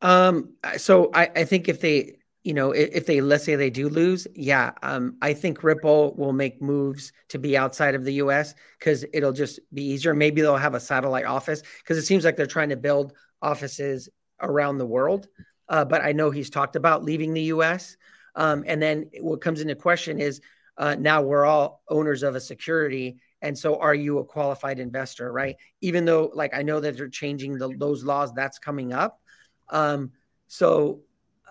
Um, 0.00 0.54
so 0.76 1.10
I, 1.14 1.30
I 1.34 1.44
think 1.44 1.68
if 1.68 1.80
they, 1.80 2.18
you 2.44 2.54
know, 2.54 2.72
if, 2.72 2.90
if, 2.92 3.06
they 3.06 3.20
let's 3.20 3.44
say 3.44 3.56
they 3.56 3.70
do 3.70 3.88
lose, 3.88 4.26
yeah, 4.34 4.72
um, 4.82 5.16
I 5.20 5.34
think 5.34 5.62
Ripple 5.62 6.14
will 6.16 6.32
make 6.32 6.62
moves 6.62 7.12
to 7.28 7.38
be 7.38 7.56
outside 7.56 7.94
of 7.94 8.04
the 8.04 8.14
U.S. 8.14 8.54
because 8.78 9.04
it'll 9.12 9.32
just 9.32 9.60
be 9.72 9.82
easier. 9.82 10.14
Maybe 10.14 10.40
they'll 10.40 10.56
have 10.56 10.74
a 10.74 10.80
satellite 10.80 11.24
office 11.24 11.62
because 11.82 11.98
it 11.98 12.06
seems 12.06 12.24
like 12.24 12.36
they're 12.36 12.46
trying 12.46 12.68
to 12.68 12.76
build 12.76 13.12
offices 13.42 14.08
around 14.40 14.78
the 14.78 14.86
world. 14.86 15.28
Uh, 15.68 15.84
but 15.84 16.02
I 16.02 16.12
know 16.12 16.30
he's 16.30 16.50
talked 16.50 16.76
about 16.76 17.04
leaving 17.04 17.34
the 17.34 17.42
U.S. 17.42 17.96
Um, 18.34 18.64
and 18.66 18.80
then 18.80 19.10
what 19.20 19.40
comes 19.40 19.60
into 19.60 19.74
question 19.74 20.20
is 20.20 20.40
uh, 20.76 20.96
now 20.98 21.22
we're 21.22 21.44
all 21.44 21.82
owners 21.88 22.22
of 22.22 22.34
a 22.34 22.40
security. 22.40 23.18
And 23.42 23.56
so 23.56 23.78
are 23.78 23.94
you 23.94 24.18
a 24.18 24.24
qualified 24.24 24.78
investor, 24.78 25.32
right? 25.32 25.56
Even 25.80 26.04
though, 26.04 26.30
like, 26.34 26.54
I 26.54 26.62
know 26.62 26.80
that 26.80 26.96
they're 26.96 27.08
changing 27.08 27.58
the, 27.58 27.68
those 27.76 28.04
laws, 28.04 28.32
that's 28.32 28.58
coming 28.58 28.92
up. 28.92 29.20
Um, 29.68 30.12
so, 30.46 31.00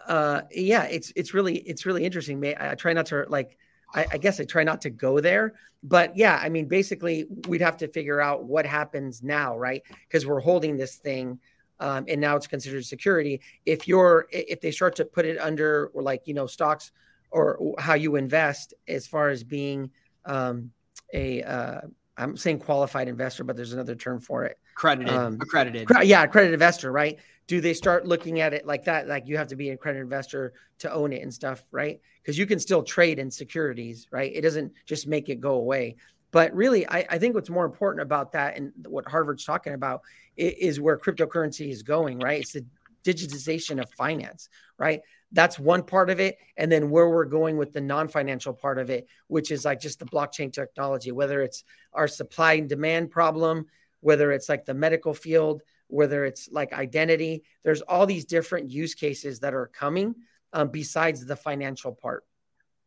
uh, 0.08 0.42
yeah, 0.52 0.84
it's 0.84 1.12
it's 1.16 1.34
really 1.34 1.58
it's 1.58 1.86
really 1.86 2.06
interesting. 2.06 2.44
I, 2.46 2.72
I 2.72 2.76
try 2.76 2.94
not 2.94 3.08
to 3.08 3.26
like 3.28 3.58
I, 3.94 4.06
I, 4.14 4.18
guess 4.18 4.40
I 4.40 4.46
try 4.46 4.64
not 4.64 4.82
to 4.82 4.90
go 4.90 5.20
there. 5.20 5.54
But 5.84 6.18
yeah, 6.18 6.40
I 6.42 6.50
mean, 6.50 6.68
basically, 6.68 7.26
we'd 7.48 7.62
have 7.62 7.78
to 7.78 7.88
figure 7.88 8.20
out 8.20 8.44
what 8.44 8.66
happens 8.66 9.22
now, 9.22 9.58
right? 9.58 9.82
Because 10.08 10.26
we're 10.26 10.40
holding 10.40 10.78
this 10.78 10.96
thing 10.96 11.40
um, 11.80 12.06
and 12.08 12.20
now 12.20 12.36
it's 12.36 12.48
considered 12.48 12.86
security. 12.86 13.42
If 13.66 13.88
you're 13.88 14.28
if 14.32 14.62
they 14.62 14.72
start 14.72 14.96
to 14.98 15.06
put 15.06 15.26
it 15.26 15.38
under 15.40 15.88
or 15.94 16.02
like 16.02 16.24
you 16.26 16.34
know 16.34 16.48
stocks 16.48 16.92
or 17.30 17.76
how 17.78 17.94
you 17.94 18.16
invest 18.16 18.74
as 18.88 19.08
far 19.08 19.30
as 19.30 19.44
being 19.44 19.92
um, 20.26 20.72
a 21.14 21.44
uh, 21.44 21.82
I'm 22.18 22.36
saying 22.36 22.60
qualified 22.60 23.08
investor, 23.08 23.44
but 23.44 23.56
there's 23.56 23.74
another 23.74 23.96
term 23.96 24.20
for 24.20 24.46
it. 24.46 24.58
Accredited. 24.76 25.14
Um, 25.14 25.38
accredited. 25.42 25.88
yeah, 26.04 26.24
accredited 26.24 26.54
investor, 26.54 26.92
right? 26.92 27.20
Do 27.46 27.62
they 27.62 27.74
start 27.74 28.06
looking 28.06 28.42
at 28.42 28.54
it 28.54 28.66
like 28.66 28.86
that? 28.86 29.08
Like 29.08 29.28
you 29.28 29.38
have 29.38 29.48
to 29.50 29.56
be 29.56 29.70
an 29.70 29.76
accredited 29.76 30.04
investor 30.04 30.54
to 30.80 30.92
own 30.92 31.14
it 31.14 31.22
and 31.22 31.34
stuff, 31.34 31.66
right? 31.72 32.00
Because 32.22 32.38
you 32.38 32.46
can 32.46 32.60
still 32.60 32.84
trade 32.84 33.20
in 33.20 33.32
securities, 33.32 34.08
right? 34.12 34.32
It 34.34 34.42
doesn't 34.42 34.74
just 34.86 35.08
make 35.08 35.30
it 35.30 35.40
go 35.40 35.54
away. 35.54 35.96
But 36.32 36.54
really, 36.54 36.88
I, 36.88 37.06
I, 37.10 37.18
think 37.20 37.36
what's 37.36 37.50
more 37.50 37.66
important 37.66 38.02
about 38.02 38.34
that 38.34 38.58
and 38.58 38.74
what 38.86 39.08
Harvard's 39.08 39.46
talking 39.46 39.74
about 39.74 40.02
is, 40.36 40.80
where 40.80 40.98
cryptocurrency 40.98 41.70
is 41.70 41.84
going, 41.84 42.20
right? 42.20 42.42
It's 42.42 42.52
the 42.52 42.66
digitization 43.06 43.82
of 43.82 43.90
finance, 43.92 44.50
right? 44.78 45.02
That's 45.32 45.58
one 45.58 45.84
part 45.84 46.10
of 46.10 46.20
it. 46.20 46.38
And 46.58 46.72
then 46.72 46.90
where 46.90 47.10
we're 47.10 47.26
going 47.26 47.58
with 47.58 47.74
the 47.74 47.82
non 47.82 48.08
financial 48.08 48.54
part 48.54 48.78
of 48.78 48.90
it, 48.90 49.08
which 49.28 49.52
is 49.52 49.66
like 49.66 49.80
just 49.80 50.00
the 50.00 50.06
blockchain 50.06 50.52
technology, 50.52 51.12
whether 51.12 51.42
it's 51.42 51.64
our 51.94 52.08
supply 52.08 52.54
and 52.54 52.68
demand 52.70 53.12
problem, 53.12 53.66
whether 54.02 54.32
it's 54.32 54.50
like 54.50 54.66
the 54.66 54.74
medical 54.74 55.14
field, 55.14 55.62
whether 55.88 56.26
it's 56.26 56.50
like 56.52 56.74
identity, 56.74 57.44
there's 57.64 57.82
all 57.82 58.06
these 58.06 58.26
different 58.26 58.70
use 58.70 58.94
cases 58.94 59.40
that 59.40 59.54
are 59.54 59.68
coming 59.68 60.16
um, 60.54 60.70
besides 60.70 61.26
the 61.26 61.36
financial 61.36 61.94
part. 61.94 62.24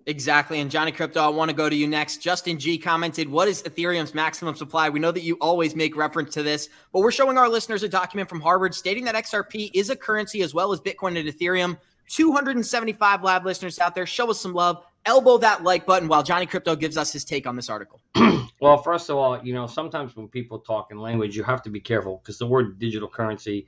Exactly. 0.07 0.61
And 0.61 0.71
Johnny 0.71 0.93
Crypto, 0.93 1.21
I 1.21 1.29
want 1.29 1.51
to 1.51 1.57
go 1.57 1.69
to 1.69 1.77
you 1.77 1.87
next. 1.87 2.19
Justin 2.19 2.59
G 2.59 2.79
commented, 2.79 3.29
What 3.29 3.49
is 3.49 3.63
Ethereum's 3.63 4.15
maximum 4.15 4.55
supply? 4.55 4.89
We 4.89 4.99
know 4.99 5.13
that 5.13 5.23
you 5.23 5.37
always 5.41 5.77
make 5.77 5.97
reference 5.97 6.35
to 6.35 6.43
this, 6.43 6.69
but 6.93 7.01
we're 7.01 7.11
showing 7.11 7.37
our 7.39 7.49
listeners 7.49 7.83
a 7.83 7.89
document 7.89 8.29
from 8.29 8.41
Harvard 8.41 8.75
stating 8.75 9.05
that 9.05 9.15
XRP 9.15 9.71
is 9.75 9.91
a 9.91 9.97
currency 9.97 10.43
as 10.43 10.55
well 10.55 10.73
as 10.73 10.81
Bitcoin 10.81 11.19
and 11.19 11.29
Ethereum. 11.29 11.79
275 12.09 13.23
lab 13.23 13.47
listeners 13.47 13.79
out 13.79 13.95
there. 13.95 14.07
Show 14.07 14.31
us 14.31 14.41
some 14.41 14.53
love. 14.53 14.85
Elbow 15.07 15.39
that 15.39 15.63
like 15.63 15.87
button 15.87 16.09
while 16.09 16.23
Johnny 16.23 16.45
Crypto 16.45 16.77
gives 16.77 16.97
us 16.97 17.13
his 17.13 17.25
take 17.25 17.47
on 17.47 17.57
this 17.57 17.71
article. 17.71 18.01
well, 18.61 18.79
first 18.79 19.09
of 19.09 19.17
all, 19.17 19.43
you 19.43 19.55
know, 19.55 19.67
sometimes 19.67 20.17
when 20.17 20.29
people 20.29 20.59
talk 20.59 20.91
in 20.91 20.99
language, 20.99 21.37
you 21.37 21.43
have 21.43 21.63
to 21.63 21.71
be 21.71 21.81
careful 21.81 22.21
because 22.23 22.37
the 22.37 22.47
word 22.47 22.79
digital 22.79 23.09
currency 23.09 23.67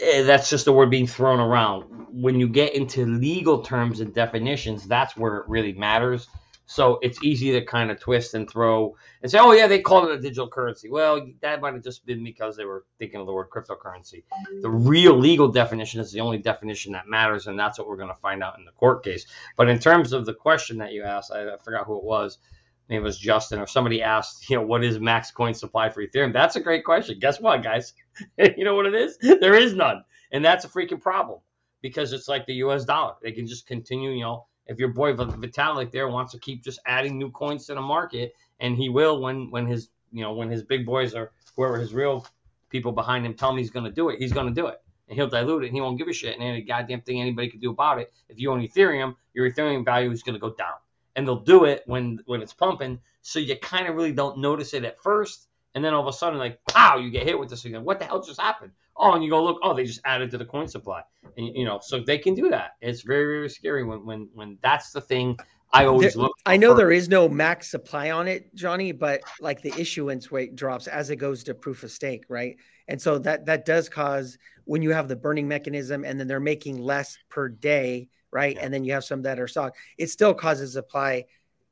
Eh, 0.00 0.22
that's 0.22 0.50
just 0.50 0.66
a 0.66 0.72
word 0.72 0.90
being 0.90 1.06
thrown 1.06 1.40
around. 1.40 1.84
When 2.10 2.38
you 2.38 2.48
get 2.48 2.74
into 2.74 3.06
legal 3.06 3.62
terms 3.62 4.00
and 4.00 4.14
definitions, 4.14 4.86
that's 4.86 5.16
where 5.16 5.38
it 5.38 5.48
really 5.48 5.72
matters. 5.72 6.28
So 6.66 6.98
it's 7.00 7.22
easy 7.22 7.52
to 7.52 7.64
kind 7.64 7.92
of 7.92 8.00
twist 8.00 8.34
and 8.34 8.50
throw 8.50 8.96
and 9.22 9.30
say, 9.30 9.38
oh, 9.38 9.52
yeah, 9.52 9.68
they 9.68 9.80
called 9.80 10.08
it 10.08 10.18
a 10.18 10.20
digital 10.20 10.48
currency. 10.48 10.90
Well, 10.90 11.28
that 11.40 11.60
might 11.60 11.74
have 11.74 11.84
just 11.84 12.04
been 12.04 12.24
because 12.24 12.56
they 12.56 12.64
were 12.64 12.84
thinking 12.98 13.20
of 13.20 13.26
the 13.26 13.32
word 13.32 13.50
cryptocurrency. 13.50 14.24
The 14.62 14.70
real 14.70 15.16
legal 15.16 15.48
definition 15.48 16.00
is 16.00 16.10
the 16.10 16.20
only 16.20 16.38
definition 16.38 16.92
that 16.92 17.06
matters, 17.06 17.46
and 17.46 17.56
that's 17.58 17.78
what 17.78 17.86
we're 17.86 17.96
going 17.96 18.08
to 18.12 18.20
find 18.20 18.42
out 18.42 18.58
in 18.58 18.64
the 18.64 18.72
court 18.72 19.04
case. 19.04 19.26
But 19.56 19.68
in 19.68 19.78
terms 19.78 20.12
of 20.12 20.26
the 20.26 20.34
question 20.34 20.78
that 20.78 20.92
you 20.92 21.04
asked, 21.04 21.30
I, 21.32 21.54
I 21.54 21.56
forgot 21.58 21.86
who 21.86 21.98
it 21.98 22.04
was 22.04 22.38
name 22.88 23.02
was 23.02 23.18
Justin, 23.18 23.58
or 23.58 23.66
somebody 23.66 24.02
asked, 24.02 24.48
you 24.48 24.56
know, 24.56 24.62
what 24.62 24.84
is 24.84 24.98
max 25.00 25.30
coin 25.30 25.54
supply 25.54 25.88
for 25.88 26.06
Ethereum? 26.06 26.32
That's 26.32 26.56
a 26.56 26.60
great 26.60 26.84
question. 26.84 27.18
Guess 27.18 27.40
what, 27.40 27.62
guys? 27.62 27.94
you 28.38 28.64
know 28.64 28.74
what 28.74 28.86
it 28.86 28.94
is? 28.94 29.18
There 29.18 29.54
is 29.54 29.74
none. 29.74 30.04
And 30.32 30.44
that's 30.44 30.64
a 30.64 30.68
freaking 30.68 31.00
problem 31.00 31.40
because 31.82 32.12
it's 32.12 32.28
like 32.28 32.46
the 32.46 32.54
US 32.54 32.84
dollar. 32.84 33.14
They 33.22 33.32
can 33.32 33.46
just 33.46 33.66
continue, 33.66 34.10
you 34.10 34.22
know, 34.22 34.46
if 34.66 34.78
your 34.78 34.88
boy 34.88 35.14
Vitalik 35.14 35.92
there 35.92 36.08
wants 36.08 36.32
to 36.32 36.38
keep 36.38 36.62
just 36.62 36.80
adding 36.86 37.18
new 37.18 37.30
coins 37.30 37.66
to 37.66 37.74
the 37.74 37.80
market, 37.80 38.34
and 38.60 38.76
he 38.76 38.88
will 38.88 39.20
when 39.20 39.50
when 39.50 39.66
his 39.66 39.90
you 40.12 40.22
know 40.22 40.32
when 40.32 40.50
his 40.50 40.62
big 40.62 40.84
boys 40.84 41.14
are 41.14 41.30
whoever 41.54 41.78
his 41.78 41.94
real 41.94 42.26
people 42.68 42.92
behind 42.92 43.24
him 43.24 43.34
tell 43.34 43.50
him 43.50 43.58
he's 43.58 43.70
going 43.70 43.84
to 43.84 43.92
do 43.92 44.08
it, 44.08 44.18
he's 44.18 44.32
going 44.32 44.46
to 44.46 44.52
do 44.52 44.66
it, 44.66 44.82
and 45.08 45.16
he'll 45.16 45.28
dilute 45.28 45.62
it, 45.62 45.66
and 45.66 45.74
he 45.74 45.80
won't 45.80 45.98
give 45.98 46.08
a 46.08 46.12
shit, 46.12 46.34
and 46.34 46.42
any 46.42 46.62
goddamn 46.62 47.00
thing 47.02 47.20
anybody 47.20 47.48
can 47.48 47.60
do 47.60 47.70
about 47.70 48.00
it. 48.00 48.12
If 48.28 48.40
you 48.40 48.50
own 48.50 48.60
Ethereum, 48.60 49.14
your 49.34 49.48
Ethereum 49.50 49.84
value 49.84 50.10
is 50.10 50.22
going 50.22 50.34
to 50.34 50.40
go 50.40 50.54
down 50.54 50.74
and 51.16 51.26
they'll 51.26 51.40
do 51.40 51.64
it 51.64 51.82
when 51.86 52.20
when 52.26 52.40
it's 52.40 52.52
pumping. 52.52 53.00
So 53.22 53.40
you 53.40 53.56
kind 53.56 53.88
of 53.88 53.96
really 53.96 54.12
don't 54.12 54.38
notice 54.38 54.74
it 54.74 54.84
at 54.84 55.02
first, 55.02 55.48
and 55.74 55.84
then 55.84 55.92
all 55.92 56.02
of 56.02 56.06
a 56.06 56.16
sudden, 56.16 56.38
like, 56.38 56.60
pow, 56.68 56.98
you 56.98 57.10
get 57.10 57.24
hit 57.24 57.36
with 57.36 57.50
this 57.50 57.64
again. 57.64 57.82
What 57.82 57.98
the 57.98 58.04
hell 58.04 58.22
just 58.22 58.40
happened? 58.40 58.70
Oh, 58.96 59.14
and 59.14 59.24
you 59.24 59.30
go 59.30 59.42
look. 59.42 59.58
Oh, 59.62 59.74
they 59.74 59.84
just 59.84 60.00
added 60.04 60.30
to 60.30 60.38
the 60.38 60.44
coin 60.44 60.68
supply, 60.68 61.02
and 61.36 61.48
you 61.56 61.64
know, 61.64 61.80
so 61.82 62.00
they 62.00 62.18
can 62.18 62.34
do 62.34 62.48
that. 62.50 62.76
It's 62.80 63.02
very 63.02 63.24
very 63.24 63.50
scary 63.50 63.82
when 63.82 64.06
when 64.06 64.28
when 64.34 64.58
that's 64.62 64.92
the 64.92 65.00
thing. 65.00 65.36
I 65.72 65.86
always 65.86 66.14
there, 66.14 66.22
look. 66.22 66.32
I 66.46 66.56
know 66.56 66.70
first. 66.70 66.78
there 66.78 66.92
is 66.92 67.08
no 67.08 67.28
max 67.28 67.70
supply 67.70 68.12
on 68.12 68.28
it, 68.28 68.54
Johnny, 68.54 68.92
but 68.92 69.22
like 69.40 69.62
the 69.62 69.74
issuance 69.78 70.30
rate 70.30 70.54
drops 70.54 70.86
as 70.86 71.10
it 71.10 71.16
goes 71.16 71.42
to 71.44 71.54
proof 71.54 71.82
of 71.82 71.90
stake, 71.90 72.24
right? 72.28 72.56
And 72.88 73.02
so 73.02 73.18
that 73.18 73.46
that 73.46 73.64
does 73.64 73.88
cause 73.88 74.38
when 74.64 74.80
you 74.80 74.92
have 74.92 75.08
the 75.08 75.16
burning 75.16 75.48
mechanism, 75.48 76.04
and 76.04 76.20
then 76.20 76.28
they're 76.28 76.40
making 76.40 76.78
less 76.78 77.18
per 77.28 77.48
day 77.48 78.08
right? 78.36 78.54
Yeah. 78.54 78.64
And 78.64 78.74
then 78.74 78.84
you 78.84 78.92
have 78.92 79.02
some 79.02 79.22
that 79.22 79.40
are 79.40 79.48
stock. 79.48 79.74
It 79.96 80.10
still 80.10 80.34
causes 80.34 80.74
supply 80.74 81.24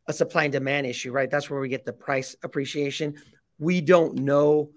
a 0.06 0.12
supply 0.12 0.44
and 0.44 0.52
demand 0.52 0.86
issue, 0.86 1.12
right? 1.12 1.30
That's 1.30 1.48
where 1.50 1.60
we 1.60 1.68
get 1.68 1.84
the 1.84 1.92
price 1.92 2.36
appreciation. 2.42 3.14
We 3.58 3.80
don't 3.80 4.16
know 4.16 4.70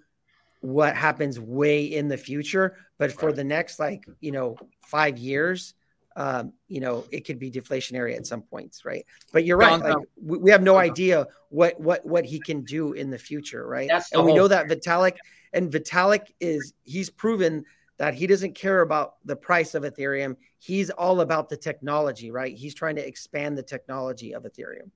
what 0.62 0.96
happens 0.96 1.40
way 1.40 1.86
in 1.86 2.10
the 2.10 2.18
future, 2.18 2.78
but 2.98 3.12
for 3.14 3.28
right. 3.28 3.36
the 3.36 3.44
next 3.44 3.80
like 3.80 4.06
you 4.20 4.32
know 4.34 4.58
five 4.82 5.18
years, 5.18 5.74
um, 6.18 6.52
you 6.68 6.82
know 6.82 7.06
it 7.12 7.22
could 7.22 7.40
be 7.40 7.50
deflationary 7.50 8.16
at 8.18 8.28
some 8.28 8.42
points, 8.42 8.84
right? 8.84 9.06
But 9.32 9.46
you're 9.46 9.58
right. 9.58 9.82
Like, 9.82 9.96
we, 10.22 10.38
we, 10.40 10.52
have 10.52 10.64
no 10.64 10.78
idea 10.78 11.26
what 11.50 11.80
what 11.80 12.06
what 12.06 12.26
he 12.26 12.40
can 12.40 12.64
do 12.64 12.94
in 12.94 13.10
the 13.10 13.18
future, 13.18 13.66
right? 13.66 13.88
That's 13.90 14.12
and 14.12 14.26
we 14.26 14.34
know 14.34 14.50
that 14.50 14.68
Vitalik 14.68 15.16
and 15.54 15.72
Vitalik 15.72 16.28
is 16.42 16.74
he's 16.84 17.10
proven 17.10 17.64
that 17.98 18.14
he 18.14 18.28
doesn't 18.28 18.54
care 18.54 18.82
about 18.82 19.16
the 19.26 19.36
price 19.36 19.74
of 19.76 19.84
Ethereum. 19.84 20.36
He's 20.60 20.90
all 20.90 21.22
about 21.22 21.50
the 21.50 21.58
technology, 21.58 22.32
right? 22.32 22.56
He's 22.56 22.74
trying 22.74 22.96
to 22.96 23.08
expand 23.08 23.58
the 23.58 23.64
technology 23.64 24.34
of 24.34 24.44
Ethereum. 24.44 24.92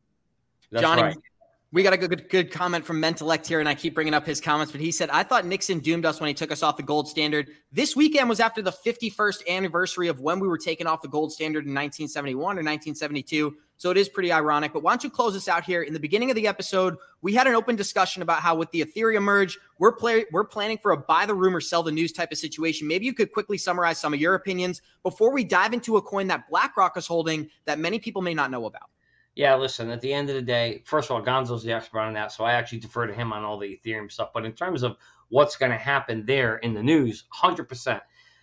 That's 0.71 0.83
Johnny, 0.83 1.01
right. 1.01 1.17
we 1.71 1.83
got 1.83 1.93
a 1.93 1.97
good, 1.97 2.29
good 2.29 2.51
comment 2.51 2.85
from 2.85 3.01
Mentalect 3.01 3.45
here, 3.45 3.59
and 3.59 3.67
I 3.67 3.75
keep 3.75 3.93
bringing 3.93 4.13
up 4.13 4.25
his 4.25 4.39
comments, 4.39 4.71
but 4.71 4.79
he 4.79 4.91
said, 4.91 5.09
I 5.09 5.23
thought 5.23 5.45
Nixon 5.45 5.79
doomed 5.79 6.05
us 6.05 6.21
when 6.21 6.27
he 6.27 6.33
took 6.33 6.51
us 6.51 6.63
off 6.63 6.77
the 6.77 6.83
gold 6.83 7.09
standard. 7.09 7.49
This 7.71 7.95
weekend 7.95 8.29
was 8.29 8.39
after 8.39 8.61
the 8.61 8.71
51st 8.71 9.47
anniversary 9.49 10.07
of 10.07 10.21
when 10.21 10.39
we 10.39 10.47
were 10.47 10.57
taken 10.57 10.87
off 10.87 11.01
the 11.01 11.09
gold 11.09 11.33
standard 11.33 11.65
in 11.65 11.73
1971 11.73 12.39
or 12.39 12.63
1972. 12.63 13.55
So 13.81 13.89
it 13.89 13.97
is 13.97 14.09
pretty 14.09 14.31
ironic. 14.31 14.73
But 14.73 14.83
why 14.83 14.91
don't 14.91 15.03
you 15.03 15.09
close 15.09 15.35
us 15.35 15.47
out 15.47 15.63
here? 15.63 15.81
In 15.81 15.91
the 15.91 15.99
beginning 15.99 16.29
of 16.29 16.35
the 16.35 16.45
episode, 16.45 16.97
we 17.23 17.33
had 17.33 17.47
an 17.47 17.55
open 17.55 17.75
discussion 17.75 18.21
about 18.21 18.41
how 18.41 18.53
with 18.53 18.69
the 18.69 18.85
Ethereum 18.85 19.23
merge, 19.23 19.57
we're 19.79 19.93
play- 19.93 20.27
we're 20.31 20.43
planning 20.43 20.77
for 20.77 20.91
a 20.91 20.97
buy 20.97 21.25
the 21.25 21.33
rumor, 21.33 21.59
sell 21.59 21.81
the 21.81 21.91
news 21.91 22.11
type 22.11 22.31
of 22.31 22.37
situation. 22.37 22.87
Maybe 22.87 23.07
you 23.07 23.13
could 23.15 23.31
quickly 23.31 23.57
summarize 23.57 23.97
some 23.97 24.13
of 24.13 24.19
your 24.19 24.35
opinions 24.35 24.83
before 25.01 25.33
we 25.33 25.43
dive 25.43 25.73
into 25.73 25.97
a 25.97 26.01
coin 26.03 26.27
that 26.27 26.47
BlackRock 26.47 26.95
is 26.95 27.07
holding 27.07 27.49
that 27.65 27.79
many 27.79 27.97
people 27.97 28.21
may 28.21 28.35
not 28.35 28.51
know 28.51 28.67
about. 28.67 28.83
Yeah, 29.33 29.55
listen, 29.55 29.89
at 29.89 30.01
the 30.01 30.13
end 30.13 30.29
of 30.29 30.35
the 30.35 30.43
day, 30.43 30.83
first 30.85 31.09
of 31.09 31.15
all, 31.15 31.23
Gonzo's 31.23 31.63
the 31.63 31.73
expert 31.73 32.01
on 32.01 32.13
that, 32.13 32.31
so 32.31 32.43
I 32.43 32.53
actually 32.53 32.81
defer 32.81 33.07
to 33.07 33.13
him 33.15 33.33
on 33.33 33.43
all 33.43 33.57
the 33.57 33.79
Ethereum 33.83 34.11
stuff. 34.11 34.29
But 34.31 34.45
in 34.45 34.53
terms 34.53 34.83
of 34.83 34.95
what's 35.29 35.57
going 35.57 35.71
to 35.71 35.77
happen 35.79 36.27
there 36.27 36.57
in 36.57 36.75
the 36.75 36.83
news, 36.83 37.23
100%. 37.33 37.99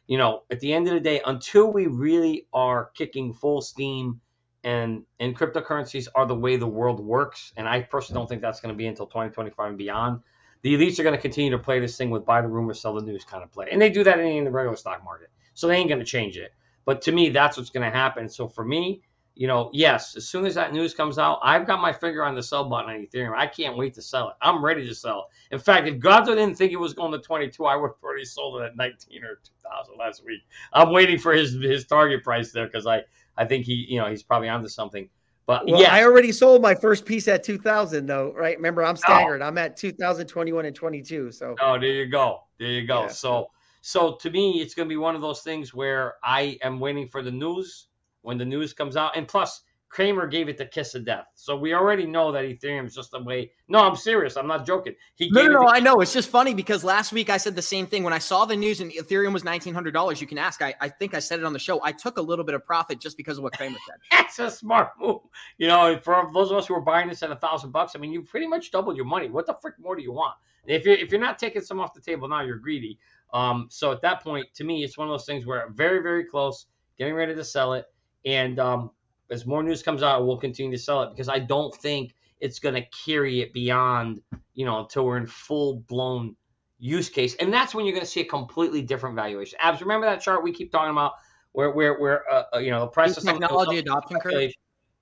You 0.09 0.19
know, 0.19 0.43
at 0.51 0.59
the 0.59 0.73
end 0.73 0.89
of 0.89 0.95
the 0.95 1.01
day, 1.01 1.21
until 1.25 1.73
we 1.73 1.87
really 1.87 2.49
are 2.53 2.91
kicking 2.97 3.35
full 3.35 3.63
steam 3.63 4.21
and 4.69 5.03
and 5.19 5.35
cryptocurrencies 5.35 6.09
are 6.15 6.27
the 6.27 6.35
way 6.35 6.57
the 6.57 6.67
world 6.67 7.01
works, 7.01 7.55
and 7.57 7.67
I 7.67 7.81
personally 7.81 8.21
don't 8.21 8.29
think 8.29 8.43
that's 8.43 8.61
going 8.61 8.75
to 8.75 8.77
be 8.77 8.87
until 8.87 9.07
2025 9.07 9.67
and 9.67 9.79
beyond. 9.79 10.21
The 10.61 10.75
elites 10.75 10.99
are 10.99 11.05
going 11.05 11.15
to 11.15 11.21
continue 11.21 11.51
to 11.53 11.59
play 11.59 11.81
this 11.81 11.97
thing 11.97 12.11
with 12.11 12.27
buy 12.27 12.43
the 12.43 12.49
rumor, 12.49 12.75
sell 12.75 12.95
the 12.95 13.03
news 13.03 13.25
kind 13.25 13.43
of 13.43 13.51
play, 13.51 13.69
and 13.73 13.81
they 13.81 13.89
do 13.89 14.05
that 14.05 14.19
in 14.21 14.45
the 14.45 14.51
regular 14.51 14.77
stock 14.77 15.03
market, 15.03 15.31
so 15.55 15.67
they 15.67 15.77
ain't 15.77 15.89
going 15.89 16.01
to 16.01 16.05
change 16.05 16.37
it. 16.37 16.53
But 16.85 17.01
to 17.03 17.13
me, 17.13 17.31
that's 17.31 17.57
what's 17.57 17.71
going 17.71 17.91
to 17.91 17.97
happen. 17.97 18.29
So 18.29 18.47
for 18.47 18.65
me, 18.65 19.01
you 19.35 19.47
know, 19.47 19.71
yes, 19.73 20.17
as 20.17 20.29
soon 20.29 20.45
as 20.45 20.55
that 20.57 20.75
news 20.75 20.93
comes 20.93 21.19
out, 21.19 21.39
I've 21.43 21.67
got 21.67 21.81
my 21.81 21.93
finger 21.93 22.25
on 22.25 22.35
the 22.35 22.43
sell 22.43 22.69
button 22.69 22.91
on 22.91 23.07
Ethereum. 23.07 23.37
I 23.37 23.47
can't 23.47 23.77
wait 23.77 23.95
to 23.95 24.03
sell 24.03 24.31
it. 24.31 24.35
I'm 24.43 24.63
ready 24.63 24.87
to 24.87 24.95
sell. 24.95 25.29
In 25.51 25.61
fact, 25.61 25.87
if 25.87 25.99
Gonzo 26.01 26.35
didn't 26.35 26.57
think 26.57 26.73
it 26.73 26.81
was 26.81 26.93
going 26.93 27.13
to 27.13 27.21
22, 27.21 27.65
I 27.65 27.77
would 27.77 27.89
have 27.89 28.03
already 28.03 28.25
sold 28.25 28.61
it 28.61 28.65
at 28.65 28.77
19 28.77 29.25
or 29.25 29.39
2000 29.63 29.95
last 29.97 30.25
week. 30.27 30.43
I'm 30.73 30.93
waiting 30.93 31.19
for 31.19 31.33
his 31.33 31.53
his 31.55 31.87
target 31.87 32.25
price 32.25 32.53
there 32.53 32.67
because 32.67 32.87
I 32.87 33.03
I 33.39 33.45
think 33.45 33.65
he 33.65 33.87
you 33.89 33.99
know 33.99 34.11
he's 34.11 34.23
probably 34.23 34.49
onto 34.49 34.69
something. 34.69 35.09
But 35.47 35.67
Well, 35.67 35.81
yeah, 35.81 35.95
I 35.95 36.05
already 36.05 36.31
sold 36.31 36.61
my 36.61 36.75
first 36.75 37.07
piece 37.07 37.27
at 37.27 37.43
2000 37.43 38.05
though, 38.05 38.35
right? 38.37 38.55
Remember, 38.57 38.85
I'm 38.85 38.97
oh. 38.97 38.97
staggered. 38.97 39.41
I'm 39.41 39.57
at 39.57 39.79
2021 39.79 40.67
and 40.67 40.77
22. 40.77 41.33
So 41.33 41.57
Oh, 41.59 41.79
there 41.79 41.89
you 41.89 42.07
go. 42.07 42.41
There 42.59 42.69
you 42.69 42.87
go. 42.87 43.03
Yeah. 43.03 43.09
So 43.09 43.49
so 43.81 44.17
to 44.17 44.31
me, 44.31 44.61
it's 44.61 44.75
going 44.75 44.87
to 44.87 44.93
be 44.93 44.99
one 44.99 45.15
of 45.15 45.23
those 45.23 45.41
things 45.41 45.73
where 45.73 46.17
I 46.23 46.59
am 46.63 46.79
waiting 46.79 47.09
for 47.09 47.23
the 47.23 47.31
news 47.31 47.87
when 48.21 48.37
the 48.37 48.45
news 48.45 48.75
comes 48.75 48.97
out, 48.97 49.17
and 49.17 49.27
plus. 49.27 49.63
Cramer 49.91 50.27
gave 50.27 50.49
it 50.49 50.59
the 50.59 50.67
kiss 50.67 50.95
of 50.95 51.05
death, 51.05 51.27
so 51.35 51.57
we 51.57 51.73
already 51.73 52.05
know 52.07 52.31
that 52.31 52.45
Ethereum 52.45 52.87
is 52.87 52.95
just 52.95 53.15
a 53.15 53.23
way. 53.23 53.51
No, 53.69 53.81
I'm 53.81 53.97
serious. 53.97 54.37
I'm 54.37 54.47
not 54.47 54.67
joking. 54.67 54.95
He 55.15 55.31
No, 55.31 55.43
no, 55.47 55.53
no. 55.53 55.61
the- 55.61 55.67
I 55.75 55.81
know. 55.81 56.01
It's 56.01 56.13
just 56.13 56.29
funny 56.29 56.53
because 56.53 56.85
last 56.85 57.13
week 57.13 57.31
I 57.31 57.39
said 57.39 57.57
the 57.57 57.63
same 57.63 57.87
thing. 57.87 58.05
When 58.05 58.13
I 58.13 58.19
saw 58.19 58.45
the 58.45 58.55
news 58.57 58.81
and 58.81 58.93
Ethereum 58.93 59.33
was 59.33 59.45
$1,900, 59.45 60.21
you 60.21 60.27
can 60.27 60.37
ask. 60.39 60.61
I, 60.61 60.75
I 60.81 60.89
think 60.89 61.15
I 61.15 61.19
said 61.21 61.39
it 61.41 61.45
on 61.47 61.53
the 61.53 61.59
show. 61.59 61.83
I 61.83 61.93
took 61.93 62.19
a 62.19 62.23
little 62.23 62.45
bit 62.45 62.55
of 62.55 62.65
profit 62.67 63.01
just 63.01 63.17
because 63.17 63.39
of 63.39 63.45
what 63.45 63.55
Cramer 63.55 63.79
said. 63.87 63.97
That's 64.11 64.39
a 64.39 64.51
smart 64.51 64.91
move. 65.01 65.21
You 65.57 65.69
know, 65.69 65.99
for 66.03 66.31
those 66.35 66.51
of 66.51 66.59
us 66.59 66.67
who 66.67 66.75
are 66.75 66.81
buying 66.83 67.09
this 67.09 67.23
at 67.23 67.31
a 67.31 67.37
thousand 67.37 67.71
bucks, 67.73 67.93
I 67.97 67.99
mean, 67.99 68.13
you 68.13 68.23
pretty 68.23 68.47
much 68.47 68.71
doubled 68.71 68.97
your 68.97 69.07
money. 69.07 69.31
What 69.31 69.47
the 69.47 69.57
frick 69.61 69.75
more 69.81 69.97
do 69.97 70.03
you 70.03 70.13
want? 70.13 70.35
If 70.67 70.85
you're 70.85 70.97
if 70.97 71.11
you're 71.11 71.21
not 71.21 71.39
taking 71.39 71.63
some 71.63 71.81
off 71.81 71.95
the 71.95 72.01
table 72.01 72.29
now, 72.29 72.43
you're 72.43 72.59
greedy. 72.59 72.99
Um, 73.33 73.69
so 73.71 73.91
at 73.91 74.03
that 74.03 74.23
point, 74.23 74.47
to 74.55 74.65
me, 74.65 74.85
it's 74.85 74.99
one 74.99 75.09
of 75.09 75.13
those 75.13 75.25
things 75.25 75.47
where 75.47 75.69
very, 75.71 76.03
very 76.03 76.25
close, 76.25 76.67
getting 76.99 77.15
ready 77.15 77.35
to 77.35 77.45
sell 77.45 77.73
it, 77.75 77.87
and 78.27 78.59
um, 78.59 78.91
as 79.31 79.47
more 79.47 79.63
news 79.63 79.83
comes 79.83 80.03
out, 80.03 80.27
we'll 80.27 80.39
continue 80.39 80.73
to 80.73 80.83
sell 80.83 81.03
it 81.03 81.11
because 81.11 81.29
I 81.29 81.39
don't 81.39 81.75
think 81.75 82.15
it's 82.41 82.59
going 82.59 82.75
to 82.75 82.85
carry 83.05 83.41
it 83.41 83.53
beyond, 83.53 84.21
you 84.55 84.65
know, 84.65 84.81
until 84.81 85.05
we're 85.05 85.17
in 85.17 85.27
full 85.27 85.81
blown 85.89 86.37
use 86.79 87.09
case, 87.09 87.35
and 87.37 87.53
that's 87.53 87.75
when 87.75 87.85
you're 87.85 87.95
going 87.95 88.05
to 88.05 88.11
see 88.11 88.21
a 88.21 88.25
completely 88.25 88.83
different 88.83 89.17
valuation. 89.17 89.59
Abs, 89.61 89.81
remember 89.81 90.07
that 90.07 90.21
chart 90.21 90.43
we 90.43 90.53
keep 90.53 90.71
talking 90.71 90.93
about, 90.93 91.15
where 91.53 91.71
where 91.71 91.99
where 91.99 92.31
uh, 92.31 92.45
uh, 92.55 92.59
you 92.59 92.71
know 92.71 92.81
the 92.81 92.87
price 92.87 93.17
of 93.17 93.25
Technology 93.25 93.79
adoption 93.79 94.19
curve. 94.21 94.53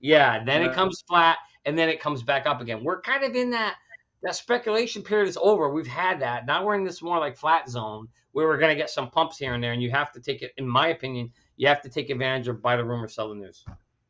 Yeah, 0.01 0.45
then 0.45 0.63
it 0.63 0.73
comes 0.73 1.03
flat, 1.09 1.39
and 1.65 1.79
then 1.79 1.89
it 1.89 2.01
comes 2.01 2.23
back 2.23 2.47
up 2.47 2.61
again. 2.61 2.83
We're 2.83 3.01
kind 3.01 3.25
of 3.25 3.35
in 3.35 3.51
that 3.51 3.77
that 4.23 4.35
speculation 4.35 5.03
period 5.03 5.29
is 5.29 5.39
over. 5.41 5.69
We've 5.71 5.87
had 5.87 6.21
that. 6.21 6.47
Now 6.47 6.65
we're 6.65 6.75
in 6.75 6.85
this 6.85 7.03
more 7.03 7.19
like 7.19 7.37
flat 7.37 7.69
zone 7.69 8.09
where 8.33 8.47
we're 8.47 8.59
going 8.59 8.71
to 8.71 8.77
get 8.77 8.91
some 8.91 9.11
pumps 9.11 9.39
here 9.39 9.55
and 9.55 9.63
there, 9.63 9.73
and 9.73 9.83
you 9.83 9.91
have 9.91 10.13
to 10.13 10.21
take 10.21 10.43
it. 10.43 10.53
In 10.57 10.69
my 10.69 10.89
opinion, 10.89 11.31
you 11.57 11.69
have 11.69 11.81
to 11.83 11.89
take 11.89 12.11
advantage 12.11 12.49
of 12.49 12.63
buy 12.63 12.77
the 12.77 12.85
rumor, 12.85 13.09
sell 13.09 13.29
the 13.31 13.35
news. 13.35 13.65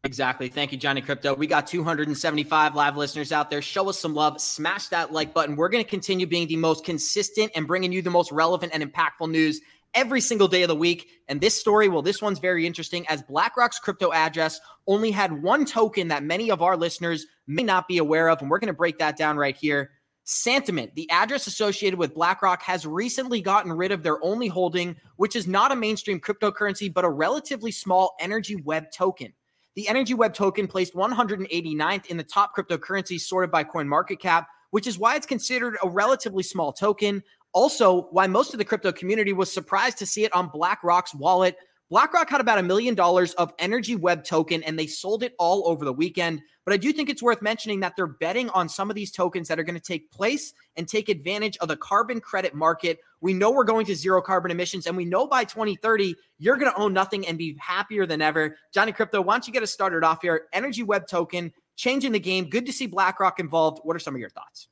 Exactly. 0.06 0.48
Thank 0.48 0.70
you, 0.70 0.78
Johnny 0.78 1.00
Crypto. 1.00 1.34
We 1.34 1.48
got 1.48 1.66
275 1.66 2.76
live 2.76 2.96
listeners 2.96 3.32
out 3.32 3.50
there. 3.50 3.60
Show 3.60 3.88
us 3.88 3.98
some 3.98 4.14
love. 4.14 4.40
Smash 4.40 4.86
that 4.88 5.12
like 5.12 5.34
button. 5.34 5.56
We're 5.56 5.68
going 5.68 5.82
to 5.82 5.90
continue 5.90 6.28
being 6.28 6.46
the 6.46 6.54
most 6.54 6.84
consistent 6.84 7.50
and 7.56 7.66
bringing 7.66 7.90
you 7.90 8.02
the 8.02 8.10
most 8.10 8.30
relevant 8.30 8.70
and 8.72 8.84
impactful 8.84 9.28
news 9.28 9.60
every 9.94 10.20
single 10.20 10.46
day 10.46 10.62
of 10.62 10.68
the 10.68 10.76
week. 10.76 11.08
And 11.26 11.40
this 11.40 11.58
story, 11.58 11.88
well, 11.88 12.02
this 12.02 12.22
one's 12.22 12.38
very 12.38 12.68
interesting 12.68 13.04
as 13.08 13.20
BlackRock's 13.22 13.80
crypto 13.80 14.12
address 14.12 14.60
only 14.86 15.10
had 15.10 15.42
one 15.42 15.64
token 15.64 16.06
that 16.06 16.22
many 16.22 16.52
of 16.52 16.62
our 16.62 16.76
listeners 16.76 17.26
may 17.48 17.64
not 17.64 17.88
be 17.88 17.98
aware 17.98 18.28
of. 18.28 18.40
And 18.40 18.48
we're 18.48 18.60
going 18.60 18.68
to 18.68 18.74
break 18.74 18.98
that 18.98 19.16
down 19.16 19.36
right 19.36 19.56
here. 19.56 19.90
Sentiment, 20.22 20.94
the 20.94 21.10
address 21.10 21.48
associated 21.48 21.98
with 21.98 22.14
BlackRock, 22.14 22.62
has 22.62 22.86
recently 22.86 23.40
gotten 23.40 23.72
rid 23.72 23.90
of 23.90 24.04
their 24.04 24.24
only 24.24 24.46
holding, 24.46 24.94
which 25.16 25.34
is 25.34 25.48
not 25.48 25.72
a 25.72 25.76
mainstream 25.76 26.20
cryptocurrency, 26.20 26.94
but 26.94 27.04
a 27.04 27.10
relatively 27.10 27.72
small 27.72 28.14
energy 28.20 28.54
web 28.54 28.92
token. 28.92 29.32
The 29.76 29.88
Energy 29.88 30.14
Web 30.14 30.32
token 30.32 30.66
placed 30.66 30.94
189th 30.94 32.06
in 32.06 32.16
the 32.16 32.24
top 32.24 32.56
cryptocurrencies 32.56 33.20
sorted 33.20 33.50
by 33.50 33.62
CoinMarketCap, 33.62 34.46
which 34.70 34.86
is 34.86 34.98
why 34.98 35.16
it's 35.16 35.26
considered 35.26 35.76
a 35.82 35.88
relatively 35.88 36.42
small 36.42 36.72
token. 36.72 37.22
Also, 37.52 38.08
why 38.10 38.26
most 38.26 38.54
of 38.54 38.58
the 38.58 38.64
crypto 38.64 38.90
community 38.90 39.34
was 39.34 39.52
surprised 39.52 39.98
to 39.98 40.06
see 40.06 40.24
it 40.24 40.34
on 40.34 40.48
BlackRock's 40.48 41.14
wallet. 41.14 41.58
BlackRock 41.88 42.28
had 42.28 42.40
about 42.40 42.58
a 42.58 42.64
million 42.64 42.96
dollars 42.96 43.32
of 43.34 43.52
Energy 43.60 43.94
Web 43.94 44.24
token 44.24 44.64
and 44.64 44.76
they 44.76 44.88
sold 44.88 45.22
it 45.22 45.34
all 45.38 45.68
over 45.68 45.84
the 45.84 45.92
weekend. 45.92 46.42
But 46.64 46.74
I 46.74 46.78
do 46.78 46.92
think 46.92 47.08
it's 47.08 47.22
worth 47.22 47.40
mentioning 47.42 47.78
that 47.80 47.94
they're 47.94 48.08
betting 48.08 48.50
on 48.50 48.68
some 48.68 48.90
of 48.90 48.96
these 48.96 49.12
tokens 49.12 49.46
that 49.46 49.60
are 49.60 49.62
going 49.62 49.78
to 49.78 49.80
take 49.80 50.10
place 50.10 50.52
and 50.74 50.88
take 50.88 51.08
advantage 51.08 51.56
of 51.58 51.68
the 51.68 51.76
carbon 51.76 52.20
credit 52.20 52.54
market. 52.54 52.98
We 53.20 53.34
know 53.34 53.52
we're 53.52 53.62
going 53.62 53.86
to 53.86 53.94
zero 53.94 54.20
carbon 54.20 54.50
emissions, 54.50 54.88
and 54.88 54.96
we 54.96 55.04
know 55.04 55.28
by 55.28 55.44
2030, 55.44 56.16
you're 56.40 56.56
going 56.56 56.72
to 56.72 56.76
own 56.78 56.92
nothing 56.92 57.24
and 57.28 57.38
be 57.38 57.56
happier 57.60 58.04
than 58.04 58.20
ever. 58.20 58.56
Johnny 58.74 58.90
Crypto, 58.90 59.20
why 59.20 59.34
don't 59.34 59.46
you 59.46 59.52
get 59.52 59.62
us 59.62 59.70
started 59.70 60.02
off 60.02 60.22
here? 60.22 60.48
Energy 60.52 60.82
Web 60.82 61.06
token, 61.06 61.52
changing 61.76 62.10
the 62.10 62.18
game. 62.18 62.50
Good 62.50 62.66
to 62.66 62.72
see 62.72 62.88
BlackRock 62.88 63.38
involved. 63.38 63.78
What 63.84 63.94
are 63.94 64.00
some 64.00 64.14
of 64.16 64.20
your 64.20 64.30
thoughts? 64.30 64.66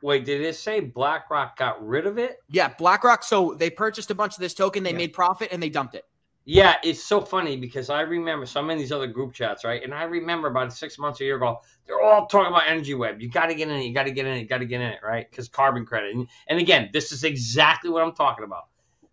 Wait, 0.00 0.24
did 0.24 0.42
it 0.42 0.54
say 0.54 0.78
BlackRock 0.78 1.56
got 1.56 1.84
rid 1.84 2.06
of 2.06 2.18
it? 2.18 2.36
Yeah, 2.48 2.68
BlackRock. 2.68 3.24
So 3.24 3.54
they 3.54 3.68
purchased 3.68 4.12
a 4.12 4.14
bunch 4.14 4.34
of 4.34 4.40
this 4.40 4.54
token, 4.54 4.84
they 4.84 4.92
Yeah. 4.92 4.98
made 4.98 5.12
profit, 5.12 5.48
and 5.50 5.60
they 5.60 5.70
dumped 5.70 5.96
it. 5.96 6.04
Yeah, 6.48 6.76
it's 6.84 7.02
so 7.02 7.22
funny 7.22 7.56
because 7.56 7.90
I 7.90 8.02
remember. 8.02 8.46
So 8.46 8.60
I'm 8.60 8.70
in 8.70 8.78
these 8.78 8.92
other 8.92 9.08
group 9.08 9.34
chats, 9.34 9.64
right? 9.64 9.82
And 9.82 9.92
I 9.92 10.04
remember 10.04 10.46
about 10.46 10.72
six 10.72 10.96
months, 10.96 11.20
a 11.20 11.24
year 11.24 11.38
ago, 11.38 11.60
they're 11.86 12.00
all 12.00 12.28
talking 12.28 12.52
about 12.52 12.68
Energy 12.68 12.94
Web. 12.94 13.20
You 13.20 13.28
got 13.28 13.46
to 13.46 13.56
get 13.56 13.68
in 13.68 13.74
it. 13.74 13.82
You 13.84 13.92
got 13.92 14.04
to 14.04 14.12
get 14.12 14.26
in 14.26 14.34
it. 14.34 14.42
You 14.42 14.46
got 14.46 14.58
to 14.58 14.64
get 14.64 14.80
in 14.80 14.86
it, 14.86 15.00
right? 15.02 15.28
Because 15.28 15.48
carbon 15.48 15.84
credit. 15.84 16.14
And, 16.14 16.28
and 16.46 16.60
again, 16.60 16.90
this 16.92 17.10
is 17.10 17.24
exactly 17.24 17.90
what 17.90 18.04
I'm 18.04 18.14
talking 18.14 18.44
about. 18.44 18.68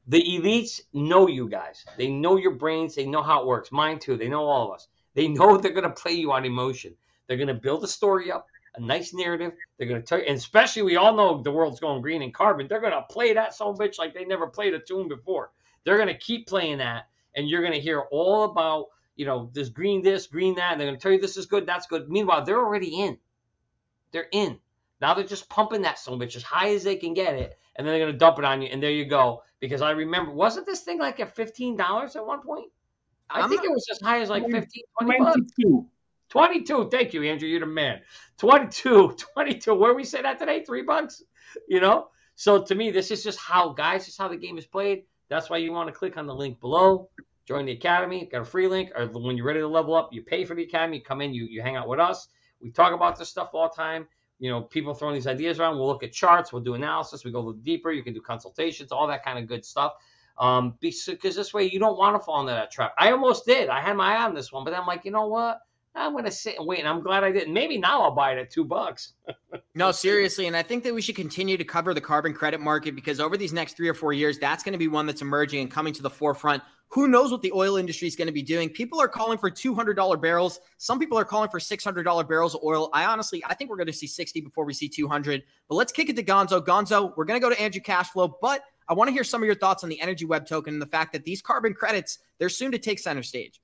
The 0.08 0.22
elites 0.22 0.82
know 0.94 1.28
you 1.28 1.50
guys. 1.50 1.86
They 1.98 2.08
know 2.10 2.38
your 2.38 2.54
brains. 2.54 2.94
They 2.94 3.08
know 3.08 3.24
how 3.24 3.42
it 3.42 3.48
works. 3.48 3.72
Mine 3.72 3.98
too. 3.98 4.16
They 4.16 4.28
know 4.30 4.46
all 4.46 4.68
of 4.68 4.76
us. 4.76 4.88
They 5.16 5.28
know 5.28 5.58
they're 5.60 5.72
going 5.72 5.86
to 5.86 5.90
play 5.90 6.14
you 6.14 6.32
on 6.34 6.46
emotion. 6.46 6.94
They're 7.28 7.38
going 7.38 7.48
to 7.48 7.56
build 7.56 7.84
a 7.84 7.88
story 7.88 8.32
up, 8.32 8.52
a 8.76 8.80
nice 8.80 9.12
narrative. 9.12 9.54
They're 9.80 9.88
going 9.88 10.02
to 10.02 10.06
tell 10.06 10.20
you, 10.20 10.26
and 10.28 10.38
especially 10.38 10.84
we 10.84 10.98
all 10.98 11.16
know 11.16 11.42
the 11.42 11.52
world's 11.52 11.80
going 11.80 12.04
green 12.04 12.22
and 12.22 12.34
carbon. 12.34 12.68
They're 12.68 12.80
going 12.82 12.94
to 12.94 13.06
play 13.10 13.34
that 13.34 13.56
so 13.56 13.74
bitch 13.74 13.98
like 13.98 14.14
they 14.14 14.26
never 14.26 14.46
played 14.46 14.76
a 14.76 14.80
tune 14.80 15.08
before. 15.08 15.50
They're 15.84 15.98
going 15.98 16.10
to 16.10 16.18
keep 16.18 16.48
playing 16.48 16.78
that 16.78 17.06
and 17.36 17.50
you're 17.50 17.62
going 17.62 17.74
to 17.74 17.80
hear 17.80 18.02
all 18.12 18.44
about 18.46 18.88
you 19.16 19.26
know 19.26 19.50
this 19.54 19.70
green 19.70 20.02
this 20.02 20.28
green 20.28 20.56
that 20.56 20.72
and 20.72 20.82
they're 20.82 20.88
going 20.88 20.98
to 21.00 21.02
tell 21.02 21.12
you 21.12 21.20
this 21.22 21.38
is 21.38 21.46
good 21.46 21.66
that's 21.66 21.88
good. 21.88 22.10
Meanwhile 22.10 22.46
they're 22.46 22.60
already 22.60 23.00
in. 23.02 23.18
They're 24.12 24.28
in. 24.32 24.60
Now 25.02 25.14
they're 25.14 25.26
just 25.26 25.50
pumping 25.50 25.82
that 25.82 26.00
so 26.00 26.16
much 26.16 26.36
as 26.36 26.44
high 26.44 26.70
as 26.74 26.84
they 26.84 26.96
can 26.96 27.14
get 27.14 27.36
it 27.36 27.58
and 27.76 27.86
then 27.86 27.94
they're 27.94 28.04
going 28.06 28.14
to 28.14 28.18
dump 28.18 28.40
it 28.40 28.46
on 28.46 28.62
you 28.62 28.70
and 28.70 28.82
there 28.82 28.92
you 28.92 29.06
go. 29.06 29.44
Because 29.60 29.82
i 29.82 29.92
remember 29.92 30.32
wasn't 30.32 30.66
this 30.66 30.82
thing 30.82 31.00
like 31.00 31.20
at 31.20 31.36
$15 31.36 32.16
at 32.16 32.26
one 32.26 32.42
point? 32.42 32.70
I 33.30 33.42
I'm 33.42 33.50
think 33.50 33.62
not- 33.62 33.72
it 33.72 33.74
was 33.74 33.88
as 33.92 34.02
high 34.02 34.22
as 34.22 34.30
like 34.30 34.44
15 34.50 34.84
20 35.02 35.18
22. 35.18 35.86
22 36.30 36.90
thank 36.90 37.14
you 37.14 37.24
andrew 37.24 37.48
you're 37.48 37.60
the 37.60 37.66
man. 37.66 38.02
22 38.38 39.16
22 39.34 39.74
where 39.76 39.94
we 39.94 40.04
say 40.04 40.22
that 40.22 40.40
today? 40.40 40.64
Three 40.64 40.82
bucks? 40.84 41.22
You 41.68 41.80
know? 41.80 42.08
So 42.36 42.64
to 42.64 42.76
me 42.76 42.92
this 42.92 43.12
is 43.12 43.24
just 43.24 43.40
how 43.40 43.70
guys 43.70 44.02
this 44.02 44.10
is 44.10 44.18
how 44.18 44.28
the 44.28 44.38
game 44.38 44.58
is 44.58 44.66
played 44.66 45.04
that's 45.34 45.50
why 45.50 45.58
you 45.58 45.72
want 45.74 45.88
to 45.88 45.94
click 45.94 46.18
on 46.18 46.28
the 46.28 46.36
link 46.36 46.60
below 46.62 47.10
join 47.48 47.66
the 47.66 47.74
academy 47.74 48.30
got 48.32 48.42
a 48.42 48.46
free 48.46 48.68
link 48.68 48.92
or 48.96 49.08
when 49.08 49.38
you're 49.38 49.46
ready 49.46 49.60
to 49.62 49.68
level 49.68 49.96
up 49.96 50.10
you 50.14 50.24
pay 50.24 50.46
for 50.46 50.56
the 50.56 50.64
academy 50.64 51.00
come 51.00 51.22
in 51.22 51.34
you, 51.34 51.46
you 51.46 51.62
hang 51.62 51.76
out 51.76 51.88
with 51.88 52.00
us 52.00 52.28
we 52.62 52.72
talk 52.72 52.94
about 52.94 53.18
this 53.20 53.30
stuff 53.30 53.50
all 53.54 53.70
the 53.70 53.76
time 53.76 54.08
you 54.40 54.50
know 54.52 54.62
people 54.62 54.94
throwing 54.94 55.16
these 55.16 55.28
ideas 55.28 55.60
around 55.60 55.78
we'll 55.78 55.88
look 55.88 56.04
at 56.04 56.14
charts 56.14 56.54
we'll 56.54 56.64
do 56.64 56.76
analysis 56.76 57.26
we 57.26 57.32
go 57.32 57.40
a 57.40 57.46
little 57.46 57.54
deeper 57.62 57.92
you 57.92 58.04
can 58.04 58.14
do 58.14 58.22
consultations 58.22 58.92
all 58.92 59.08
that 59.08 59.24
kind 59.24 59.40
of 59.40 59.48
good 59.48 59.66
stuff 59.66 59.94
Um, 60.40 60.76
because 60.82 61.36
this 61.36 61.54
way 61.54 61.66
you 61.66 61.80
don't 61.80 61.98
want 61.98 62.16
to 62.16 62.26
fall 62.26 62.42
into 62.42 62.54
that 62.54 62.72
trap. 62.72 62.94
I 62.98 63.12
almost 63.12 63.46
did. 63.46 63.70
I 63.70 63.82
had 63.82 63.96
my 63.98 64.16
eye 64.16 64.24
on 64.26 64.34
this 64.34 64.52
one, 64.52 64.64
but 64.66 64.74
I'm 64.74 64.88
like, 64.88 65.06
you 65.06 65.12
know 65.12 65.28
what? 65.28 65.60
I'm 65.96 66.16
gonna 66.16 66.32
sit 66.32 66.58
and 66.58 66.68
wait, 66.68 66.80
and 66.80 66.88
I'm 66.88 67.02
glad 67.02 67.24
I 67.24 67.32
didn't. 67.32 67.54
Maybe 67.54 67.78
now 67.78 68.02
I'll 68.02 68.16
buy 68.16 68.32
it 68.32 68.40
at 68.40 68.50
two 68.50 68.66
bucks. 68.66 69.14
no, 69.76 69.92
seriously, 69.92 70.48
and 70.48 70.56
I 70.56 70.64
think 70.64 70.84
that 70.84 70.94
we 70.94 71.02
should 71.02 71.16
continue 71.16 71.58
to 71.58 71.64
cover 71.64 71.94
the 71.94 72.02
carbon 72.02 72.34
credit 72.34 72.60
market 72.60 72.96
because 72.96 73.20
over 73.20 73.38
these 73.38 73.54
next 73.54 73.78
three 73.78 73.90
or 73.90 73.94
four 73.94 74.12
years, 74.12 74.40
that's 74.40 74.64
going 74.64 74.74
to 74.74 74.80
be 74.80 74.88
one 74.88 75.06
that's 75.06 75.22
emerging 75.22 75.62
and 75.62 75.72
coming 75.72 75.94
to 75.94 76.02
the 76.02 76.10
forefront. 76.10 76.64
Who 76.90 77.08
knows 77.08 77.32
what 77.32 77.42
the 77.42 77.52
oil 77.52 77.78
industry 77.78 78.08
is 78.08 78.16
going 78.16 78.28
to 78.28 78.32
be 78.32 78.44
doing? 78.44 78.70
People 78.70 79.02
are 79.02 79.08
calling 79.08 79.40
for 79.40 79.50
$200 79.50 80.22
barrels. 80.22 80.60
Some 80.78 81.00
people 81.00 81.18
are 81.18 81.26
calling 81.26 81.50
for 81.50 81.60
$600 81.60 82.28
barrels 82.28 82.54
of 82.54 82.62
oil. 82.64 82.92
I 82.94 83.06
honestly, 83.06 83.44
I 83.48 83.56
think 83.56 83.72
we're 83.72 83.78
going 83.78 83.88
to 83.88 83.94
see 83.94 84.06
60 84.06 84.42
before 84.42 84.64
we 84.64 84.76
see 84.76 84.88
200. 84.88 85.42
But 85.68 85.74
let's 85.76 85.92
kick 85.92 86.10
it 86.10 86.16
to 86.18 86.24
Gonzo. 86.24 86.64
Gonzo, 86.64 87.12
we're 87.18 87.26
going 87.26 87.40
to 87.40 87.44
go 87.44 87.50
to 87.50 87.60
Andrew 87.60 87.82
Cashflow, 87.82 88.34
but 88.40 88.62
I 88.88 88.94
want 88.94 89.08
to 89.08 89.12
hear 89.12 89.24
some 89.24 89.42
of 89.42 89.48
your 89.48 89.56
thoughts 89.56 89.84
on 89.84 89.90
the 89.90 90.00
Energy 90.00 90.26
Web 90.26 90.46
token 90.46 90.76
and 90.76 90.82
the 90.82 90.86
fact 90.86 91.14
that 91.14 91.26
these 91.26 91.42
carbon 91.42 91.74
credits, 91.74 92.20
they're 92.38 92.48
soon 92.48 92.72
to 92.74 92.78
take 92.78 93.00
center 93.00 93.24
stage. 93.24 93.60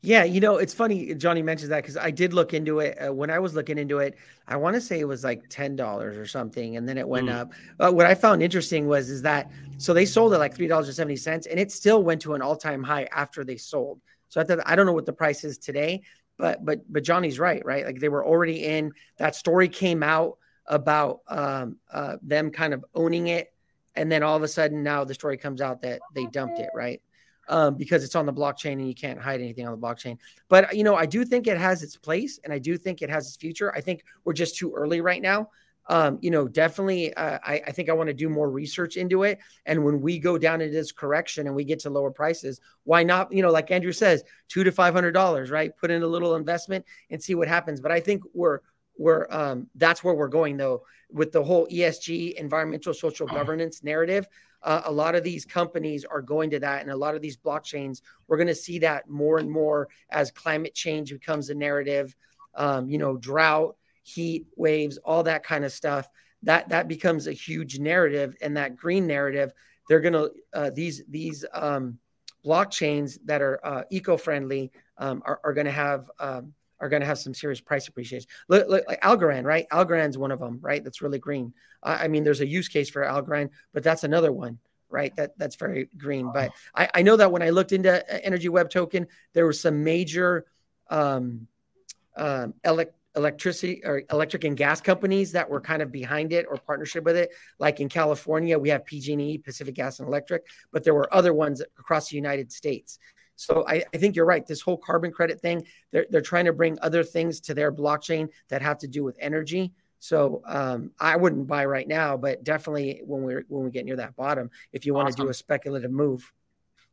Yeah, 0.00 0.24
you 0.24 0.40
know, 0.40 0.56
it's 0.56 0.74
funny 0.74 1.14
Johnny 1.14 1.42
mentions 1.42 1.68
that 1.68 1.82
because 1.82 1.96
I 1.96 2.10
did 2.10 2.34
look 2.34 2.54
into 2.54 2.80
it. 2.80 2.98
Uh, 2.98 3.12
when 3.12 3.30
I 3.30 3.38
was 3.38 3.54
looking 3.54 3.78
into 3.78 3.98
it, 3.98 4.16
I 4.48 4.56
want 4.56 4.74
to 4.74 4.80
say 4.80 4.98
it 4.98 5.06
was 5.06 5.22
like 5.22 5.48
ten 5.48 5.76
dollars 5.76 6.16
or 6.16 6.26
something, 6.26 6.76
and 6.76 6.88
then 6.88 6.98
it 6.98 7.06
went 7.06 7.28
mm. 7.28 7.34
up. 7.34 7.52
But 7.78 7.94
what 7.94 8.06
I 8.06 8.14
found 8.14 8.42
interesting 8.42 8.88
was 8.88 9.10
is 9.10 9.22
that 9.22 9.50
so 9.78 9.94
they 9.94 10.04
sold 10.04 10.34
it 10.34 10.38
like 10.38 10.56
three 10.56 10.66
dollars 10.66 10.88
and 10.88 10.96
seventy 10.96 11.16
cents, 11.16 11.46
and 11.46 11.60
it 11.60 11.70
still 11.70 12.02
went 12.02 12.20
to 12.22 12.34
an 12.34 12.42
all 12.42 12.56
time 12.56 12.82
high 12.82 13.08
after 13.12 13.44
they 13.44 13.56
sold. 13.56 14.00
So 14.28 14.40
I 14.40 14.44
thought 14.44 14.58
I 14.66 14.74
don't 14.74 14.86
know 14.86 14.92
what 14.92 15.06
the 15.06 15.12
price 15.12 15.44
is 15.44 15.56
today, 15.58 16.02
but 16.36 16.64
but 16.64 16.80
but 16.92 17.04
Johnny's 17.04 17.38
right, 17.38 17.64
right? 17.64 17.86
Like 17.86 18.00
they 18.00 18.08
were 18.08 18.26
already 18.26 18.64
in. 18.64 18.92
That 19.18 19.36
story 19.36 19.68
came 19.68 20.02
out 20.02 20.38
about 20.66 21.20
um, 21.28 21.76
uh, 21.92 22.16
them 22.22 22.50
kind 22.50 22.74
of 22.74 22.84
owning 22.94 23.28
it, 23.28 23.52
and 23.94 24.10
then 24.10 24.24
all 24.24 24.36
of 24.36 24.42
a 24.42 24.48
sudden 24.48 24.82
now 24.82 25.04
the 25.04 25.14
story 25.14 25.36
comes 25.36 25.60
out 25.60 25.82
that 25.82 26.00
they 26.14 26.26
dumped 26.26 26.58
it, 26.58 26.70
right? 26.74 27.00
Um, 27.48 27.74
because 27.74 28.04
it's 28.04 28.14
on 28.14 28.26
the 28.26 28.32
blockchain 28.32 28.72
and 28.72 28.88
you 28.88 28.94
can't 28.94 29.20
hide 29.20 29.40
anything 29.40 29.66
on 29.66 29.72
the 29.72 29.86
blockchain. 29.86 30.18
But 30.48 30.76
you 30.76 30.84
know, 30.84 30.94
I 30.94 31.06
do 31.06 31.24
think 31.24 31.46
it 31.46 31.58
has 31.58 31.82
its 31.82 31.96
place, 31.96 32.38
and 32.44 32.52
I 32.52 32.58
do 32.58 32.76
think 32.76 33.02
it 33.02 33.10
has 33.10 33.26
its 33.26 33.36
future. 33.36 33.74
I 33.74 33.80
think 33.80 34.04
we're 34.24 34.32
just 34.32 34.56
too 34.56 34.72
early 34.74 35.00
right 35.00 35.22
now. 35.22 35.50
Um, 35.88 36.18
you 36.22 36.30
know, 36.30 36.46
definitely, 36.46 37.12
uh, 37.14 37.40
I, 37.42 37.60
I, 37.66 37.72
think 37.72 37.88
I 37.88 37.92
want 37.92 38.06
to 38.06 38.14
do 38.14 38.28
more 38.28 38.48
research 38.48 38.96
into 38.96 39.24
it. 39.24 39.40
And 39.66 39.84
when 39.84 40.00
we 40.00 40.16
go 40.20 40.38
down 40.38 40.60
into 40.60 40.72
this 40.72 40.92
correction 40.92 41.48
and 41.48 41.56
we 41.56 41.64
get 41.64 41.80
to 41.80 41.90
lower 41.90 42.12
prices, 42.12 42.60
why 42.84 43.02
not? 43.02 43.32
You 43.32 43.42
know, 43.42 43.50
like 43.50 43.72
Andrew 43.72 43.90
says, 43.90 44.22
two 44.48 44.62
to 44.62 44.70
five 44.70 44.94
hundred 44.94 45.10
dollars, 45.10 45.50
right? 45.50 45.76
Put 45.76 45.90
in 45.90 46.04
a 46.04 46.06
little 46.06 46.36
investment 46.36 46.84
and 47.10 47.20
see 47.20 47.34
what 47.34 47.48
happens. 47.48 47.80
But 47.80 47.90
I 47.90 47.98
think 47.98 48.22
we're 48.32 48.60
we're 48.96 49.26
um, 49.30 49.66
that's 49.74 50.04
where 50.04 50.14
we're 50.14 50.28
going 50.28 50.56
though 50.56 50.84
with 51.10 51.32
the 51.32 51.42
whole 51.42 51.66
ESG, 51.66 52.34
environmental 52.34 52.94
social 52.94 53.26
governance 53.26 53.82
narrative 53.82 54.26
uh, 54.62 54.82
a 54.84 54.92
lot 54.92 55.14
of 55.14 55.24
these 55.24 55.44
companies 55.44 56.04
are 56.04 56.22
going 56.22 56.50
to 56.50 56.60
that 56.60 56.82
and 56.82 56.90
a 56.90 56.96
lot 56.96 57.14
of 57.14 57.22
these 57.22 57.36
blockchains 57.36 58.00
we're 58.26 58.36
going 58.36 58.46
to 58.46 58.54
see 58.54 58.78
that 58.78 59.08
more 59.08 59.38
and 59.38 59.50
more 59.50 59.88
as 60.10 60.30
climate 60.30 60.74
change 60.74 61.12
becomes 61.12 61.50
a 61.50 61.54
narrative 61.54 62.14
um, 62.54 62.88
you 62.88 62.98
know 62.98 63.16
drought 63.16 63.76
heat 64.02 64.46
waves 64.56 64.98
all 64.98 65.22
that 65.22 65.44
kind 65.44 65.64
of 65.64 65.72
stuff 65.72 66.08
that 66.42 66.68
that 66.68 66.88
becomes 66.88 67.26
a 67.26 67.32
huge 67.32 67.78
narrative 67.78 68.36
and 68.40 68.56
that 68.56 68.76
green 68.76 69.06
narrative 69.06 69.52
they're 69.88 70.00
going 70.00 70.12
to 70.12 70.30
uh, 70.54 70.70
these 70.70 71.02
these 71.08 71.44
um, 71.52 71.98
blockchains 72.44 73.18
that 73.24 73.42
are 73.42 73.64
uh, 73.64 73.84
eco-friendly 73.90 74.70
um, 74.98 75.22
are, 75.24 75.40
are 75.44 75.52
going 75.52 75.66
to 75.66 75.72
have 75.72 76.10
um, 76.18 76.52
are 76.80 76.88
going 76.88 77.00
to 77.00 77.06
have 77.06 77.18
some 77.18 77.32
serious 77.32 77.60
price 77.60 77.86
appreciation. 77.86 78.28
Look, 78.48 78.68
look, 78.68 78.84
like 78.88 79.00
Algorand, 79.02 79.44
right? 79.44 79.66
Algorand's 79.70 80.18
one 80.18 80.32
of 80.32 80.40
them, 80.40 80.58
right? 80.60 80.82
That's 80.82 81.00
really 81.00 81.20
green. 81.20 81.54
Uh, 81.82 81.98
I 82.00 82.08
mean, 82.08 82.24
there's 82.24 82.40
a 82.40 82.46
use 82.46 82.68
case 82.68 82.88
for 82.88 83.02
Algorand, 83.02 83.50
but 83.72 83.82
that's 83.82 84.04
another 84.04 84.32
one, 84.32 84.58
right? 84.88 85.14
That 85.16 85.36
that's 85.38 85.56
very 85.56 85.88
green. 85.96 86.30
But 86.32 86.52
I, 86.74 86.88
I 86.94 87.02
know 87.02 87.16
that 87.16 87.32
when 87.32 87.42
I 87.42 87.50
looked 87.50 87.72
into 87.72 88.24
Energy 88.24 88.48
Web 88.48 88.70
Token, 88.70 89.06
there 89.32 89.44
were 89.44 89.52
some 89.52 89.84
major 89.84 90.46
um, 90.90 91.46
um, 92.16 92.54
elect, 92.64 92.94
electricity 93.16 93.82
or 93.84 94.02
electric 94.10 94.44
and 94.44 94.56
gas 94.56 94.80
companies 94.80 95.32
that 95.32 95.48
were 95.48 95.60
kind 95.60 95.82
of 95.82 95.92
behind 95.92 96.32
it 96.32 96.46
or 96.48 96.56
partnership 96.56 97.04
with 97.04 97.16
it. 97.16 97.30
Like 97.58 97.80
in 97.80 97.88
California, 97.88 98.58
we 98.58 98.70
have 98.70 98.84
PG&E, 98.84 99.38
Pacific 99.38 99.74
Gas 99.74 99.98
and 99.98 100.08
Electric, 100.08 100.46
but 100.72 100.84
there 100.84 100.94
were 100.94 101.12
other 101.12 101.34
ones 101.34 101.60
across 101.78 102.08
the 102.08 102.16
United 102.16 102.52
States. 102.52 102.98
So 103.36 103.64
I, 103.66 103.82
I, 103.92 103.96
think 103.96 104.14
you're 104.14 104.26
right. 104.26 104.46
This 104.46 104.60
whole 104.60 104.76
carbon 104.76 105.10
credit 105.10 105.40
thing, 105.40 105.66
they're, 105.90 106.06
they're 106.10 106.20
trying 106.20 106.44
to 106.44 106.52
bring 106.52 106.78
other 106.80 107.02
things 107.02 107.40
to 107.40 107.54
their 107.54 107.72
blockchain 107.72 108.28
that 108.48 108.62
have 108.62 108.78
to 108.78 108.88
do 108.88 109.02
with 109.02 109.16
energy. 109.18 109.72
So 110.02 110.42
um, 110.46 110.90
I 110.98 111.14
wouldn't 111.14 111.46
buy 111.46 111.64
right 111.64 111.86
now, 111.86 112.16
but 112.16 112.42
definitely 112.42 113.02
when 113.06 113.22
we 113.22 113.34
when 113.46 113.62
we 113.62 113.70
get 113.70 113.84
near 113.84 113.94
that 113.94 114.16
bottom, 114.16 114.50
if 114.72 114.84
you 114.84 114.94
want 114.94 115.06
awesome. 115.06 115.18
to 115.18 115.22
do 115.26 115.28
a 115.28 115.34
speculative 115.34 115.92
move. 115.92 116.32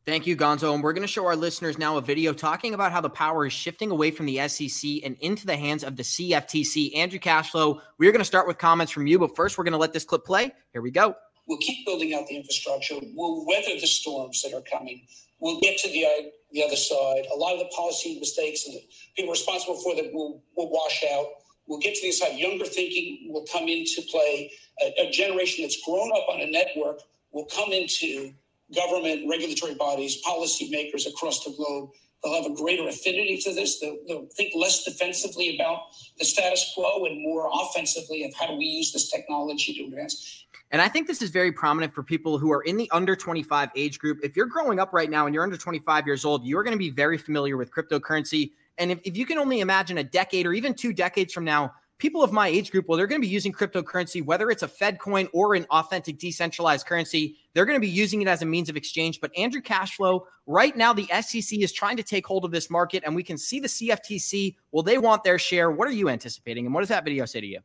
Thank 0.05 0.27
you, 0.27 0.37
Gonzo. 0.37 0.75
And 0.75 0.83
we're 0.83 0.93
going 0.93 1.07
to 1.07 1.11
show 1.11 1.25
our 1.25 1.35
listeners 1.35 1.79
now 1.79 1.97
a 1.97 2.01
video 2.01 2.33
talking 2.33 2.75
about 2.75 2.91
how 2.91 3.01
the 3.01 3.09
power 3.09 3.47
is 3.47 3.53
shifting 3.53 3.89
away 3.89 4.11
from 4.11 4.27
the 4.27 4.47
SEC 4.47 5.01
and 5.03 5.17
into 5.21 5.47
the 5.47 5.57
hands 5.57 5.83
of 5.83 5.95
the 5.95 6.03
CFTC. 6.03 6.95
Andrew 6.95 7.17
Cashflow, 7.17 7.81
we're 7.97 8.11
going 8.11 8.19
to 8.19 8.25
start 8.25 8.45
with 8.45 8.59
comments 8.59 8.91
from 8.91 9.07
you, 9.07 9.17
but 9.17 9.35
first 9.35 9.57
we're 9.57 9.63
going 9.63 9.71
to 9.71 9.79
let 9.79 9.91
this 9.91 10.05
clip 10.05 10.23
play. 10.23 10.51
Here 10.71 10.83
we 10.83 10.91
go. 10.91 11.15
We'll 11.47 11.57
keep 11.57 11.87
building 11.87 12.13
out 12.13 12.27
the 12.27 12.35
infrastructure. 12.35 12.93
We'll 13.15 13.43
weather 13.47 13.73
the 13.81 13.87
storms 13.87 14.43
that 14.43 14.53
are 14.53 14.61
coming. 14.61 15.01
We'll 15.39 15.59
get 15.61 15.79
to 15.79 15.87
the 15.89 16.31
the 16.51 16.63
other 16.63 16.75
side. 16.75 17.25
A 17.33 17.37
lot 17.37 17.53
of 17.53 17.59
the 17.59 17.69
policy 17.75 18.19
mistakes 18.19 18.65
and 18.67 18.75
the 18.75 18.83
people 19.15 19.31
responsible 19.31 19.81
for 19.81 19.95
them 19.95 20.13
will, 20.13 20.43
will 20.55 20.69
wash 20.69 21.03
out. 21.11 21.25
We'll 21.69 21.79
get 21.79 21.95
to 21.95 22.01
the 22.01 22.11
side. 22.11 22.35
Younger 22.37 22.65
thinking 22.65 23.31
will 23.31 23.45
come 23.51 23.69
into 23.69 24.01
play. 24.09 24.51
A, 24.81 25.07
a 25.07 25.11
generation 25.11 25.63
that's 25.63 25.81
grown 25.85 26.11
up 26.11 26.25
on 26.27 26.41
a 26.41 26.51
network 26.51 26.99
will 27.31 27.45
come 27.45 27.71
into 27.71 28.33
government, 28.75 29.29
regulatory 29.29 29.75
bodies, 29.75 30.21
policymakers 30.23 31.07
across 31.07 31.43
the 31.45 31.51
globe. 31.51 31.91
They'll 32.23 32.41
have 32.41 32.51
a 32.51 32.55
greater 32.55 32.87
affinity 32.89 33.37
to 33.43 33.53
this. 33.53 33.79
They'll, 33.79 33.97
they'll, 34.07 34.27
think 34.35 34.53
less 34.55 34.83
defensively 34.83 35.55
about 35.55 35.83
the 36.17 36.25
status 36.25 36.73
quo 36.75 37.05
and 37.05 37.21
more 37.21 37.49
offensively 37.53 38.25
of 38.25 38.33
how 38.33 38.47
do 38.47 38.55
we 38.55 38.65
use 38.65 38.91
this 38.91 39.09
technology 39.09 39.73
to 39.75 39.85
advance. 39.85 40.45
And 40.71 40.81
I 40.81 40.87
think 40.87 41.07
this 41.07 41.21
is 41.21 41.29
very 41.29 41.51
prominent 41.51 41.93
for 41.93 42.03
people 42.03 42.37
who 42.37 42.51
are 42.51 42.61
in 42.61 42.77
the 42.77 42.89
under 42.91 43.15
25 43.15 43.69
age 43.75 43.99
group. 43.99 44.19
If 44.21 44.35
you're 44.35 44.47
growing 44.47 44.79
up 44.79 44.91
right 44.91 45.09
now 45.09 45.27
and 45.27 45.33
you're 45.33 45.43
under 45.43 45.57
25 45.57 46.05
years 46.05 46.25
old, 46.25 46.45
you're 46.45 46.63
going 46.63 46.75
to 46.75 46.79
be 46.79 46.89
very 46.89 47.17
familiar 47.17 47.57
with 47.57 47.71
cryptocurrency. 47.71 48.51
And 48.79 48.91
if, 48.91 48.99
if 49.03 49.17
you 49.17 49.25
can 49.25 49.37
only 49.37 49.59
imagine 49.59 49.97
a 49.97 50.03
decade 50.03 50.45
or 50.47 50.53
even 50.53 50.73
two 50.73 50.93
decades 50.93 51.33
from 51.33 51.43
now, 51.43 51.73
people 51.99 52.23
of 52.23 52.31
my 52.31 52.47
age 52.47 52.71
group, 52.71 52.87
well, 52.87 52.97
they're 52.97 53.07
going 53.07 53.21
to 53.21 53.27
be 53.27 53.31
using 53.31 53.51
cryptocurrency, 53.51 54.23
whether 54.23 54.49
it's 54.49 54.63
a 54.63 54.67
Fed 54.67 54.99
coin 54.99 55.27
or 55.33 55.53
an 55.53 55.65
authentic 55.69 56.17
decentralized 56.17 56.87
currency. 56.87 57.35
They're 57.53 57.65
going 57.65 57.75
to 57.75 57.81
be 57.81 57.89
using 57.89 58.21
it 58.21 58.27
as 58.27 58.41
a 58.41 58.45
means 58.45 58.69
of 58.69 58.77
exchange. 58.77 59.19
But 59.21 59.31
Andrew 59.37 59.61
Cashflow, 59.61 60.21
right 60.47 60.75
now, 60.75 60.93
the 60.93 61.07
SEC 61.21 61.59
is 61.59 61.71
trying 61.71 61.97
to 61.97 62.03
take 62.03 62.25
hold 62.25 62.45
of 62.45 62.51
this 62.51 62.69
market, 62.69 63.03
and 63.05 63.13
we 63.13 63.23
can 63.23 63.37
see 63.37 63.59
the 63.59 63.67
CFTC. 63.67 64.55
Well, 64.71 64.81
they 64.81 64.97
want 64.97 65.23
their 65.23 65.37
share. 65.37 65.69
What 65.69 65.87
are 65.87 65.91
you 65.91 66.09
anticipating? 66.09 66.65
And 66.65 66.73
what 66.73 66.81
does 66.81 66.89
that 66.89 67.03
video 67.03 67.25
say 67.25 67.41
to 67.41 67.47
you? 67.47 67.59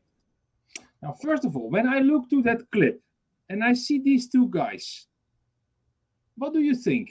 Now, 1.01 1.15
first 1.23 1.45
of 1.45 1.55
all, 1.55 1.69
when 1.69 1.87
I 1.87 1.99
look 1.99 2.29
to 2.29 2.41
that 2.43 2.69
clip 2.71 3.01
and 3.49 3.63
I 3.63 3.73
see 3.73 3.99
these 3.99 4.27
two 4.27 4.49
guys, 4.49 5.07
what 6.37 6.51
do 6.53 6.59
you 6.59 6.75
think? 6.75 7.09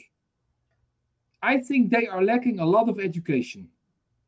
I 1.42 1.58
think 1.58 1.90
they 1.90 2.06
are 2.06 2.22
lacking 2.22 2.58
a 2.58 2.66
lot 2.66 2.88
of 2.88 2.98
education 2.98 3.68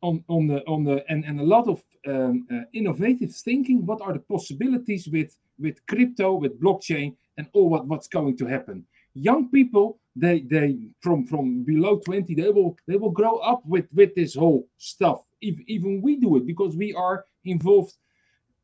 on, 0.02 0.24
on 0.28 0.46
the 0.46 0.64
on 0.66 0.84
the 0.84 1.04
and, 1.08 1.24
and 1.24 1.40
a 1.40 1.44
lot 1.44 1.68
of 1.68 1.82
um, 2.06 2.46
uh, 2.52 2.60
innovative 2.72 3.34
thinking. 3.34 3.84
What 3.84 4.00
are 4.00 4.12
the 4.12 4.20
possibilities 4.20 5.08
with 5.08 5.36
with 5.58 5.84
crypto, 5.86 6.34
with 6.34 6.60
blockchain, 6.60 7.16
and 7.38 7.48
all 7.52 7.68
what, 7.68 7.86
what's 7.86 8.08
going 8.08 8.36
to 8.38 8.46
happen? 8.46 8.84
Young 9.14 9.50
people, 9.50 9.98
they 10.14 10.40
they 10.40 10.78
from 11.00 11.26
from 11.26 11.64
below 11.64 11.98
20, 11.98 12.34
they 12.34 12.50
will 12.50 12.76
they 12.86 12.96
will 12.96 13.10
grow 13.10 13.36
up 13.38 13.64
with 13.66 13.86
with 13.92 14.14
this 14.14 14.34
whole 14.34 14.68
stuff. 14.78 15.22
If, 15.40 15.58
even 15.66 16.02
we 16.02 16.16
do 16.16 16.36
it 16.36 16.46
because 16.46 16.76
we 16.76 16.94
are 16.94 17.24
involved 17.44 17.94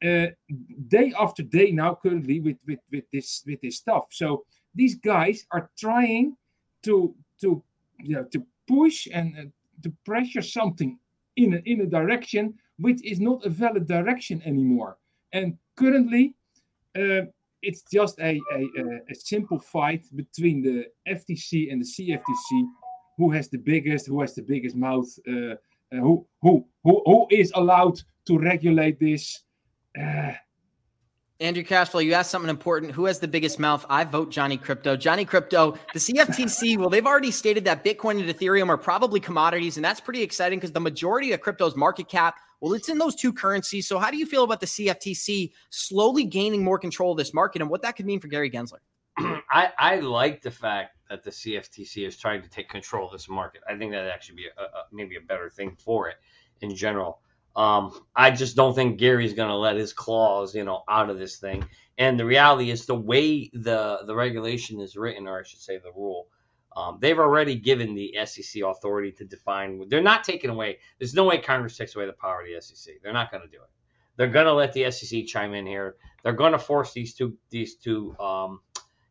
uh, 0.02 0.26
day 0.88 1.12
after 1.18 1.42
day 1.42 1.70
now 1.70 1.98
currently 2.02 2.40
with, 2.40 2.56
with 2.66 2.80
with 2.90 3.04
this 3.12 3.42
with 3.46 3.60
this 3.60 3.76
stuff 3.76 4.06
so 4.10 4.44
these 4.74 4.96
guys 4.96 5.46
are 5.52 5.70
trying 5.78 6.36
to 6.82 7.14
to 7.40 7.62
you 8.02 8.16
know, 8.16 8.24
to 8.32 8.44
push 8.66 9.06
and 9.12 9.36
uh, 9.38 9.42
to 9.82 9.92
pressure 10.04 10.42
something 10.42 10.98
in 11.36 11.54
a, 11.54 11.56
in 11.64 11.80
a 11.80 11.86
direction 11.86 12.54
which 12.78 13.04
is 13.04 13.20
not 13.20 13.44
a 13.44 13.48
valid 13.48 13.86
direction 13.86 14.42
anymore. 14.44 14.98
And 15.32 15.56
currently 15.76 16.34
uh, 16.96 17.22
it's 17.62 17.82
just 17.92 18.18
a, 18.18 18.40
a, 18.52 19.00
a, 19.08 19.14
simple 19.14 19.58
fight 19.58 20.04
between 20.14 20.62
the 20.62 20.86
FTC 21.08 21.72
and 21.72 21.80
the 21.80 21.86
CFTC 21.86 22.66
who 23.16 23.30
has 23.30 23.48
the 23.48 23.58
biggest 23.58 24.06
who 24.06 24.20
has 24.20 24.34
the 24.34 24.42
biggest 24.42 24.74
mouth 24.74 25.08
uh, 25.28 25.32
uh, 25.32 25.56
who, 25.90 26.26
who 26.42 26.66
who 26.84 27.02
who 27.06 27.26
is 27.30 27.52
allowed 27.54 28.00
to 28.26 28.38
regulate 28.38 28.98
this? 28.98 29.44
Uh, 29.98 30.32
Andrew 31.42 31.64
Cashflow, 31.64 32.04
you 32.04 32.12
asked 32.12 32.30
something 32.30 32.48
important. 32.48 32.92
Who 32.92 33.06
has 33.06 33.18
the 33.18 33.26
biggest 33.26 33.58
mouth? 33.58 33.84
I 33.90 34.04
vote 34.04 34.30
Johnny 34.30 34.56
Crypto. 34.56 34.96
Johnny 34.96 35.24
Crypto, 35.24 35.76
the 35.92 35.98
CFTC, 35.98 36.78
well, 36.78 36.88
they've 36.88 37.04
already 37.04 37.32
stated 37.32 37.64
that 37.64 37.84
Bitcoin 37.84 38.20
and 38.20 38.30
Ethereum 38.30 38.68
are 38.68 38.78
probably 38.78 39.18
commodities, 39.18 39.76
and 39.76 39.84
that's 39.84 40.00
pretty 40.00 40.22
exciting 40.22 40.60
because 40.60 40.70
the 40.70 40.80
majority 40.80 41.32
of 41.32 41.40
crypto's 41.40 41.74
market 41.74 42.08
cap, 42.08 42.36
well, 42.60 42.74
it's 42.74 42.88
in 42.88 42.98
those 42.98 43.16
two 43.16 43.32
currencies. 43.32 43.88
So, 43.88 43.98
how 43.98 44.12
do 44.12 44.18
you 44.18 44.24
feel 44.24 44.44
about 44.44 44.60
the 44.60 44.66
CFTC 44.66 45.50
slowly 45.70 46.22
gaining 46.22 46.62
more 46.62 46.78
control 46.78 47.10
of 47.10 47.18
this 47.18 47.34
market 47.34 47.60
and 47.60 47.68
what 47.68 47.82
that 47.82 47.96
could 47.96 48.06
mean 48.06 48.20
for 48.20 48.28
Gary 48.28 48.48
Gensler? 48.48 48.78
I 49.18 49.70
I 49.76 49.96
like 49.96 50.42
the 50.42 50.50
fact 50.50 50.96
that 51.10 51.24
the 51.24 51.30
CFTC 51.30 52.06
is 52.06 52.16
trying 52.16 52.42
to 52.42 52.48
take 52.48 52.68
control 52.68 53.06
of 53.06 53.12
this 53.12 53.28
market. 53.28 53.62
I 53.68 53.76
think 53.76 53.90
that 53.90 54.06
actually 54.06 54.36
be 54.36 54.46
a, 54.56 54.62
a, 54.62 54.84
maybe 54.92 55.16
a 55.16 55.20
better 55.20 55.50
thing 55.50 55.76
for 55.76 56.08
it 56.08 56.16
in 56.60 56.74
general. 56.76 57.20
Um, 57.54 58.00
I 58.16 58.30
just 58.30 58.56
don't 58.56 58.74
think 58.74 58.98
Gary's 58.98 59.34
going 59.34 59.48
to 59.48 59.56
let 59.56 59.76
his 59.76 59.92
claws, 59.92 60.54
you 60.54 60.64
know, 60.64 60.82
out 60.88 61.10
of 61.10 61.18
this 61.18 61.36
thing. 61.36 61.66
And 61.98 62.18
the 62.18 62.24
reality 62.24 62.70
is, 62.70 62.86
the 62.86 62.94
way 62.94 63.50
the 63.52 64.00
the 64.06 64.14
regulation 64.14 64.80
is 64.80 64.96
written, 64.96 65.28
or 65.28 65.38
I 65.38 65.42
should 65.42 65.60
say, 65.60 65.78
the 65.78 65.92
rule, 65.92 66.28
um, 66.74 66.98
they've 67.00 67.18
already 67.18 67.56
given 67.56 67.94
the 67.94 68.16
SEC 68.24 68.62
authority 68.62 69.12
to 69.12 69.24
define. 69.24 69.88
They're 69.88 70.02
not 70.02 70.24
taking 70.24 70.50
away. 70.50 70.78
There's 70.98 71.14
no 71.14 71.24
way 71.24 71.38
Congress 71.38 71.76
takes 71.76 71.94
away 71.94 72.06
the 72.06 72.14
power 72.14 72.40
of 72.40 72.46
the 72.46 72.60
SEC. 72.60 72.94
They're 73.02 73.12
not 73.12 73.30
going 73.30 73.42
to 73.42 73.48
do 73.48 73.62
it. 73.62 73.70
They're 74.16 74.28
going 74.28 74.46
to 74.46 74.54
let 74.54 74.72
the 74.72 74.90
SEC 74.90 75.26
chime 75.26 75.54
in 75.54 75.66
here. 75.66 75.96
They're 76.22 76.32
going 76.32 76.52
to 76.52 76.58
force 76.58 76.92
these 76.92 77.14
two 77.14 77.36
these 77.50 77.76
two 77.76 78.16
um, 78.18 78.60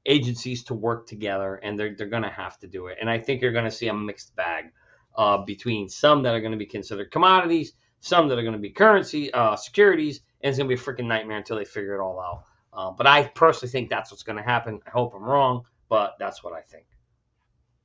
agencies 0.06 0.64
to 0.66 0.74
work 0.74 1.08
together, 1.08 1.56
and 1.56 1.78
they're 1.78 1.96
they're 1.96 2.08
going 2.08 2.24
to 2.24 2.30
have 2.30 2.58
to 2.60 2.68
do 2.68 2.88
it. 2.88 2.98
And 3.00 3.10
I 3.10 3.20
think 3.20 3.42
you're 3.42 3.52
going 3.52 3.66
to 3.66 3.72
see 3.72 3.88
a 3.88 3.94
mixed 3.94 4.36
bag 4.36 4.72
uh, 5.16 5.39
between 5.39 5.89
some 5.89 6.24
that 6.24 6.34
are 6.34 6.39
going 6.39 6.54
to 6.54 6.58
be 6.58 6.66
considered 6.66 7.12
commodities, 7.12 7.74
some 8.02 8.28
that 8.28 8.38
are 8.38 8.43
going 8.43 8.54
to 8.54 8.60
be 8.60 8.70
currency 8.70 9.32
uh, 9.34 9.56
securities, 9.56 10.22
and 10.41 10.49
it's 10.49 10.58
going 10.58 10.70
to 10.70 10.76
be 10.76 10.82
a 10.82 10.84
freaking 10.84 11.08
nightmare 11.08 11.38
until 11.38 11.58
they 11.58 11.66
figure 11.66 11.95
it 11.95 12.02
all 12.02 12.20
out. 12.20 12.43
Uh, 12.74 12.91
but 12.91 13.08
I 13.08 13.24
personally 13.36 13.72
think 13.72 13.89
that's 13.89 14.12
what's 14.12 14.24
going 14.24 14.38
to 14.38 14.43
happen. 14.43 14.80
I 14.86 14.89
hope 14.89 15.14
I'm 15.16 15.24
wrong, 15.24 15.64
but 15.89 16.16
that's 16.20 16.43
what 16.43 16.54
I 16.54 16.62
think. 16.62 16.86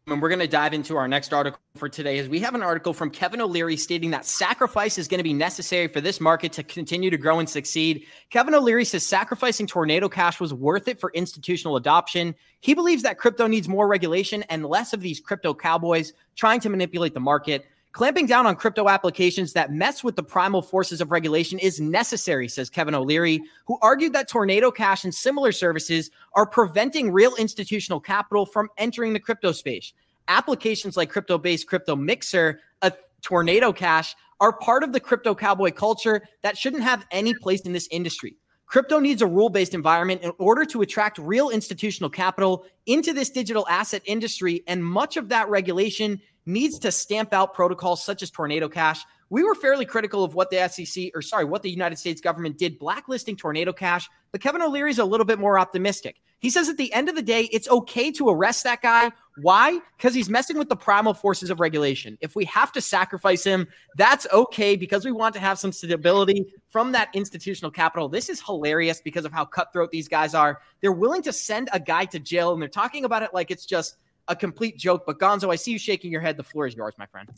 And 0.09 0.23
we're 0.23 0.29
going 0.29 0.39
to 0.39 0.47
dive 0.47 0.73
into 0.73 0.97
our 0.97 1.09
next 1.09 1.33
article 1.33 1.59
for 1.75 1.89
today 1.89 2.19
is 2.19 2.29
we 2.29 2.39
have 2.39 2.55
an 2.55 2.63
article 2.63 2.93
from 2.93 3.11
Kevin 3.11 3.41
O'Leary 3.41 3.77
stating 3.77 4.13
that 4.13 4.25
sacrifice 4.25 4.99
is 4.99 5.09
going 5.09 5.19
to 5.19 5.25
be 5.25 5.33
necessary 5.33 5.89
for 5.89 6.01
this 6.01 6.21
market 6.21 6.53
to 6.53 6.63
continue 6.63 7.11
to 7.11 7.17
grow 7.17 7.41
and 7.41 7.51
succeed. 7.51 8.07
Kevin 8.31 8.55
O'Leary 8.55 8.85
says 8.85 9.05
sacrificing 9.05 9.67
Tornado 9.67 10.09
Cash 10.09 10.39
was 10.39 10.55
worth 10.55 10.87
it 10.87 11.01
for 11.01 11.11
institutional 11.13 11.75
adoption. 11.75 12.37
He 12.61 12.73
believes 12.73 13.03
that 13.03 13.19
crypto 13.19 13.49
needs 13.49 13.69
more 13.69 13.89
regulation 13.89 14.45
and 14.45 14.65
less 14.65 14.93
of 14.93 15.01
these 15.01 15.19
crypto 15.19 15.53
cowboys 15.53 16.13
trying 16.37 16.61
to 16.61 16.69
manipulate 16.69 17.13
the 17.13 17.19
market. 17.19 17.67
Clamping 17.97 18.27
down 18.27 18.45
on 18.45 18.57
crypto 18.57 18.91
applications 18.91 19.55
that 19.55 19.73
mess 19.73 20.05
with 20.05 20.17
the 20.17 20.23
primal 20.23 20.61
forces 20.61 21.01
of 21.01 21.11
regulation 21.11 21.59
is 21.59 21.81
necessary, 21.81 22.47
says 22.47 22.69
Kevin 22.69 22.95
O'Leary, 22.95 23.41
who 23.65 23.79
argued 23.81 24.13
that 24.13 24.29
Tornado 24.29 24.71
Cash 24.71 25.05
and 25.05 25.15
similar 25.15 25.51
services 25.51 26.11
are 26.35 26.45
preventing 26.45 27.11
real 27.11 27.35
institutional 27.37 27.99
capital 27.99 28.45
from 28.45 28.69
entering 28.77 29.15
the 29.15 29.19
crypto 29.19 29.51
space. 29.51 29.95
Applications 30.29 30.99
like 30.99 31.09
crypto 31.09 31.39
based 31.39 31.69
Crypto 31.69 31.97
Mixer, 31.97 32.61
a 32.83 32.93
Tornado 33.23 33.73
Cash, 33.73 34.15
are 34.41 34.53
part 34.59 34.83
of 34.83 34.93
the 34.93 35.01
crypto 35.01 35.35
cowboy 35.35 35.71
culture 35.71 36.29
that 36.43 36.59
shouldn't 36.59 36.83
have 36.83 37.07
any 37.11 37.33
place 37.33 37.63
in 37.63 37.73
this 37.73 37.89
industry. 37.91 38.37
Crypto 38.67 38.99
needs 38.99 39.23
a 39.23 39.27
rule 39.27 39.49
based 39.49 39.73
environment 39.73 40.21
in 40.21 40.33
order 40.37 40.67
to 40.67 40.83
attract 40.83 41.17
real 41.17 41.49
institutional 41.49 42.11
capital 42.11 42.67
into 42.85 43.15
this 43.15 43.31
digital 43.31 43.67
asset 43.71 44.03
industry. 44.05 44.63
And 44.67 44.85
much 44.85 45.17
of 45.17 45.31
that 45.31 45.49
regulation 45.49 46.21
needs 46.47 46.79
to 46.79 46.93
stamp 46.93 47.35
out 47.35 47.53
protocols 47.53 48.05
such 48.05 48.23
as 48.23 48.31
Tornado 48.31 48.69
Cash. 48.69 49.05
We 49.29 49.43
were 49.43 49.57
fairly 49.57 49.85
critical 49.85 50.23
of 50.23 50.35
what 50.35 50.51
the 50.51 50.69
SEC, 50.69 51.11
or 51.15 51.21
sorry, 51.21 51.45
what 51.45 51.63
the 51.63 51.71
United 51.71 51.99
States 51.99 52.21
government 52.21 52.59
did 52.59 52.79
blacklisting 52.79 53.37
Tornado 53.37 53.73
Cash, 53.73 54.09
but 54.31 54.41
Kevin 54.41 54.63
O'Leary 54.63 54.91
is 54.91 55.01
a 55.01 55.05
little 55.05 55.27
bit 55.27 55.41
more 55.41 55.59
optimistic. 55.59 56.21
He 56.39 56.51
says 56.51 56.69
at 56.69 56.77
the 56.77 56.93
end 56.93 57.09
of 57.09 57.17
the 57.17 57.23
day, 57.23 57.49
it's 57.51 57.69
okay 57.69 58.13
to 58.13 58.29
arrest 58.29 58.63
that 58.65 58.83
guy. 58.83 59.11
Why? 59.43 59.81
Because 59.97 60.15
he's 60.15 60.29
messing 60.29 60.59
with 60.59 60.69
the 60.69 60.77
primal 60.77 61.15
forces 61.15 61.51
of 61.51 61.59
regulation. 61.59 62.19
If 62.21 62.37
we 62.37 62.45
have 62.45 62.71
to 62.73 62.81
sacrifice 62.81 63.43
him, 63.43 63.67
that's 63.97 64.27
okay 64.33 64.77
because 64.77 65.05
we 65.05 65.13
want 65.13 65.35
to 65.35 65.41
have 65.41 65.59
some 65.59 65.73
stability 65.73 66.47
from 66.69 66.93
that 66.93 67.09
institutional 67.15 67.71
capital. 67.71 68.09
This 68.09 68.29
is 68.29 68.41
hilarious 68.41 69.01
because 69.01 69.25
of 69.25 69.33
how 69.33 69.45
cutthroat 69.45 69.91
these 69.91 70.09
guys 70.09 70.35
are. 70.35 70.61
They're 70.81 70.93
willing 70.93 71.23
to 71.23 71.33
send 71.33 71.69
a 71.73 71.81
guy 71.81 72.05
to 72.07 72.19
jail 72.19 72.53
and 72.53 72.63
they're 72.63 72.69
talking 72.69 73.05
about 73.05 73.23
it 73.23 73.35
like 73.35 73.51
it's 73.51 73.67
just 73.67 73.97
a 74.29 74.37
complete 74.37 74.77
joke. 74.79 75.05
But 75.07 75.19
Gonzo, 75.19 75.53
I 75.53 75.57
see 75.57 75.73
you 75.73 75.79
shaking 75.79 76.11
your 76.11 76.21
head. 76.21 76.37
The 76.37 76.43
floor 76.43 76.67
is 76.67 76.75
yours, 76.75 76.95
my 76.99 77.07
friend. 77.07 77.29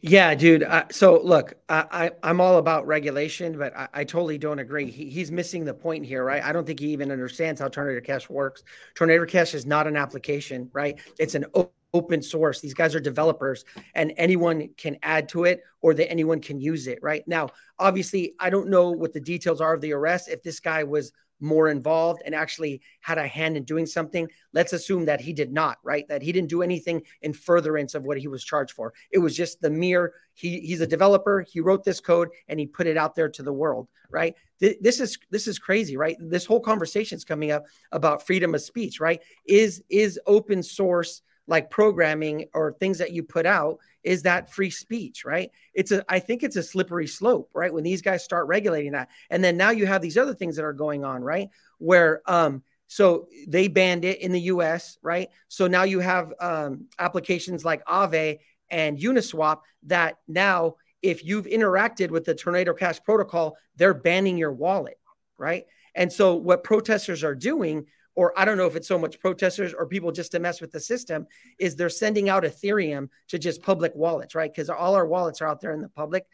Yeah, 0.00 0.34
dude. 0.34 0.64
Uh, 0.64 0.84
so 0.90 1.18
look, 1.22 1.54
I, 1.68 2.10
I 2.22 2.30
am 2.30 2.40
all 2.40 2.58
about 2.58 2.86
regulation, 2.86 3.56
but 3.56 3.74
I, 3.74 3.88
I 3.94 4.04
totally 4.04 4.36
don't 4.36 4.58
agree. 4.58 4.90
He, 4.90 5.08
he's 5.08 5.30
missing 5.30 5.64
the 5.64 5.72
point 5.72 6.04
here, 6.04 6.24
right? 6.24 6.44
I 6.44 6.52
don't 6.52 6.66
think 6.66 6.80
he 6.80 6.88
even 6.88 7.10
understands 7.10 7.58
how 7.60 7.68
Tornado 7.68 8.00
Cash 8.02 8.28
works. 8.28 8.64
Tornado 8.94 9.24
Cash 9.24 9.54
is 9.54 9.64
not 9.64 9.86
an 9.86 9.96
application, 9.96 10.68
right? 10.74 10.98
It's 11.18 11.34
an 11.34 11.46
open 11.94 12.20
source. 12.20 12.60
These 12.60 12.74
guys 12.74 12.94
are 12.94 13.00
developers, 13.00 13.64
and 13.94 14.12
anyone 14.18 14.68
can 14.76 14.98
add 15.02 15.28
to 15.30 15.44
it, 15.44 15.62
or 15.80 15.94
that 15.94 16.10
anyone 16.10 16.40
can 16.40 16.60
use 16.60 16.86
it, 16.86 16.98
right? 17.00 17.26
Now, 17.26 17.48
obviously, 17.78 18.34
I 18.38 18.50
don't 18.50 18.68
know 18.68 18.90
what 18.90 19.14
the 19.14 19.20
details 19.20 19.62
are 19.62 19.72
of 19.72 19.80
the 19.80 19.92
arrest. 19.92 20.28
If 20.28 20.42
this 20.42 20.60
guy 20.60 20.84
was 20.84 21.12
more 21.44 21.68
involved 21.68 22.22
and 22.24 22.34
actually 22.34 22.80
had 23.00 23.18
a 23.18 23.26
hand 23.26 23.56
in 23.56 23.64
doing 23.64 23.86
something. 23.86 24.28
Let's 24.52 24.72
assume 24.72 25.04
that 25.04 25.20
he 25.20 25.32
did 25.32 25.52
not, 25.52 25.78
right? 25.84 26.08
That 26.08 26.22
he 26.22 26.32
didn't 26.32 26.48
do 26.48 26.62
anything 26.62 27.02
in 27.22 27.32
furtherance 27.32 27.94
of 27.94 28.04
what 28.04 28.18
he 28.18 28.26
was 28.26 28.42
charged 28.42 28.72
for. 28.72 28.94
It 29.10 29.18
was 29.18 29.36
just 29.36 29.60
the 29.60 29.70
mere 29.70 30.14
he 30.32 30.60
he's 30.60 30.80
a 30.80 30.86
developer, 30.86 31.42
he 31.42 31.60
wrote 31.60 31.84
this 31.84 32.00
code 32.00 32.30
and 32.48 32.58
he 32.58 32.66
put 32.66 32.86
it 32.86 32.96
out 32.96 33.14
there 33.14 33.28
to 33.28 33.42
the 33.42 33.52
world, 33.52 33.88
right? 34.10 34.34
This 34.58 35.00
is 35.00 35.18
this 35.30 35.46
is 35.46 35.58
crazy, 35.58 35.96
right? 35.96 36.16
This 36.18 36.46
whole 36.46 36.60
conversation 36.60 37.16
is 37.16 37.24
coming 37.24 37.50
up 37.50 37.66
about 37.92 38.26
freedom 38.26 38.54
of 38.54 38.62
speech, 38.62 38.98
right? 38.98 39.20
Is 39.46 39.82
is 39.90 40.18
open 40.26 40.62
source 40.62 41.22
like 41.46 41.70
programming 41.70 42.46
or 42.54 42.72
things 42.72 42.98
that 42.98 43.12
you 43.12 43.22
put 43.22 43.46
out 43.46 43.78
is 44.02 44.22
that 44.22 44.52
free 44.52 44.70
speech 44.70 45.24
right? 45.24 45.50
It's 45.72 45.92
a 45.92 46.04
i 46.08 46.18
think 46.18 46.42
it's 46.42 46.56
a 46.56 46.62
slippery 46.62 47.06
slope 47.06 47.50
right? 47.54 47.72
When 47.72 47.84
these 47.84 48.02
guys 48.02 48.24
start 48.24 48.46
regulating 48.46 48.92
that. 48.92 49.08
And 49.30 49.42
then 49.42 49.56
now 49.56 49.70
you 49.70 49.86
have 49.86 50.02
these 50.02 50.18
other 50.18 50.34
things 50.34 50.56
that 50.56 50.64
are 50.64 50.72
going 50.72 51.04
on 51.04 51.22
right? 51.22 51.48
Where 51.78 52.22
um 52.26 52.62
so 52.86 53.28
they 53.48 53.68
banned 53.68 54.04
it 54.04 54.20
in 54.20 54.32
the 54.32 54.40
us 54.40 54.98
right? 55.02 55.28
So 55.48 55.66
now 55.66 55.82
you 55.84 56.00
have 56.00 56.32
um, 56.40 56.86
applications 56.98 57.64
like 57.64 57.84
Aave 57.86 58.38
and 58.70 58.98
uniswap 58.98 59.60
that 59.84 60.16
now 60.28 60.76
if 61.02 61.24
you've 61.24 61.46
interacted 61.46 62.10
with 62.10 62.24
the 62.24 62.34
tornado 62.34 62.72
cash 62.72 63.02
protocol 63.02 63.56
they're 63.76 63.94
banning 63.94 64.38
your 64.38 64.52
wallet 64.52 64.98
right? 65.38 65.64
And 65.94 66.12
so 66.12 66.34
what 66.34 66.64
protesters 66.64 67.22
are 67.24 67.34
doing 67.34 67.86
or 68.14 68.38
I 68.38 68.44
don't 68.44 68.56
know 68.56 68.66
if 68.66 68.76
it's 68.76 68.88
so 68.88 68.98
much 68.98 69.18
protesters 69.20 69.74
or 69.74 69.86
people 69.86 70.12
just 70.12 70.32
to 70.32 70.38
mess 70.38 70.60
with 70.60 70.72
the 70.72 70.80
system, 70.80 71.26
is 71.58 71.76
they're 71.76 71.88
sending 71.88 72.28
out 72.28 72.44
Ethereum 72.44 73.08
to 73.28 73.38
just 73.38 73.62
public 73.62 73.94
wallets, 73.94 74.34
right? 74.34 74.52
Because 74.52 74.70
all 74.70 74.94
our 74.94 75.06
wallets 75.06 75.40
are 75.40 75.48
out 75.48 75.60
there 75.60 75.72
in 75.72 75.80
the 75.80 75.88
public. 75.88 76.26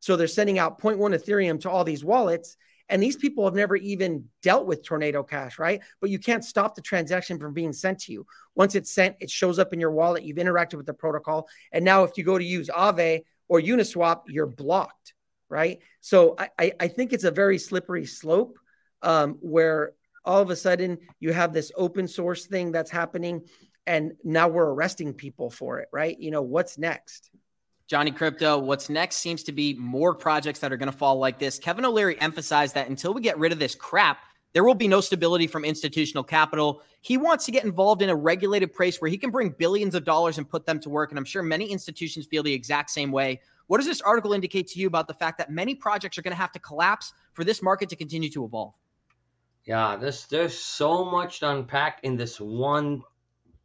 So 0.00 0.16
they're 0.16 0.26
sending 0.26 0.58
out 0.58 0.80
0.1 0.80 0.98
Ethereum 0.98 1.60
to 1.60 1.70
all 1.70 1.84
these 1.84 2.04
wallets. 2.04 2.56
And 2.88 3.02
these 3.02 3.16
people 3.16 3.44
have 3.44 3.54
never 3.54 3.76
even 3.76 4.24
dealt 4.42 4.66
with 4.66 4.82
Tornado 4.82 5.22
Cash, 5.22 5.58
right? 5.58 5.82
But 6.00 6.08
you 6.08 6.18
can't 6.18 6.44
stop 6.44 6.74
the 6.74 6.80
transaction 6.80 7.38
from 7.38 7.52
being 7.52 7.74
sent 7.74 8.00
to 8.00 8.12
you. 8.12 8.26
Once 8.54 8.74
it's 8.74 8.90
sent, 8.90 9.16
it 9.20 9.30
shows 9.30 9.58
up 9.58 9.74
in 9.74 9.80
your 9.80 9.90
wallet. 9.90 10.22
You've 10.22 10.38
interacted 10.38 10.74
with 10.74 10.86
the 10.86 10.94
protocol. 10.94 11.48
And 11.70 11.84
now 11.84 12.04
if 12.04 12.16
you 12.16 12.24
go 12.24 12.38
to 12.38 12.44
use 12.44 12.68
Aave 12.68 13.24
or 13.46 13.60
Uniswap, 13.60 14.22
you're 14.28 14.46
blocked, 14.46 15.12
right? 15.50 15.80
So 16.00 16.36
I, 16.58 16.72
I 16.80 16.88
think 16.88 17.12
it's 17.12 17.24
a 17.24 17.30
very 17.30 17.58
slippery 17.58 18.06
slope 18.06 18.58
um, 19.02 19.36
where 19.40 19.92
all 20.28 20.42
of 20.42 20.50
a 20.50 20.56
sudden 20.56 20.98
you 21.18 21.32
have 21.32 21.52
this 21.52 21.72
open 21.74 22.06
source 22.06 22.46
thing 22.46 22.70
that's 22.70 22.90
happening 22.90 23.42
and 23.86 24.12
now 24.22 24.46
we're 24.46 24.70
arresting 24.72 25.12
people 25.12 25.50
for 25.50 25.80
it 25.80 25.88
right 25.92 26.20
you 26.20 26.30
know 26.30 26.42
what's 26.42 26.78
next 26.78 27.30
Johnny 27.88 28.10
Crypto, 28.10 28.58
what's 28.58 28.90
next 28.90 29.16
seems 29.16 29.42
to 29.44 29.52
be 29.52 29.72
more 29.72 30.14
projects 30.14 30.58
that 30.58 30.70
are 30.70 30.76
going 30.76 30.92
to 30.92 30.96
fall 30.96 31.18
like 31.18 31.38
this. 31.38 31.58
Kevin 31.58 31.86
O'Leary 31.86 32.20
emphasized 32.20 32.74
that 32.74 32.90
until 32.90 33.14
we 33.14 33.22
get 33.22 33.38
rid 33.38 33.50
of 33.50 33.58
this 33.58 33.74
crap, 33.74 34.18
there 34.52 34.62
will 34.62 34.74
be 34.74 34.88
no 34.88 35.00
stability 35.00 35.46
from 35.46 35.64
institutional 35.64 36.22
capital. 36.22 36.82
He 37.00 37.16
wants 37.16 37.46
to 37.46 37.50
get 37.50 37.64
involved 37.64 38.02
in 38.02 38.10
a 38.10 38.14
regulated 38.14 38.74
place 38.74 39.00
where 39.00 39.10
he 39.10 39.16
can 39.16 39.30
bring 39.30 39.48
billions 39.50 39.94
of 39.94 40.04
dollars 40.04 40.36
and 40.36 40.46
put 40.46 40.66
them 40.66 40.78
to 40.80 40.90
work. 40.90 41.10
And 41.10 41.18
I'm 41.18 41.24
sure 41.24 41.42
many 41.42 41.64
institutions 41.70 42.26
feel 42.26 42.42
the 42.42 42.52
exact 42.52 42.90
same 42.90 43.10
way. 43.10 43.40
What 43.68 43.78
does 43.78 43.86
this 43.86 44.02
article 44.02 44.34
indicate 44.34 44.68
to 44.68 44.80
you 44.80 44.86
about 44.86 45.08
the 45.08 45.14
fact 45.14 45.38
that 45.38 45.50
many 45.50 45.74
projects 45.74 46.18
are 46.18 46.22
going 46.22 46.32
to 46.32 46.40
have 46.40 46.52
to 46.52 46.58
collapse 46.58 47.14
for 47.32 47.42
this 47.42 47.62
market 47.62 47.88
to 47.88 47.96
continue 47.96 48.28
to 48.30 48.44
evolve? 48.44 48.74
Yeah, 49.68 49.96
there's 49.96 50.26
there's 50.28 50.58
so 50.58 51.04
much 51.04 51.40
to 51.40 51.50
unpack 51.50 52.00
in 52.02 52.16
this 52.16 52.40
one 52.40 53.02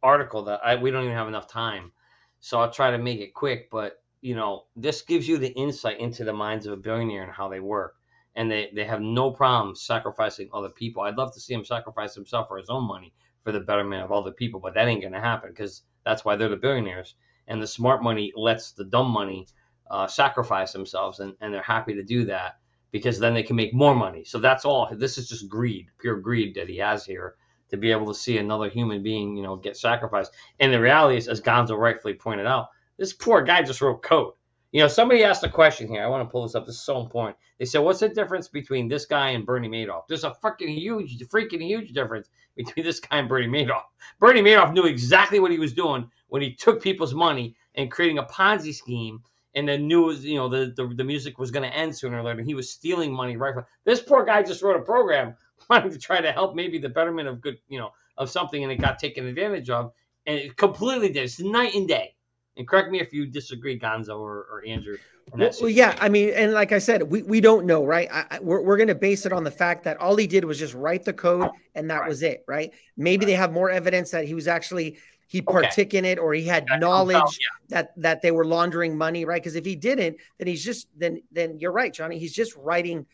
article 0.02 0.44
that 0.44 0.60
I 0.62 0.76
we 0.76 0.90
don't 0.90 1.04
even 1.04 1.16
have 1.16 1.28
enough 1.28 1.48
time. 1.48 1.92
So 2.40 2.60
I'll 2.60 2.70
try 2.70 2.90
to 2.90 2.98
make 2.98 3.20
it 3.20 3.32
quick, 3.32 3.70
but 3.70 4.02
you 4.20 4.34
know, 4.36 4.64
this 4.76 5.00
gives 5.00 5.26
you 5.26 5.38
the 5.38 5.52
insight 5.54 6.00
into 6.00 6.22
the 6.24 6.34
minds 6.34 6.66
of 6.66 6.74
a 6.74 6.76
billionaire 6.76 7.22
and 7.22 7.32
how 7.32 7.48
they 7.48 7.60
work. 7.60 7.94
And 8.36 8.50
they, 8.50 8.70
they 8.74 8.84
have 8.84 9.00
no 9.00 9.30
problem 9.30 9.74
sacrificing 9.74 10.50
other 10.52 10.68
people. 10.68 11.02
I'd 11.02 11.16
love 11.16 11.32
to 11.34 11.40
see 11.40 11.54
him 11.54 11.64
sacrifice 11.64 12.14
himself 12.14 12.48
for 12.48 12.58
his 12.58 12.68
own 12.68 12.84
money 12.84 13.14
for 13.42 13.52
the 13.52 13.60
betterment 13.60 14.02
of 14.02 14.12
other 14.12 14.32
people, 14.32 14.60
but 14.60 14.74
that 14.74 14.88
ain't 14.88 15.02
gonna 15.02 15.20
happen 15.20 15.52
because 15.52 15.84
that's 16.04 16.22
why 16.22 16.36
they're 16.36 16.50
the 16.50 16.56
billionaires. 16.56 17.14
And 17.48 17.62
the 17.62 17.66
smart 17.66 18.02
money 18.02 18.30
lets 18.36 18.72
the 18.72 18.84
dumb 18.84 19.10
money 19.10 19.46
uh, 19.90 20.06
sacrifice 20.06 20.72
themselves, 20.72 21.20
and, 21.20 21.34
and 21.40 21.54
they're 21.54 21.62
happy 21.62 21.94
to 21.94 22.02
do 22.02 22.26
that 22.26 22.58
because 22.94 23.18
then 23.18 23.34
they 23.34 23.42
can 23.42 23.56
make 23.56 23.74
more 23.74 23.92
money. 23.92 24.22
So 24.22 24.38
that's 24.38 24.64
all. 24.64 24.88
This 24.92 25.18
is 25.18 25.28
just 25.28 25.48
greed, 25.48 25.88
pure 25.98 26.14
greed 26.14 26.54
that 26.54 26.68
he 26.68 26.76
has 26.76 27.04
here 27.04 27.34
to 27.70 27.76
be 27.76 27.90
able 27.90 28.06
to 28.06 28.14
see 28.14 28.38
another 28.38 28.68
human 28.68 29.02
being, 29.02 29.36
you 29.36 29.42
know, 29.42 29.56
get 29.56 29.76
sacrificed. 29.76 30.30
And 30.60 30.72
the 30.72 30.78
reality 30.78 31.16
is, 31.16 31.26
as 31.26 31.40
Gonzo 31.40 31.76
rightfully 31.76 32.14
pointed 32.14 32.46
out, 32.46 32.68
this 32.96 33.12
poor 33.12 33.42
guy 33.42 33.64
just 33.64 33.80
wrote 33.80 34.04
code. 34.04 34.34
You 34.70 34.80
know, 34.80 34.86
somebody 34.86 35.24
asked 35.24 35.42
a 35.42 35.48
question 35.48 35.88
here. 35.88 36.04
I 36.04 36.06
want 36.06 36.24
to 36.24 36.30
pull 36.30 36.44
this 36.44 36.54
up. 36.54 36.66
This 36.66 36.76
is 36.76 36.84
so 36.84 37.00
important. 37.00 37.36
They 37.58 37.64
said, 37.64 37.80
"What's 37.80 37.98
the 37.98 38.08
difference 38.08 38.46
between 38.46 38.86
this 38.86 39.06
guy 39.06 39.30
and 39.30 39.44
Bernie 39.44 39.68
Madoff?" 39.68 40.06
There's 40.08 40.22
a 40.22 40.30
freaking 40.30 40.72
huge, 40.78 41.18
freaking 41.26 41.66
huge 41.66 41.94
difference 41.94 42.28
between 42.56 42.86
this 42.86 43.00
guy 43.00 43.18
and 43.18 43.28
Bernie 43.28 43.48
Madoff. 43.48 43.86
Bernie 44.20 44.40
Madoff 44.40 44.72
knew 44.72 44.84
exactly 44.84 45.40
what 45.40 45.50
he 45.50 45.58
was 45.58 45.72
doing 45.72 46.08
when 46.28 46.42
he 46.42 46.54
took 46.54 46.80
people's 46.80 47.12
money 47.12 47.56
and 47.74 47.90
creating 47.90 48.18
a 48.18 48.24
Ponzi 48.24 48.72
scheme, 48.72 49.24
and 49.54 49.68
then 49.68 49.86
knew 49.86 50.12
you 50.12 50.36
know 50.36 50.48
the 50.48 50.72
the, 50.76 50.94
the 50.94 51.04
music 51.04 51.38
was 51.38 51.50
going 51.50 51.68
to 51.68 51.76
end 51.76 51.96
sooner 51.96 52.18
or 52.18 52.22
later. 52.22 52.42
He 52.42 52.54
was 52.54 52.70
stealing 52.70 53.12
money 53.12 53.36
right 53.36 53.54
from 53.54 53.64
this 53.84 54.00
poor 54.00 54.24
guy. 54.24 54.42
Just 54.42 54.62
wrote 54.62 54.76
a 54.76 54.82
program 54.82 55.36
wanting 55.70 55.90
to 55.90 55.98
try 55.98 56.20
to 56.20 56.32
help 56.32 56.54
maybe 56.54 56.78
the 56.78 56.88
betterment 56.88 57.28
of 57.28 57.40
good, 57.40 57.58
you 57.68 57.78
know, 57.78 57.92
of 58.18 58.30
something, 58.30 58.62
and 58.62 58.72
it 58.72 58.80
got 58.80 58.98
taken 58.98 59.26
advantage 59.26 59.70
of, 59.70 59.92
and 60.26 60.38
it 60.38 60.56
completely 60.56 61.08
did. 61.08 61.24
It's 61.24 61.40
night 61.40 61.74
and 61.74 61.88
day. 61.88 62.14
And 62.56 62.68
correct 62.68 62.90
me 62.90 63.00
if 63.00 63.12
you 63.12 63.26
disagree, 63.26 63.78
Gonzo 63.78 64.20
or, 64.20 64.46
or 64.50 64.62
Andrew. 64.64 64.96
Well, 65.32 65.50
well, 65.60 65.70
yeah, 65.70 65.96
I 66.00 66.08
mean, 66.08 66.30
and 66.34 66.52
like 66.52 66.70
I 66.72 66.78
said, 66.78 67.02
we, 67.02 67.22
we 67.22 67.40
don't 67.40 67.64
know, 67.64 67.84
right? 67.84 68.08
I, 68.12 68.26
I, 68.30 68.38
we're 68.40 68.60
we're 68.60 68.76
going 68.76 68.88
to 68.88 68.94
base 68.94 69.24
it 69.24 69.32
on 69.32 69.42
the 69.42 69.50
fact 69.50 69.84
that 69.84 69.96
all 69.96 70.14
he 70.16 70.26
did 70.26 70.44
was 70.44 70.58
just 70.58 70.74
write 70.74 71.04
the 71.04 71.14
code 71.14 71.50
and 71.74 71.90
that 71.90 72.00
right. 72.00 72.08
was 72.08 72.22
it, 72.22 72.44
right? 72.46 72.72
Maybe 72.96 73.24
right. 73.24 73.30
they 73.30 73.36
have 73.36 73.50
more 73.50 73.70
evidence 73.70 74.10
that 74.10 74.26
he 74.26 74.34
was 74.34 74.46
actually 74.46 74.98
he 75.26 75.42
partook 75.42 75.88
okay. 75.88 75.98
in 75.98 76.04
it 76.04 76.18
or 76.18 76.34
he 76.34 76.44
had 76.44 76.66
that 76.68 76.80
knowledge 76.80 77.16
out, 77.16 77.36
yeah. 77.40 77.46
that 77.68 77.92
that 77.96 78.22
they 78.22 78.30
were 78.30 78.44
laundering 78.44 78.96
money, 78.96 79.24
right? 79.24 79.42
Because 79.42 79.56
if 79.56 79.64
he 79.64 79.76
didn't, 79.76 80.16
then 80.38 80.46
he's 80.46 80.64
just 80.64 80.88
then 80.96 81.22
then 81.32 81.58
you're 81.58 81.72
right, 81.72 81.92
Johnny. 81.92 82.18
He's 82.18 82.34
just 82.34 82.54
writing 82.56 83.06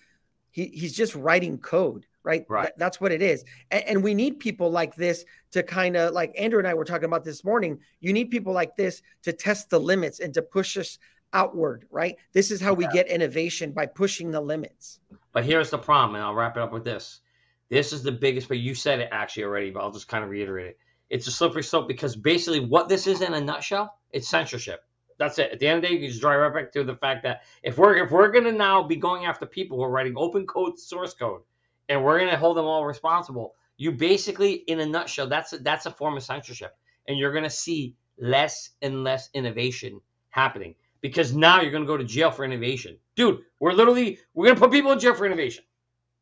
he 0.50 0.66
he's 0.66 0.94
just 0.94 1.14
writing 1.14 1.58
code 1.58 2.06
right? 2.22 2.44
Right. 2.48 2.64
Th- 2.64 2.74
that's 2.76 3.00
what 3.00 3.12
it 3.12 3.22
is. 3.22 3.44
And, 3.70 3.84
and 3.84 4.04
we 4.04 4.14
need 4.14 4.40
people 4.40 4.70
like 4.70 4.94
this 4.94 5.24
to 5.52 5.62
kind 5.62 5.96
of 5.96 6.12
like 6.12 6.34
Andrew 6.38 6.58
and 6.58 6.68
I 6.68 6.74
were 6.74 6.84
talking 6.84 7.06
about 7.06 7.24
this 7.24 7.44
morning. 7.44 7.80
You 8.00 8.12
need 8.12 8.30
people 8.30 8.52
like 8.52 8.76
this 8.76 9.02
to 9.22 9.32
test 9.32 9.70
the 9.70 9.80
limits 9.80 10.20
and 10.20 10.34
to 10.34 10.42
push 10.42 10.76
us 10.76 10.98
outward, 11.32 11.86
right? 11.90 12.16
This 12.32 12.50
is 12.50 12.60
how 12.60 12.74
we 12.74 12.86
get 12.88 13.08
innovation 13.08 13.72
by 13.72 13.86
pushing 13.86 14.30
the 14.30 14.40
limits. 14.40 15.00
But 15.32 15.44
here's 15.44 15.70
the 15.70 15.78
problem, 15.78 16.16
and 16.16 16.24
I'll 16.24 16.34
wrap 16.34 16.56
it 16.56 16.62
up 16.62 16.72
with 16.72 16.84
this. 16.84 17.20
This 17.68 17.92
is 17.92 18.02
the 18.02 18.12
biggest, 18.12 18.48
but 18.48 18.58
you 18.58 18.74
said 18.74 18.98
it 18.98 19.08
actually 19.12 19.44
already, 19.44 19.70
but 19.70 19.80
I'll 19.80 19.92
just 19.92 20.08
kind 20.08 20.24
of 20.24 20.30
reiterate 20.30 20.66
it. 20.66 20.78
It's 21.10 21.26
a 21.26 21.32
slippery 21.32 21.62
slope 21.62 21.88
because 21.88 22.16
basically 22.16 22.60
what 22.60 22.88
this 22.88 23.06
is 23.06 23.20
in 23.20 23.34
a 23.34 23.40
nutshell, 23.40 23.98
it's 24.12 24.28
censorship. 24.28 24.84
That's 25.18 25.38
it. 25.38 25.52
At 25.52 25.58
the 25.58 25.66
end 25.66 25.76
of 25.76 25.82
the 25.82 25.88
day, 25.96 26.00
you 26.00 26.08
just 26.08 26.20
drive 26.20 26.40
right 26.40 26.54
back 26.54 26.72
to 26.72 26.84
the 26.84 26.96
fact 26.96 27.24
that 27.24 27.42
if 27.62 27.76
we're 27.76 27.96
if 27.96 28.10
we're 28.10 28.30
gonna 28.30 28.52
now 28.52 28.82
be 28.82 28.96
going 28.96 29.26
after 29.26 29.44
people 29.44 29.76
who 29.76 29.82
are 29.84 29.90
writing 29.90 30.14
open 30.16 30.46
code 30.46 30.78
source 30.78 31.12
code 31.12 31.42
and 31.90 32.02
we're 32.02 32.18
going 32.18 32.30
to 32.30 32.38
hold 32.38 32.56
them 32.56 32.64
all 32.64 32.86
responsible. 32.86 33.56
You 33.76 33.92
basically, 33.92 34.52
in 34.52 34.80
a 34.80 34.86
nutshell, 34.86 35.26
that's 35.26 35.52
a, 35.52 35.58
that's 35.58 35.86
a 35.86 35.90
form 35.90 36.16
of 36.16 36.22
censorship, 36.22 36.76
and 37.08 37.18
you're 37.18 37.32
going 37.32 37.44
to 37.44 37.50
see 37.50 37.96
less 38.18 38.70
and 38.80 39.02
less 39.04 39.28
innovation 39.34 40.00
happening 40.30 40.76
because 41.00 41.34
now 41.34 41.60
you're 41.60 41.72
going 41.72 41.82
to 41.82 41.86
go 41.86 41.96
to 41.96 42.04
jail 42.04 42.30
for 42.30 42.44
innovation, 42.44 42.96
dude. 43.16 43.40
We're 43.58 43.72
literally 43.72 44.18
we're 44.34 44.46
going 44.46 44.56
to 44.56 44.60
put 44.60 44.70
people 44.70 44.92
in 44.92 45.00
jail 45.00 45.14
for 45.14 45.26
innovation. 45.26 45.64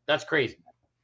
That's 0.06 0.24
crazy. 0.24 0.56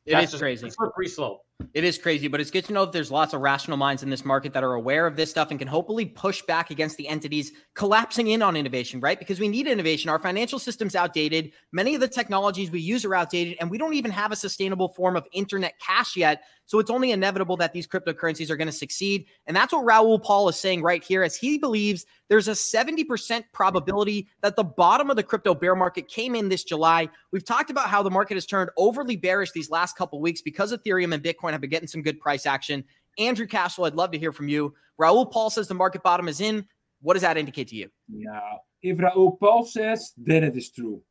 It 0.07 0.13
that's 0.13 0.33
is 0.33 0.41
crazy. 0.41 0.71
Slippery 0.71 1.09
slope. 1.09 1.45
It 1.73 1.85
is 1.85 1.99
crazy, 1.99 2.27
but 2.27 2.41
it's 2.41 2.51
good 2.51 2.65
to 2.65 2.73
know 2.73 2.85
that 2.85 2.93
there's 2.93 3.13
lots 3.13 3.33
of 3.33 3.41
rational 3.41 3.77
minds 3.77 4.03
in 4.03 4.11
this 4.11 4.25
market 4.25 4.53
that 4.55 4.65
are 4.65 4.75
aware 4.75 5.07
of 5.07 5.15
this 5.15 5.31
stuff 5.31 5.51
and 5.51 5.59
can 5.59 5.69
hopefully 5.69 6.05
push 6.05 6.43
back 6.43 6.71
against 6.71 6.97
the 6.97 7.07
entities 7.07 7.53
collapsing 7.75 8.29
in 8.29 8.43
on 8.43 8.57
innovation, 8.57 8.99
right? 8.99 9.19
Because 9.19 9.39
we 9.39 9.47
need 9.47 9.69
innovation. 9.69 10.11
Our 10.11 10.19
financial 10.19 10.59
system's 10.59 10.97
outdated. 10.97 11.53
Many 11.71 11.95
of 11.95 12.01
the 12.01 12.09
technologies 12.09 12.73
we 12.73 12.81
use 12.81 13.05
are 13.05 13.15
outdated, 13.15 13.57
and 13.61 13.71
we 13.71 13.79
don't 13.79 13.95
even 13.95 14.11
have 14.11 14.33
a 14.33 14.37
sustainable 14.37 14.89
form 14.89 15.17
of 15.17 15.29
internet 15.33 15.79
cash 15.79 16.17
yet. 16.17 16.43
So 16.67 16.79
it's 16.79 16.91
only 16.91 17.13
inevitable 17.13 17.57
that 17.59 17.73
these 17.73 17.87
cryptocurrencies 17.87 18.51
are 18.51 18.57
going 18.57 18.67
to 18.67 18.73
succeed. 18.73 19.27
And 19.47 19.57
that's 19.57 19.73
what 19.73 19.85
Raoul 19.85 20.19
Pal 20.19 20.49
is 20.49 20.57
saying 20.57 20.83
right 20.83 21.05
here, 21.05 21.23
as 21.23 21.37
he 21.37 21.59
believes 21.59 22.07
there's 22.29 22.49
a 22.49 22.53
70% 22.53 23.45
probability 23.53 24.29
that 24.41 24.57
the 24.57 24.65
bottom 24.65 25.11
of 25.11 25.17
the 25.17 25.23
crypto 25.23 25.55
bear 25.55 25.77
market 25.77 26.09
came 26.09 26.35
in 26.35 26.49
this 26.49 26.65
July. 26.65 27.09
We've 27.33 27.45
talked 27.45 27.71
about 27.71 27.89
how 27.89 28.03
the 28.03 28.11
market 28.11 28.35
has 28.35 28.47
turned 28.47 28.71
overly 28.79 29.17
bearish 29.17 29.53
these 29.53 29.71
last 29.71 29.97
couple 29.97 30.21
weeks 30.21 30.41
because 30.41 30.73
Ethereum 30.73 31.13
and 31.13 31.23
Bitcoin 31.23 31.44
have 31.53 31.61
been 31.61 31.71
getting 31.71 31.89
some 31.89 32.03
good 32.03 32.21
price 32.21 32.47
action. 32.47 32.85
Andrew 33.19 33.47
Cashflow, 33.47 33.87
I'd 33.87 33.95
love 33.95 34.11
to 34.13 34.19
hear 34.19 34.33
from 34.33 34.49
you. 34.49 34.75
Raoul 34.99 35.27
Paul 35.27 35.51
says 35.51 35.69
the 35.69 35.75
market 35.75 36.03
bottom 36.03 36.29
is 36.29 36.41
in. 36.41 36.67
What 37.01 37.15
does 37.15 37.23
that 37.23 37.37
indicate 37.37 37.69
to 37.69 37.77
you? 37.77 37.91
Yeah, 38.09 38.41
if 38.83 38.99
Raoul 38.99 39.37
Paul 39.37 39.65
says, 39.65 40.13
then 40.17 40.45
it 40.45 40.57
is 40.57 40.71
true. 40.71 41.03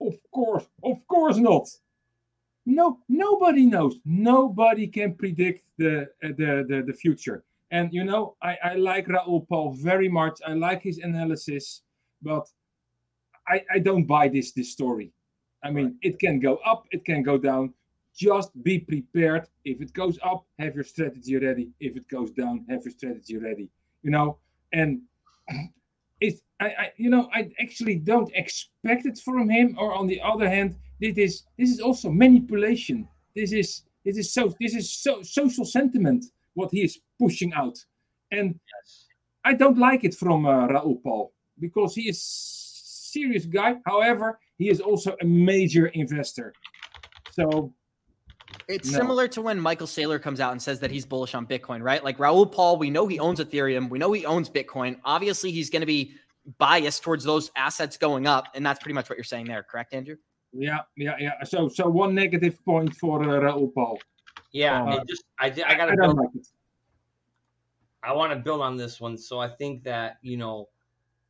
Of 0.00 0.14
course, 0.32 0.64
of 0.82 0.96
course 1.08 1.36
not. 1.36 1.68
No, 2.66 2.98
nobody 3.08 3.64
knows. 3.64 3.96
Nobody 4.04 4.86
can 4.86 5.14
predict 5.14 5.64
the 5.78 6.02
uh, 6.22 6.28
the, 6.36 6.64
the 6.68 6.84
the 6.86 6.92
future. 6.92 7.44
And 7.70 7.92
you 7.92 8.04
know, 8.04 8.36
I, 8.42 8.56
I 8.62 8.74
like 8.74 9.08
Raoul 9.08 9.46
Paul 9.48 9.72
very 9.72 10.08
much. 10.08 10.40
I 10.46 10.54
like 10.54 10.82
his 10.82 10.98
analysis, 10.98 11.82
but 12.22 12.46
I, 13.46 13.62
I 13.72 13.78
don't 13.78 14.04
buy 14.04 14.28
this 14.28 14.52
this 14.52 14.72
story. 14.72 15.12
I 15.64 15.70
mean, 15.70 15.98
it 16.02 16.18
can 16.18 16.40
go 16.40 16.56
up, 16.64 16.84
it 16.90 17.04
can 17.04 17.22
go 17.22 17.36
down. 17.38 17.74
Just 18.18 18.50
be 18.64 18.80
prepared. 18.80 19.46
If 19.64 19.80
it 19.80 19.92
goes 19.92 20.18
up, 20.24 20.44
have 20.58 20.74
your 20.74 20.82
strategy 20.82 21.36
ready. 21.36 21.70
If 21.78 21.96
it 21.96 22.08
goes 22.08 22.32
down, 22.32 22.64
have 22.68 22.82
your 22.84 22.90
strategy 22.90 23.36
ready. 23.38 23.68
You 24.02 24.10
know, 24.10 24.38
and 24.72 25.02
it's 26.20 26.40
I, 26.60 26.66
I 26.66 26.92
you 26.96 27.10
know 27.10 27.30
I 27.32 27.50
actually 27.60 27.96
don't 27.96 28.30
expect 28.34 29.06
it 29.06 29.18
from 29.24 29.48
him. 29.48 29.76
Or 29.78 29.94
on 29.94 30.08
the 30.08 30.20
other 30.20 30.48
hand, 30.48 30.76
this 31.00 31.16
is 31.16 31.44
this 31.56 31.70
is 31.70 31.80
also 31.80 32.10
manipulation. 32.10 33.06
This 33.36 33.52
is 33.52 33.84
this 34.04 34.18
is 34.18 34.32
so 34.32 34.52
this 34.60 34.74
is 34.74 34.90
so 34.90 35.22
social 35.22 35.64
sentiment 35.64 36.24
what 36.54 36.72
he 36.72 36.82
is 36.82 36.98
pushing 37.20 37.52
out, 37.52 37.78
and 38.32 38.58
yes. 38.74 39.04
I 39.44 39.54
don't 39.54 39.78
like 39.78 40.02
it 40.02 40.14
from 40.14 40.44
uh, 40.44 40.66
Raoul 40.66 41.00
Pal 41.04 41.32
because 41.60 41.94
he 41.94 42.08
is 42.08 42.20
serious 42.20 43.46
guy. 43.46 43.76
However, 43.86 44.40
he 44.58 44.68
is 44.70 44.80
also 44.80 45.16
a 45.20 45.24
major 45.24 45.86
investor. 45.86 46.52
So 47.30 47.72
it's 48.68 48.90
no. 48.90 48.98
similar 48.98 49.26
to 49.28 49.42
when 49.42 49.58
Michael 49.58 49.86
Saylor 49.86 50.20
comes 50.20 50.40
out 50.40 50.52
and 50.52 50.60
says 50.60 50.80
that 50.80 50.90
he's 50.90 51.06
bullish 51.06 51.34
on 51.34 51.46
Bitcoin, 51.46 51.82
right? 51.82 52.04
Like 52.04 52.18
Raoul 52.18 52.46
Paul, 52.46 52.76
we 52.76 52.90
know 52.90 53.06
he 53.06 53.18
owns 53.18 53.40
Ethereum, 53.40 53.88
we 53.88 53.98
know 53.98 54.12
he 54.12 54.26
owns 54.26 54.50
Bitcoin. 54.50 54.98
Obviously, 55.04 55.50
he's 55.50 55.70
going 55.70 55.80
to 55.80 55.86
be 55.86 56.14
biased 56.58 57.02
towards 57.02 57.24
those 57.24 57.50
assets 57.56 57.96
going 57.96 58.26
up, 58.26 58.46
and 58.54 58.64
that's 58.64 58.78
pretty 58.78 58.94
much 58.94 59.08
what 59.08 59.16
you're 59.16 59.24
saying 59.24 59.46
there, 59.46 59.62
correct, 59.62 59.94
Andrew? 59.94 60.16
Yeah, 60.52 60.80
yeah, 60.96 61.16
yeah. 61.18 61.32
So, 61.44 61.68
so 61.68 61.88
one 61.88 62.14
negative 62.14 62.62
point 62.64 62.94
for 62.94 63.22
uh, 63.22 63.38
Raoul 63.38 63.72
Pal. 63.74 63.98
Yeah, 64.52 64.82
uh, 64.84 65.04
just 65.06 65.24
I, 65.38 65.46
I 65.66 65.74
got 65.74 65.86
to 65.86 65.96
build. 65.96 66.16
Like 66.16 66.28
I 68.02 68.12
want 68.12 68.32
to 68.32 68.38
build 68.38 68.60
on 68.60 68.76
this 68.76 69.00
one, 69.00 69.18
so 69.18 69.38
I 69.38 69.48
think 69.48 69.82
that 69.84 70.16
you 70.22 70.36
know 70.36 70.68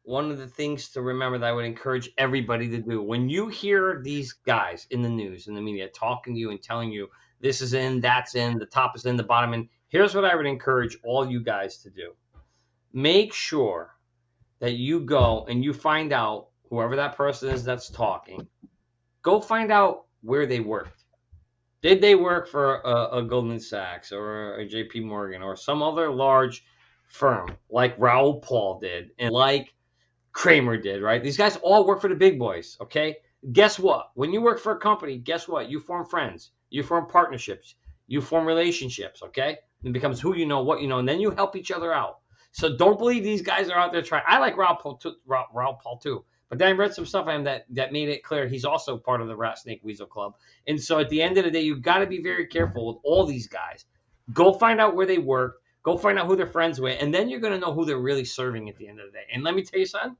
one 0.02 0.30
of 0.30 0.38
the 0.38 0.46
things 0.46 0.88
to 0.90 1.02
remember 1.02 1.38
that 1.38 1.46
I 1.46 1.52
would 1.52 1.64
encourage 1.64 2.10
everybody 2.16 2.68
to 2.70 2.78
do 2.78 3.02
when 3.02 3.28
you 3.28 3.48
hear 3.48 4.00
these 4.02 4.32
guys 4.32 4.86
in 4.90 5.02
the 5.02 5.08
news 5.08 5.48
in 5.48 5.54
the 5.54 5.60
media 5.60 5.88
talking 5.88 6.34
to 6.34 6.40
you 6.40 6.50
and 6.50 6.62
telling 6.62 6.90
you 6.90 7.08
this 7.40 7.60
is 7.60 7.74
in, 7.74 8.00
that's 8.00 8.34
in, 8.34 8.58
the 8.58 8.66
top 8.66 8.96
is 8.96 9.06
in, 9.06 9.16
the 9.16 9.22
bottom 9.22 9.54
in. 9.54 9.68
Here's 9.88 10.14
what 10.14 10.24
I 10.24 10.34
would 10.34 10.46
encourage 10.46 10.98
all 11.04 11.30
you 11.30 11.42
guys 11.42 11.78
to 11.78 11.90
do. 11.90 12.12
Make 12.92 13.32
sure 13.32 13.94
that 14.60 14.72
you 14.72 15.00
go 15.00 15.46
and 15.48 15.64
you 15.64 15.72
find 15.72 16.12
out 16.12 16.48
whoever 16.68 16.96
that 16.96 17.16
person 17.16 17.50
is 17.50 17.64
that's 17.64 17.90
talking. 17.90 18.46
Go 19.22 19.40
find 19.40 19.70
out 19.70 20.04
where 20.22 20.46
they 20.46 20.60
worked. 20.60 21.04
Did 21.80 22.00
they 22.00 22.14
work 22.14 22.48
for 22.48 22.80
a, 22.80 23.18
a 23.18 23.22
Goldman 23.22 23.60
Sachs 23.60 24.10
or 24.10 24.58
a 24.58 24.66
JP 24.66 25.04
Morgan 25.04 25.42
or 25.42 25.56
some 25.56 25.82
other 25.82 26.10
large 26.10 26.64
firm 27.06 27.56
like 27.70 27.94
Raoul 27.98 28.40
Paul 28.40 28.80
did 28.80 29.10
and 29.18 29.32
like 29.32 29.74
Cramer 30.32 30.76
did, 30.76 31.02
right? 31.02 31.22
These 31.22 31.36
guys 31.36 31.56
all 31.62 31.86
work 31.86 32.00
for 32.00 32.08
the 32.08 32.14
big 32.14 32.38
boys, 32.38 32.76
okay? 32.80 33.16
Guess 33.52 33.78
what? 33.78 34.10
When 34.14 34.32
you 34.32 34.40
work 34.40 34.58
for 34.58 34.72
a 34.72 34.78
company, 34.78 35.18
guess 35.18 35.46
what? 35.46 35.70
You 35.70 35.80
form 35.80 36.04
friends, 36.04 36.50
you 36.70 36.82
form 36.82 37.06
partnerships, 37.06 37.74
you 38.06 38.20
form 38.20 38.46
relationships, 38.46 39.22
okay? 39.22 39.58
It 39.84 39.92
becomes 39.92 40.20
who 40.20 40.34
you 40.34 40.46
know, 40.46 40.62
what 40.62 40.80
you 40.80 40.88
know, 40.88 40.98
and 40.98 41.08
then 41.08 41.20
you 41.20 41.30
help 41.30 41.56
each 41.56 41.70
other 41.70 41.92
out. 41.92 42.18
So 42.52 42.76
don't 42.76 42.98
believe 42.98 43.22
these 43.22 43.42
guys 43.42 43.68
are 43.68 43.78
out 43.78 43.92
there 43.92 44.02
trying. 44.02 44.24
I 44.26 44.38
like 44.38 44.56
Raoul 44.56 44.76
Pal 44.82 44.96
too, 44.96 45.14
Pal 45.28 45.98
too. 46.02 46.24
But 46.48 46.58
then 46.58 46.68
I 46.68 46.72
read 46.72 46.94
some 46.94 47.04
stuff 47.04 47.26
on 47.26 47.36
him 47.36 47.44
that, 47.44 47.66
that 47.70 47.92
made 47.92 48.08
it 48.08 48.22
clear 48.22 48.48
he's 48.48 48.64
also 48.64 48.96
part 48.96 49.20
of 49.20 49.28
the 49.28 49.36
Rat 49.36 49.58
Snake 49.58 49.80
Weasel 49.82 50.06
Club. 50.06 50.34
And 50.66 50.80
so 50.80 50.98
at 50.98 51.10
the 51.10 51.20
end 51.20 51.36
of 51.36 51.44
the 51.44 51.50
day, 51.50 51.60
you've 51.60 51.82
got 51.82 51.98
to 51.98 52.06
be 52.06 52.22
very 52.22 52.46
careful 52.46 52.86
with 52.86 52.96
all 53.04 53.26
these 53.26 53.46
guys. 53.46 53.84
Go 54.32 54.54
find 54.54 54.80
out 54.80 54.96
where 54.96 55.06
they 55.06 55.18
work. 55.18 55.60
Go 55.82 55.96
find 55.98 56.18
out 56.18 56.26
who 56.26 56.36
they're 56.36 56.46
friends 56.46 56.80
with, 56.80 57.00
and 57.00 57.14
then 57.14 57.28
you're 57.30 57.40
going 57.40 57.52
to 57.52 57.58
know 57.58 57.72
who 57.72 57.84
they're 57.84 57.98
really 57.98 58.24
serving 58.24 58.68
at 58.68 58.76
the 58.76 58.88
end 58.88 58.98
of 59.00 59.06
the 59.06 59.12
day. 59.12 59.24
And 59.32 59.42
let 59.42 59.54
me 59.54 59.62
tell 59.62 59.78
you 59.78 59.86
something 59.86 60.16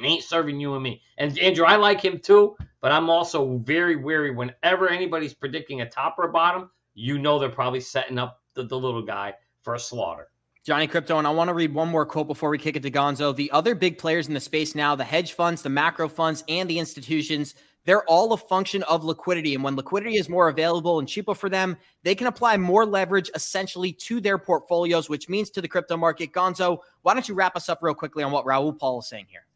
ain't 0.00 0.24
serving 0.24 0.60
you 0.60 0.74
and 0.74 0.82
me. 0.82 1.02
And 1.18 1.38
Andrew, 1.38 1.64
I 1.64 1.76
like 1.76 2.00
him 2.00 2.18
too, 2.18 2.56
but 2.80 2.92
I'm 2.92 3.10
also 3.10 3.58
very 3.58 3.96
wary 3.96 4.30
whenever 4.30 4.88
anybody's 4.88 5.34
predicting 5.34 5.80
a 5.80 5.88
top 5.88 6.16
or 6.18 6.28
a 6.28 6.32
bottom, 6.32 6.70
you 6.94 7.18
know 7.18 7.38
they're 7.38 7.48
probably 7.48 7.80
setting 7.80 8.18
up 8.18 8.40
the, 8.54 8.64
the 8.64 8.78
little 8.78 9.02
guy 9.02 9.34
for 9.62 9.74
a 9.74 9.78
slaughter. 9.78 10.28
Johnny 10.64 10.86
Crypto, 10.86 11.18
and 11.18 11.26
I 11.26 11.30
want 11.30 11.48
to 11.48 11.54
read 11.54 11.74
one 11.74 11.88
more 11.88 12.06
quote 12.06 12.28
before 12.28 12.48
we 12.48 12.58
kick 12.58 12.76
it 12.76 12.84
to 12.84 12.90
Gonzo. 12.90 13.34
The 13.34 13.50
other 13.50 13.74
big 13.74 13.98
players 13.98 14.28
in 14.28 14.34
the 14.34 14.40
space 14.40 14.76
now, 14.76 14.94
the 14.94 15.02
hedge 15.02 15.32
funds, 15.32 15.62
the 15.62 15.68
macro 15.68 16.08
funds, 16.08 16.44
and 16.48 16.70
the 16.70 16.78
institutions, 16.78 17.56
they're 17.84 18.04
all 18.04 18.32
a 18.32 18.36
function 18.36 18.84
of 18.84 19.04
liquidity. 19.04 19.56
And 19.56 19.64
when 19.64 19.74
liquidity 19.74 20.16
is 20.16 20.28
more 20.28 20.48
available 20.48 21.00
and 21.00 21.08
cheaper 21.08 21.34
for 21.34 21.48
them, 21.48 21.76
they 22.04 22.14
can 22.14 22.28
apply 22.28 22.58
more 22.58 22.86
leverage 22.86 23.28
essentially 23.34 23.92
to 23.92 24.20
their 24.20 24.38
portfolios, 24.38 25.08
which 25.08 25.28
means 25.28 25.50
to 25.50 25.60
the 25.60 25.66
crypto 25.66 25.96
market. 25.96 26.32
Gonzo, 26.32 26.78
why 27.02 27.14
don't 27.14 27.28
you 27.28 27.34
wrap 27.34 27.56
us 27.56 27.68
up 27.68 27.80
real 27.82 27.94
quickly 27.94 28.22
on 28.22 28.30
what 28.30 28.46
Raoul 28.46 28.72
Paul 28.72 29.00
is 29.00 29.08
saying 29.08 29.26
here? 29.28 29.46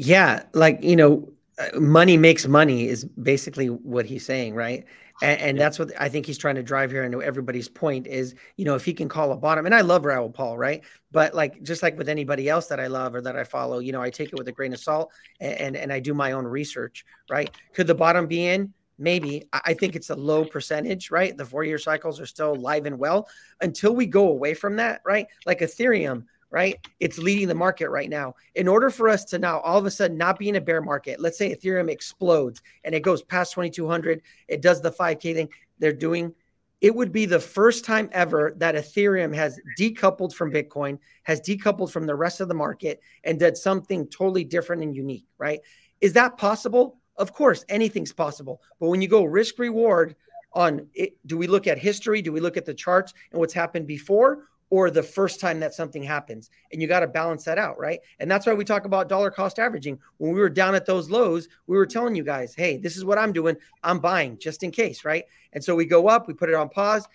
Yeah, 0.00 0.44
like 0.54 0.84
you 0.84 0.94
know, 0.94 1.28
uh, 1.58 1.80
money 1.80 2.16
makes 2.16 2.46
money 2.46 2.86
is 2.86 3.04
basically 3.04 3.66
what 3.66 4.06
he's 4.06 4.24
saying, 4.24 4.54
right? 4.54 4.84
And, 5.20 5.40
and 5.40 5.58
that's 5.58 5.80
what 5.80 5.90
I 6.00 6.08
think 6.08 6.26
he's 6.26 6.38
trying 6.38 6.54
to 6.54 6.62
drive 6.62 6.92
here. 6.92 7.02
And 7.02 7.12
everybody's 7.20 7.68
point 7.68 8.06
is, 8.06 8.36
you 8.56 8.64
know, 8.64 8.76
if 8.76 8.84
he 8.84 8.92
can 8.94 9.08
call 9.08 9.32
a 9.32 9.36
bottom, 9.36 9.66
and 9.66 9.74
I 9.74 9.80
love 9.80 10.04
Raoul 10.04 10.30
Paul, 10.30 10.56
right? 10.56 10.84
But 11.10 11.34
like 11.34 11.60
just 11.64 11.82
like 11.82 11.98
with 11.98 12.08
anybody 12.08 12.48
else 12.48 12.68
that 12.68 12.78
I 12.78 12.86
love 12.86 13.16
or 13.16 13.20
that 13.22 13.34
I 13.34 13.42
follow, 13.42 13.80
you 13.80 13.90
know, 13.90 14.00
I 14.00 14.10
take 14.10 14.28
it 14.28 14.38
with 14.38 14.46
a 14.46 14.52
grain 14.52 14.72
of 14.72 14.78
salt 14.78 15.10
and 15.40 15.54
and, 15.54 15.76
and 15.76 15.92
I 15.92 15.98
do 15.98 16.14
my 16.14 16.30
own 16.30 16.46
research, 16.46 17.04
right? 17.28 17.50
Could 17.74 17.88
the 17.88 17.96
bottom 17.96 18.28
be 18.28 18.46
in? 18.46 18.72
Maybe. 18.96 19.48
I 19.52 19.74
think 19.74 19.96
it's 19.96 20.10
a 20.10 20.14
low 20.14 20.44
percentage, 20.44 21.10
right? 21.10 21.36
The 21.36 21.44
four 21.44 21.64
year 21.64 21.78
cycles 21.78 22.20
are 22.20 22.26
still 22.26 22.52
alive 22.52 22.86
and 22.86 22.96
well 22.96 23.28
until 23.60 23.96
we 23.96 24.06
go 24.06 24.28
away 24.28 24.54
from 24.54 24.76
that, 24.76 25.00
right? 25.04 25.26
Like 25.46 25.58
Ethereum, 25.58 26.26
right? 26.50 26.76
It's 27.00 27.18
leading 27.18 27.48
the 27.48 27.54
market 27.54 27.90
right 27.90 28.08
now. 28.08 28.34
In 28.54 28.68
order 28.68 28.90
for 28.90 29.08
us 29.08 29.24
to 29.26 29.38
now 29.38 29.60
all 29.60 29.78
of 29.78 29.86
a 29.86 29.90
sudden 29.90 30.16
not 30.16 30.38
be 30.38 30.48
in 30.48 30.56
a 30.56 30.60
bear 30.60 30.80
market, 30.80 31.20
let's 31.20 31.38
say 31.38 31.54
Ethereum 31.54 31.90
explodes 31.90 32.62
and 32.84 32.94
it 32.94 33.00
goes 33.00 33.22
past 33.22 33.52
2200, 33.52 34.22
it 34.48 34.62
does 34.62 34.80
the 34.80 34.90
5K 34.90 35.34
thing 35.34 35.48
they're 35.78 35.92
doing. 35.92 36.34
It 36.80 36.94
would 36.94 37.10
be 37.10 37.26
the 37.26 37.40
first 37.40 37.84
time 37.84 38.08
ever 38.12 38.54
that 38.58 38.76
Ethereum 38.76 39.34
has 39.34 39.58
decoupled 39.78 40.32
from 40.32 40.52
Bitcoin, 40.52 40.98
has 41.24 41.40
decoupled 41.40 41.90
from 41.90 42.06
the 42.06 42.14
rest 42.14 42.40
of 42.40 42.48
the 42.48 42.54
market, 42.54 43.00
and 43.24 43.38
did 43.38 43.56
something 43.56 44.06
totally 44.06 44.44
different 44.44 44.82
and 44.82 44.94
unique, 44.94 45.26
right? 45.38 45.60
Is 46.00 46.12
that 46.12 46.36
possible? 46.36 46.98
Of 47.16 47.32
course, 47.32 47.64
anything's 47.68 48.12
possible. 48.12 48.62
But 48.78 48.90
when 48.90 49.02
you 49.02 49.08
go 49.08 49.24
risk 49.24 49.58
reward 49.58 50.14
on 50.52 50.86
it, 50.94 51.16
do 51.26 51.36
we 51.36 51.48
look 51.48 51.66
at 51.66 51.78
history? 51.78 52.22
Do 52.22 52.32
we 52.32 52.40
look 52.40 52.56
at 52.56 52.64
the 52.64 52.74
charts 52.74 53.12
and 53.32 53.40
what's 53.40 53.52
happened 53.52 53.88
before? 53.88 54.44
Or 54.70 54.90
the 54.90 55.02
first 55.02 55.40
time 55.40 55.60
that 55.60 55.74
something 55.74 56.02
happens. 56.02 56.50
And 56.72 56.82
you 56.82 56.88
got 56.88 57.00
to 57.00 57.06
balance 57.06 57.44
that 57.44 57.58
out, 57.58 57.78
right? 57.78 58.00
And 58.18 58.30
that's 58.30 58.46
why 58.46 58.54
we 58.54 58.64
talk 58.64 58.84
about 58.84 59.08
dollar 59.08 59.30
cost 59.30 59.58
averaging. 59.58 59.98
When 60.18 60.32
we 60.32 60.40
were 60.40 60.50
down 60.50 60.74
at 60.74 60.86
those 60.86 61.10
lows, 61.10 61.48
we 61.66 61.76
were 61.76 61.86
telling 61.86 62.14
you 62.14 62.24
guys, 62.24 62.54
hey, 62.54 62.76
this 62.76 62.96
is 62.96 63.04
what 63.04 63.18
I'm 63.18 63.32
doing. 63.32 63.56
I'm 63.82 63.98
buying 63.98 64.38
just 64.38 64.62
in 64.62 64.70
case, 64.70 65.04
right? 65.04 65.24
And 65.52 65.62
so 65.62 65.74
we 65.74 65.86
go 65.86 66.08
up, 66.08 66.28
we 66.28 66.34
put 66.34 66.50
it 66.50 66.54
on 66.54 66.68
pause. 66.68 67.08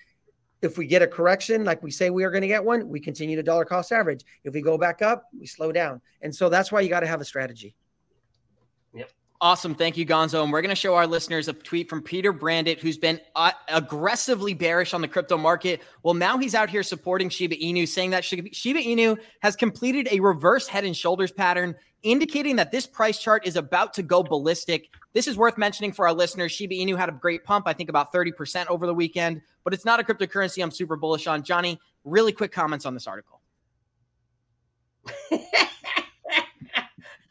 If 0.61 0.77
we 0.77 0.87
get 0.87 1.01
a 1.01 1.07
correction, 1.07 1.65
like 1.65 1.83
we 1.83 1.91
say 1.91 2.09
we 2.09 2.23
are 2.23 2.31
going 2.31 2.41
to 2.41 2.47
get 2.47 2.63
one, 2.63 2.87
we 2.87 2.99
continue 2.99 3.35
to 3.35 3.43
dollar 3.43 3.65
cost 3.65 3.91
average. 3.91 4.23
If 4.43 4.53
we 4.53 4.61
go 4.61 4.77
back 4.77 5.01
up, 5.01 5.25
we 5.37 5.45
slow 5.45 5.71
down. 5.71 6.01
And 6.21 6.33
so 6.33 6.47
that's 6.49 6.71
why 6.71 6.81
you 6.81 6.89
got 6.89 7.01
to 7.01 7.07
have 7.07 7.21
a 7.21 7.25
strategy. 7.25 7.75
Awesome. 9.43 9.75
Thank 9.75 9.97
you, 9.97 10.05
Gonzo. 10.05 10.41
And 10.41 10.53
we're 10.53 10.61
going 10.61 10.69
to 10.69 10.75
show 10.75 10.95
our 10.95 11.05
listeners 11.05 11.49
a 11.49 11.53
tweet 11.53 11.89
from 11.89 12.01
Peter 12.01 12.31
Brandt, 12.31 12.79
who's 12.79 12.97
been 12.97 13.19
uh, 13.35 13.51
aggressively 13.67 14.53
bearish 14.53 14.93
on 14.93 15.01
the 15.01 15.07
crypto 15.09 15.37
market. 15.37 15.81
Well, 16.01 16.13
now 16.13 16.37
he's 16.37 16.55
out 16.55 16.69
here 16.69 16.81
supporting 16.81 17.27
Shiba 17.27 17.57
Inu, 17.57 17.85
saying 17.85 18.11
that 18.11 18.23
Shiba 18.23 18.79
Inu 18.79 19.17
has 19.41 19.57
completed 19.57 20.07
a 20.11 20.21
reverse 20.21 20.69
head 20.69 20.85
and 20.85 20.95
shoulders 20.95 21.33
pattern, 21.33 21.75
indicating 22.03 22.55
that 22.55 22.71
this 22.71 22.87
price 22.87 23.19
chart 23.19 23.45
is 23.45 23.57
about 23.57 23.93
to 23.95 24.01
go 24.01 24.23
ballistic. 24.23 24.89
This 25.11 25.27
is 25.27 25.35
worth 25.35 25.57
mentioning 25.57 25.91
for 25.91 26.07
our 26.07 26.13
listeners. 26.13 26.53
Shiba 26.53 26.75
Inu 26.75 26.97
had 26.97 27.09
a 27.09 27.11
great 27.11 27.43
pump, 27.43 27.67
I 27.67 27.73
think 27.73 27.89
about 27.89 28.13
30% 28.13 28.67
over 28.67 28.87
the 28.87 28.93
weekend, 28.93 29.41
but 29.65 29.73
it's 29.73 29.83
not 29.83 29.99
a 29.99 30.03
cryptocurrency 30.03 30.63
I'm 30.63 30.71
super 30.71 30.95
bullish 30.95 31.27
on. 31.27 31.43
Johnny, 31.43 31.81
really 32.05 32.31
quick 32.31 32.53
comments 32.53 32.85
on 32.85 32.93
this 32.93 33.07
article. 33.07 33.41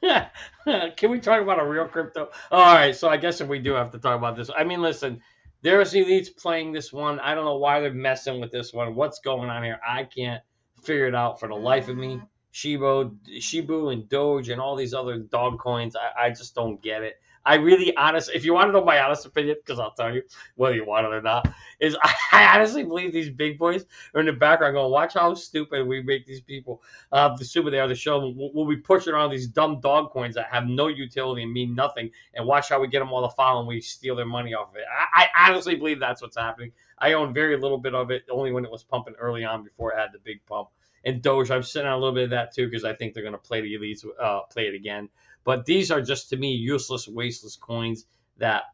Can 0.96 1.10
we 1.10 1.20
talk 1.20 1.40
about 1.40 1.60
a 1.60 1.66
real 1.66 1.86
crypto? 1.86 2.30
All 2.50 2.74
right, 2.74 2.94
so 2.94 3.08
I 3.08 3.16
guess 3.16 3.40
if 3.40 3.48
we 3.48 3.58
do 3.58 3.74
have 3.74 3.90
to 3.92 3.98
talk 3.98 4.16
about 4.16 4.36
this, 4.36 4.50
I 4.56 4.64
mean, 4.64 4.82
listen, 4.82 5.20
there's 5.62 5.92
elites 5.92 6.36
playing 6.36 6.72
this 6.72 6.92
one. 6.92 7.20
I 7.20 7.34
don't 7.34 7.44
know 7.44 7.58
why 7.58 7.80
they're 7.80 7.92
messing 7.92 8.40
with 8.40 8.50
this 8.50 8.72
one. 8.72 8.94
What's 8.94 9.20
going 9.20 9.48
on 9.48 9.62
here? 9.62 9.78
I 9.86 10.04
can't 10.04 10.42
figure 10.82 11.06
it 11.06 11.14
out 11.14 11.38
for 11.38 11.48
the 11.48 11.54
life 11.54 11.88
of 11.88 11.96
me. 11.96 12.14
Uh-huh. 12.14 12.26
Shibo, 12.52 13.16
Shibu, 13.38 13.92
and 13.92 14.08
Doge, 14.08 14.50
and 14.50 14.60
all 14.60 14.76
these 14.76 14.92
other 14.92 15.18
dog 15.18 15.58
coins. 15.58 15.96
I, 15.96 16.26
I 16.26 16.30
just 16.30 16.54
don't 16.54 16.82
get 16.82 17.02
it. 17.02 17.14
I 17.44 17.56
really 17.56 17.94
honest, 17.96 18.30
if 18.34 18.44
you 18.44 18.54
want 18.54 18.68
to 18.68 18.72
know 18.72 18.84
my 18.84 19.00
honest 19.00 19.26
opinion, 19.26 19.56
because 19.58 19.78
I'll 19.78 19.92
tell 19.92 20.14
you 20.14 20.22
whether 20.54 20.74
you 20.74 20.84
want 20.84 21.06
it 21.06 21.12
or 21.12 21.22
not, 21.22 21.52
is 21.80 21.96
I 22.32 22.54
honestly 22.54 22.84
believe 22.84 23.12
these 23.12 23.30
big 23.30 23.58
boys 23.58 23.84
are 24.14 24.20
in 24.20 24.26
the 24.26 24.32
background 24.32 24.74
going, 24.74 24.92
watch 24.92 25.14
how 25.14 25.34
stupid 25.34 25.86
we 25.86 26.02
make 26.02 26.24
these 26.26 26.40
people. 26.40 26.82
Uh, 27.10 27.36
the 27.36 27.44
stupid 27.44 27.72
they 27.72 27.80
are 27.80 27.88
the 27.88 27.94
show 27.94 28.32
we'll, 28.36 28.66
be 28.66 28.76
pushing 28.76 29.12
around 29.12 29.30
these 29.30 29.48
dumb 29.48 29.80
dog 29.80 30.10
coins 30.12 30.34
that 30.36 30.46
have 30.46 30.66
no 30.66 30.86
utility 30.86 31.42
and 31.42 31.52
mean 31.52 31.74
nothing, 31.74 32.10
and 32.34 32.46
watch 32.46 32.68
how 32.68 32.80
we 32.80 32.88
get 32.88 33.00
them 33.00 33.12
all 33.12 33.28
to 33.28 33.34
follow 33.34 33.60
and 33.60 33.68
we 33.68 33.80
steal 33.80 34.14
their 34.14 34.26
money 34.26 34.54
off 34.54 34.70
of 34.70 34.76
it. 34.76 34.84
I, 34.90 35.28
I 35.34 35.50
honestly 35.50 35.74
believe 35.74 35.98
that's 35.98 36.22
what's 36.22 36.36
happening. 36.36 36.72
I 36.98 37.14
own 37.14 37.34
very 37.34 37.56
little 37.56 37.78
bit 37.78 37.94
of 37.94 38.10
it, 38.12 38.24
only 38.30 38.52
when 38.52 38.64
it 38.64 38.70
was 38.70 38.84
pumping 38.84 39.14
early 39.18 39.44
on 39.44 39.64
before 39.64 39.92
it 39.92 39.98
had 39.98 40.12
the 40.12 40.20
big 40.20 40.44
pump. 40.46 40.68
And 41.04 41.22
Doge, 41.22 41.50
I'm 41.50 41.62
sitting 41.62 41.88
on 41.88 41.94
a 41.94 41.98
little 41.98 42.14
bit 42.14 42.24
of 42.24 42.30
that 42.30 42.54
too 42.54 42.66
because 42.66 42.84
I 42.84 42.94
think 42.94 43.14
they're 43.14 43.22
going 43.22 43.32
to 43.34 43.38
play 43.38 43.60
the 43.60 43.74
elites, 43.74 44.04
uh, 44.20 44.40
play 44.50 44.66
it 44.68 44.74
again. 44.74 45.08
But 45.44 45.66
these 45.66 45.90
are 45.90 46.00
just 46.00 46.30
to 46.30 46.36
me 46.36 46.52
useless, 46.52 47.08
wasteless 47.08 47.56
coins 47.56 48.06
that 48.38 48.64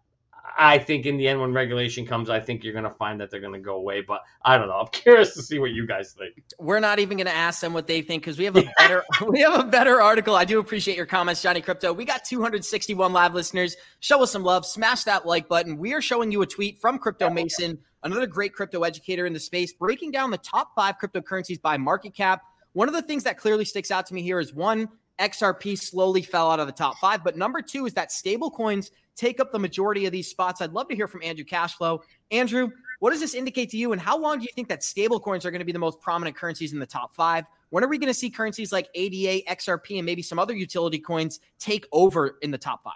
I 0.57 0.79
think 0.79 1.07
in 1.07 1.16
the 1.16 1.29
end, 1.29 1.41
when 1.41 1.53
regulation 1.53 2.07
comes, 2.07 2.31
I 2.31 2.41
think 2.41 2.64
you're 2.64 2.72
going 2.72 2.85
to 2.85 2.91
find 2.91 3.20
that 3.20 3.31
they're 3.31 3.41
going 3.41 3.55
to 3.55 3.59
go 3.59 3.76
away. 3.76 4.01
But 4.01 4.22
I 4.45 4.57
don't 4.57 4.68
know. 4.68 4.74
I'm 4.74 4.87
curious 4.93 5.35
to 5.35 5.43
see 5.43 5.59
what 5.59 5.70
you 5.70 5.87
guys 5.87 6.12
think. 6.12 6.35
We're 6.59 6.81
not 6.81 6.99
even 6.99 7.16
going 7.16 7.26
to 7.26 7.35
ask 7.35 7.61
them 7.61 7.72
what 7.72 7.87
they 7.87 8.03
think 8.03 8.22
because 8.22 8.39
we 8.39 8.45
have 8.45 8.57
a 8.57 8.64
better 8.76 9.05
we 9.29 9.41
have 9.41 9.59
a 9.59 9.64
better 9.64 10.01
article. 10.01 10.35
I 10.35 10.45
do 10.45 10.59
appreciate 10.59 10.97
your 10.97 11.07
comments, 11.07 11.43
Johnny 11.43 11.61
Crypto. 11.61 11.93
We 11.93 12.05
got 12.05 12.24
261 12.24 13.12
live 13.12 13.35
listeners. 13.35 13.76
Show 14.01 14.22
us 14.22 14.33
some 14.33 14.43
love. 14.43 14.64
Smash 14.64 15.05
that 15.05 15.26
like 15.26 15.49
button. 15.49 15.79
We 15.79 15.95
are 15.95 16.03
showing 16.03 16.33
you 16.33 16.43
a 16.43 16.47
tweet 16.47 16.79
from 16.79 16.99
Crypto 16.99 17.31
Mason, 17.31 17.79
another 18.03 18.27
great 18.27 18.53
crypto 18.53 18.83
educator 18.83 19.27
in 19.27 19.33
the 19.33 19.41
space, 19.41 19.73
breaking 19.73 20.11
down 20.11 20.31
the 20.31 20.39
top 20.39 20.75
five 20.75 20.97
cryptocurrencies 21.03 21.61
by 21.61 21.77
market 21.77 22.15
cap. 22.15 22.43
One 22.73 22.89
of 22.89 22.95
the 22.95 23.03
things 23.03 23.25
that 23.25 23.39
clearly 23.39 23.65
sticks 23.65 23.91
out 23.91 24.07
to 24.07 24.15
me 24.15 24.23
here 24.23 24.39
is 24.39 24.55
one, 24.55 24.89
XRP 25.19 25.79
slowly 25.79 26.23
fell 26.23 26.51
out 26.51 26.61
of 26.61 26.67
the 26.67 26.73
top 26.73 26.97
five. 26.99 27.25
But 27.25 27.37
number 27.37 27.61
two 27.61 27.87
is 27.87 27.95
that 27.95 28.13
stable 28.13 28.51
coins 28.51 28.91
take 29.17 29.41
up 29.41 29.51
the 29.51 29.59
majority 29.59 30.07
of 30.07 30.13
these 30.13 30.29
spots. 30.29 30.61
I'd 30.61 30.73
love 30.73 30.89
to 30.89 30.95
hear 30.95 31.09
from 31.09 31.23
Andrew 31.23 31.45
Cashflow. 31.45 32.01
Andrew, 32.31 32.71
what 33.01 33.11
does 33.11 33.21
this 33.21 33.35
indicate 33.35 33.71
to 33.71 33.77
you? 33.77 33.93
And 33.93 34.01
how 34.01 34.17
long 34.17 34.39
do 34.39 34.45
you 34.45 34.53
think 34.55 34.69
that 34.69 34.85
stable 34.85 35.19
coins 35.19 35.45
are 35.45 35.51
going 35.51 35.61
to 35.61 35.65
be 35.65 35.73
the 35.73 35.79
most 35.79 36.01
prominent 36.01 36.37
currencies 36.37 36.73
in 36.73 36.79
the 36.79 36.87
top 36.87 37.15
five? 37.15 37.45
When 37.71 37.85
are 37.85 37.89
we 37.89 37.99
going 37.99 38.09
to 38.09 38.15
see 38.15 38.31
currencies 38.31 38.73
like 38.73 38.89
ADA, 38.95 39.45
XRP, 39.51 39.99
and 39.99 40.07
maybe 40.07 40.23
some 40.23 40.39
other 40.39 40.55
utility 40.55 40.99
coins 40.99 41.41
take 41.59 41.87
over 41.93 42.39
in 42.43 42.51
the 42.51 42.59
top 42.59 42.85
five? 42.85 42.95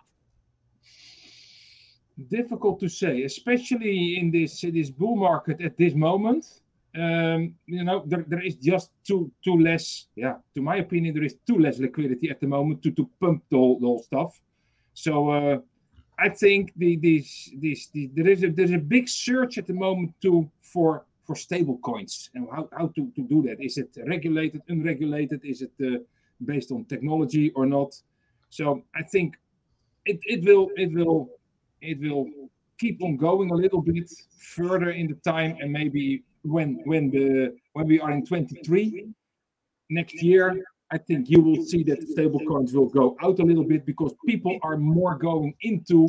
Difficult 2.29 2.79
to 2.81 2.89
say, 2.89 3.23
especially 3.23 4.19
in 4.19 4.31
this 4.31 4.61
this 4.61 4.91
bull 4.91 5.17
market 5.17 5.61
at 5.61 5.77
this 5.77 5.95
moment 5.95 6.63
um, 6.95 7.55
you 7.67 7.85
know, 7.85 8.03
there, 8.07 8.25
there 8.29 8.43
is 8.43 8.57
just 8.57 8.91
too 9.07 9.31
too 9.43 9.59
less. 9.59 10.09
Yeah, 10.15 10.37
to 10.55 10.61
my 10.61 10.77
opinion, 10.77 11.15
there 11.15 11.25
is 11.25 11.37
too 11.47 11.59
less 11.59 11.79
liquidity 11.79 12.31
at 12.31 12.41
the 12.41 12.47
moment 12.47 12.83
to 12.83 12.91
to 12.93 13.09
pump 13.21 13.45
the 13.51 13.57
whole, 13.57 13.79
the 13.81 13.87
whole 13.87 14.03
stuff. 14.03 14.41
So 14.93 15.31
uh, 15.31 15.59
I 16.19 16.29
think 16.29 16.73
the 16.77 16.97
this 16.97 17.51
this 17.57 17.89
the, 17.89 18.11
there 18.15 18.29
is 18.29 18.45
a 18.45 18.51
there's 18.51 18.73
a 18.73 18.79
big 18.79 19.09
search 19.09 19.57
at 19.57 19.67
the 19.67 19.73
moment 19.73 20.13
to 20.23 20.51
for 20.61 21.05
for 21.25 21.35
stable 21.35 21.79
coins 21.79 22.31
and 22.35 22.47
how, 22.51 22.69
how 22.77 22.89
to, 22.89 23.11
to 23.15 23.23
do 23.23 23.43
that. 23.43 23.63
Is 23.65 23.79
it 23.79 23.97
regulated, 24.07 24.61
unregulated? 24.69 25.41
Is 25.45 25.63
it 25.63 25.73
uh, 25.81 25.99
based 26.45 26.73
on 26.73 26.85
technology 26.85 27.53
or 27.55 27.65
not? 27.65 27.95
So 28.51 28.83
I 28.95 29.03
think 29.03 29.37
it, 30.05 30.19
it 30.25 30.45
will 30.45 30.69
it 30.77 30.93
will 30.93 31.31
it 31.83 32.01
will 32.01 32.27
keep 32.79 33.03
on 33.03 33.17
going 33.17 33.51
a 33.51 33.55
little 33.55 33.83
bit 33.83 34.11
further 34.39 34.91
in 34.91 35.07
the 35.09 35.19
time 35.31 35.57
and 35.61 35.71
maybe 35.71 36.23
when 36.43 36.81
when 36.85 37.11
the 37.11 37.55
when 37.75 37.87
we 37.87 38.01
are 38.01 38.11
in 38.11 38.25
23 38.25 39.07
next 39.91 40.23
year 40.23 40.65
i 40.91 40.99
think 40.99 41.29
you 41.29 41.41
will 41.41 41.63
see 41.65 41.83
that 41.83 42.01
stablecoins 42.01 42.73
will 42.73 42.89
go 42.89 43.17
out 43.23 43.39
a 43.39 43.43
little 43.43 43.65
bit 43.65 43.85
because 43.85 44.13
people 44.27 44.59
are 44.63 44.77
more 44.77 45.15
going 45.17 45.55
into 45.63 46.09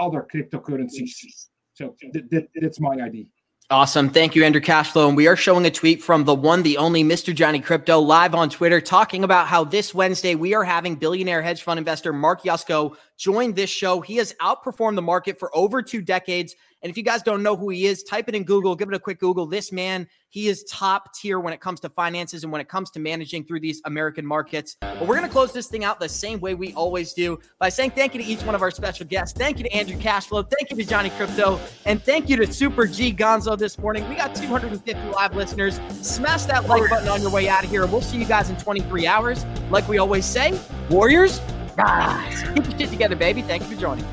other 0.00 0.26
cryptocurrencies. 0.32 1.48
So 1.74 1.94
th- 2.00 2.28
th- 2.30 2.48
that's 2.54 2.80
my 2.80 2.96
idea 2.96 3.26
Awesome. 3.72 4.10
Thank 4.10 4.34
you, 4.34 4.42
Andrew 4.42 4.60
Cashflow. 4.60 5.06
And 5.06 5.16
we 5.16 5.28
are 5.28 5.36
showing 5.36 5.64
a 5.64 5.70
tweet 5.70 6.02
from 6.02 6.24
the 6.24 6.34
one, 6.34 6.64
the 6.64 6.76
only 6.76 7.04
Mr. 7.04 7.32
Johnny 7.32 7.60
Crypto 7.60 8.00
live 8.00 8.34
on 8.34 8.50
Twitter 8.50 8.80
talking 8.80 9.22
about 9.22 9.46
how 9.46 9.62
this 9.62 9.94
Wednesday 9.94 10.34
we 10.34 10.54
are 10.54 10.64
having 10.64 10.96
billionaire 10.96 11.40
hedge 11.40 11.62
fund 11.62 11.78
investor 11.78 12.12
Mark 12.12 12.42
Yusko 12.42 12.96
join 13.16 13.52
this 13.52 13.70
show. 13.70 14.00
He 14.00 14.16
has 14.16 14.34
outperformed 14.40 14.96
the 14.96 15.02
market 15.02 15.38
for 15.38 15.56
over 15.56 15.82
two 15.82 16.02
decades. 16.02 16.56
And 16.82 16.90
if 16.90 16.96
you 16.96 17.02
guys 17.02 17.22
don't 17.22 17.42
know 17.42 17.56
who 17.56 17.68
he 17.68 17.86
is, 17.86 18.02
type 18.02 18.28
it 18.28 18.34
in 18.34 18.44
Google, 18.44 18.74
give 18.74 18.88
it 18.88 18.94
a 18.94 18.98
quick 18.98 19.20
Google. 19.20 19.46
This 19.46 19.70
man, 19.70 20.08
he 20.28 20.48
is 20.48 20.64
top 20.64 21.14
tier 21.14 21.38
when 21.38 21.52
it 21.52 21.60
comes 21.60 21.78
to 21.80 21.90
finances 21.90 22.42
and 22.42 22.50
when 22.50 22.60
it 22.60 22.68
comes 22.68 22.90
to 22.92 23.00
managing 23.00 23.44
through 23.44 23.60
these 23.60 23.82
American 23.84 24.24
markets. 24.24 24.76
But 24.80 25.02
we're 25.02 25.16
going 25.16 25.26
to 25.26 25.32
close 25.32 25.52
this 25.52 25.66
thing 25.66 25.84
out 25.84 26.00
the 26.00 26.08
same 26.08 26.40
way 26.40 26.54
we 26.54 26.72
always 26.72 27.12
do 27.12 27.38
by 27.58 27.68
saying 27.68 27.90
thank 27.90 28.14
you 28.14 28.22
to 28.22 28.26
each 28.26 28.42
one 28.42 28.54
of 28.54 28.62
our 28.62 28.70
special 28.70 29.06
guests. 29.06 29.36
Thank 29.38 29.58
you 29.58 29.64
to 29.64 29.72
Andrew 29.72 29.98
Cashflow. 29.98 30.50
Thank 30.50 30.70
you 30.70 30.76
to 30.76 30.84
Johnny 30.84 31.10
Crypto. 31.10 31.60
And 31.84 32.02
thank 32.02 32.30
you 32.30 32.36
to 32.36 32.50
Super 32.50 32.86
G 32.86 33.12
Gonzo 33.12 33.58
this 33.58 33.78
morning. 33.78 34.08
We 34.08 34.14
got 34.14 34.34
250 34.34 35.10
live 35.10 35.36
listeners. 35.36 35.80
Smash 36.00 36.44
that 36.44 36.66
like 36.66 36.88
button 36.88 37.08
on 37.08 37.20
your 37.20 37.30
way 37.30 37.48
out 37.48 37.64
of 37.64 37.70
here. 37.70 37.84
We'll 37.86 38.00
see 38.00 38.16
you 38.16 38.24
guys 38.26 38.48
in 38.48 38.56
23 38.56 39.06
hours. 39.06 39.44
Like 39.70 39.86
we 39.86 39.98
always 39.98 40.24
say, 40.24 40.58
Warriors, 40.88 41.40
rise. 41.76 42.42
Keep 42.54 42.70
your 42.70 42.78
shit 42.78 42.90
together, 42.90 43.16
baby. 43.16 43.42
Thank 43.42 43.64
you 43.64 43.74
for 43.74 43.80
joining. 43.80 44.06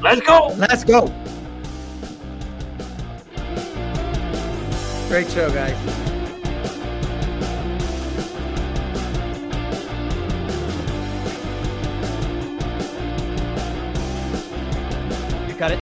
Let's 0.00 0.20
go. 0.20 0.54
Let's 0.56 0.84
go. 0.84 1.12
Great 5.08 5.30
show, 5.30 5.50
guys. 5.50 6.03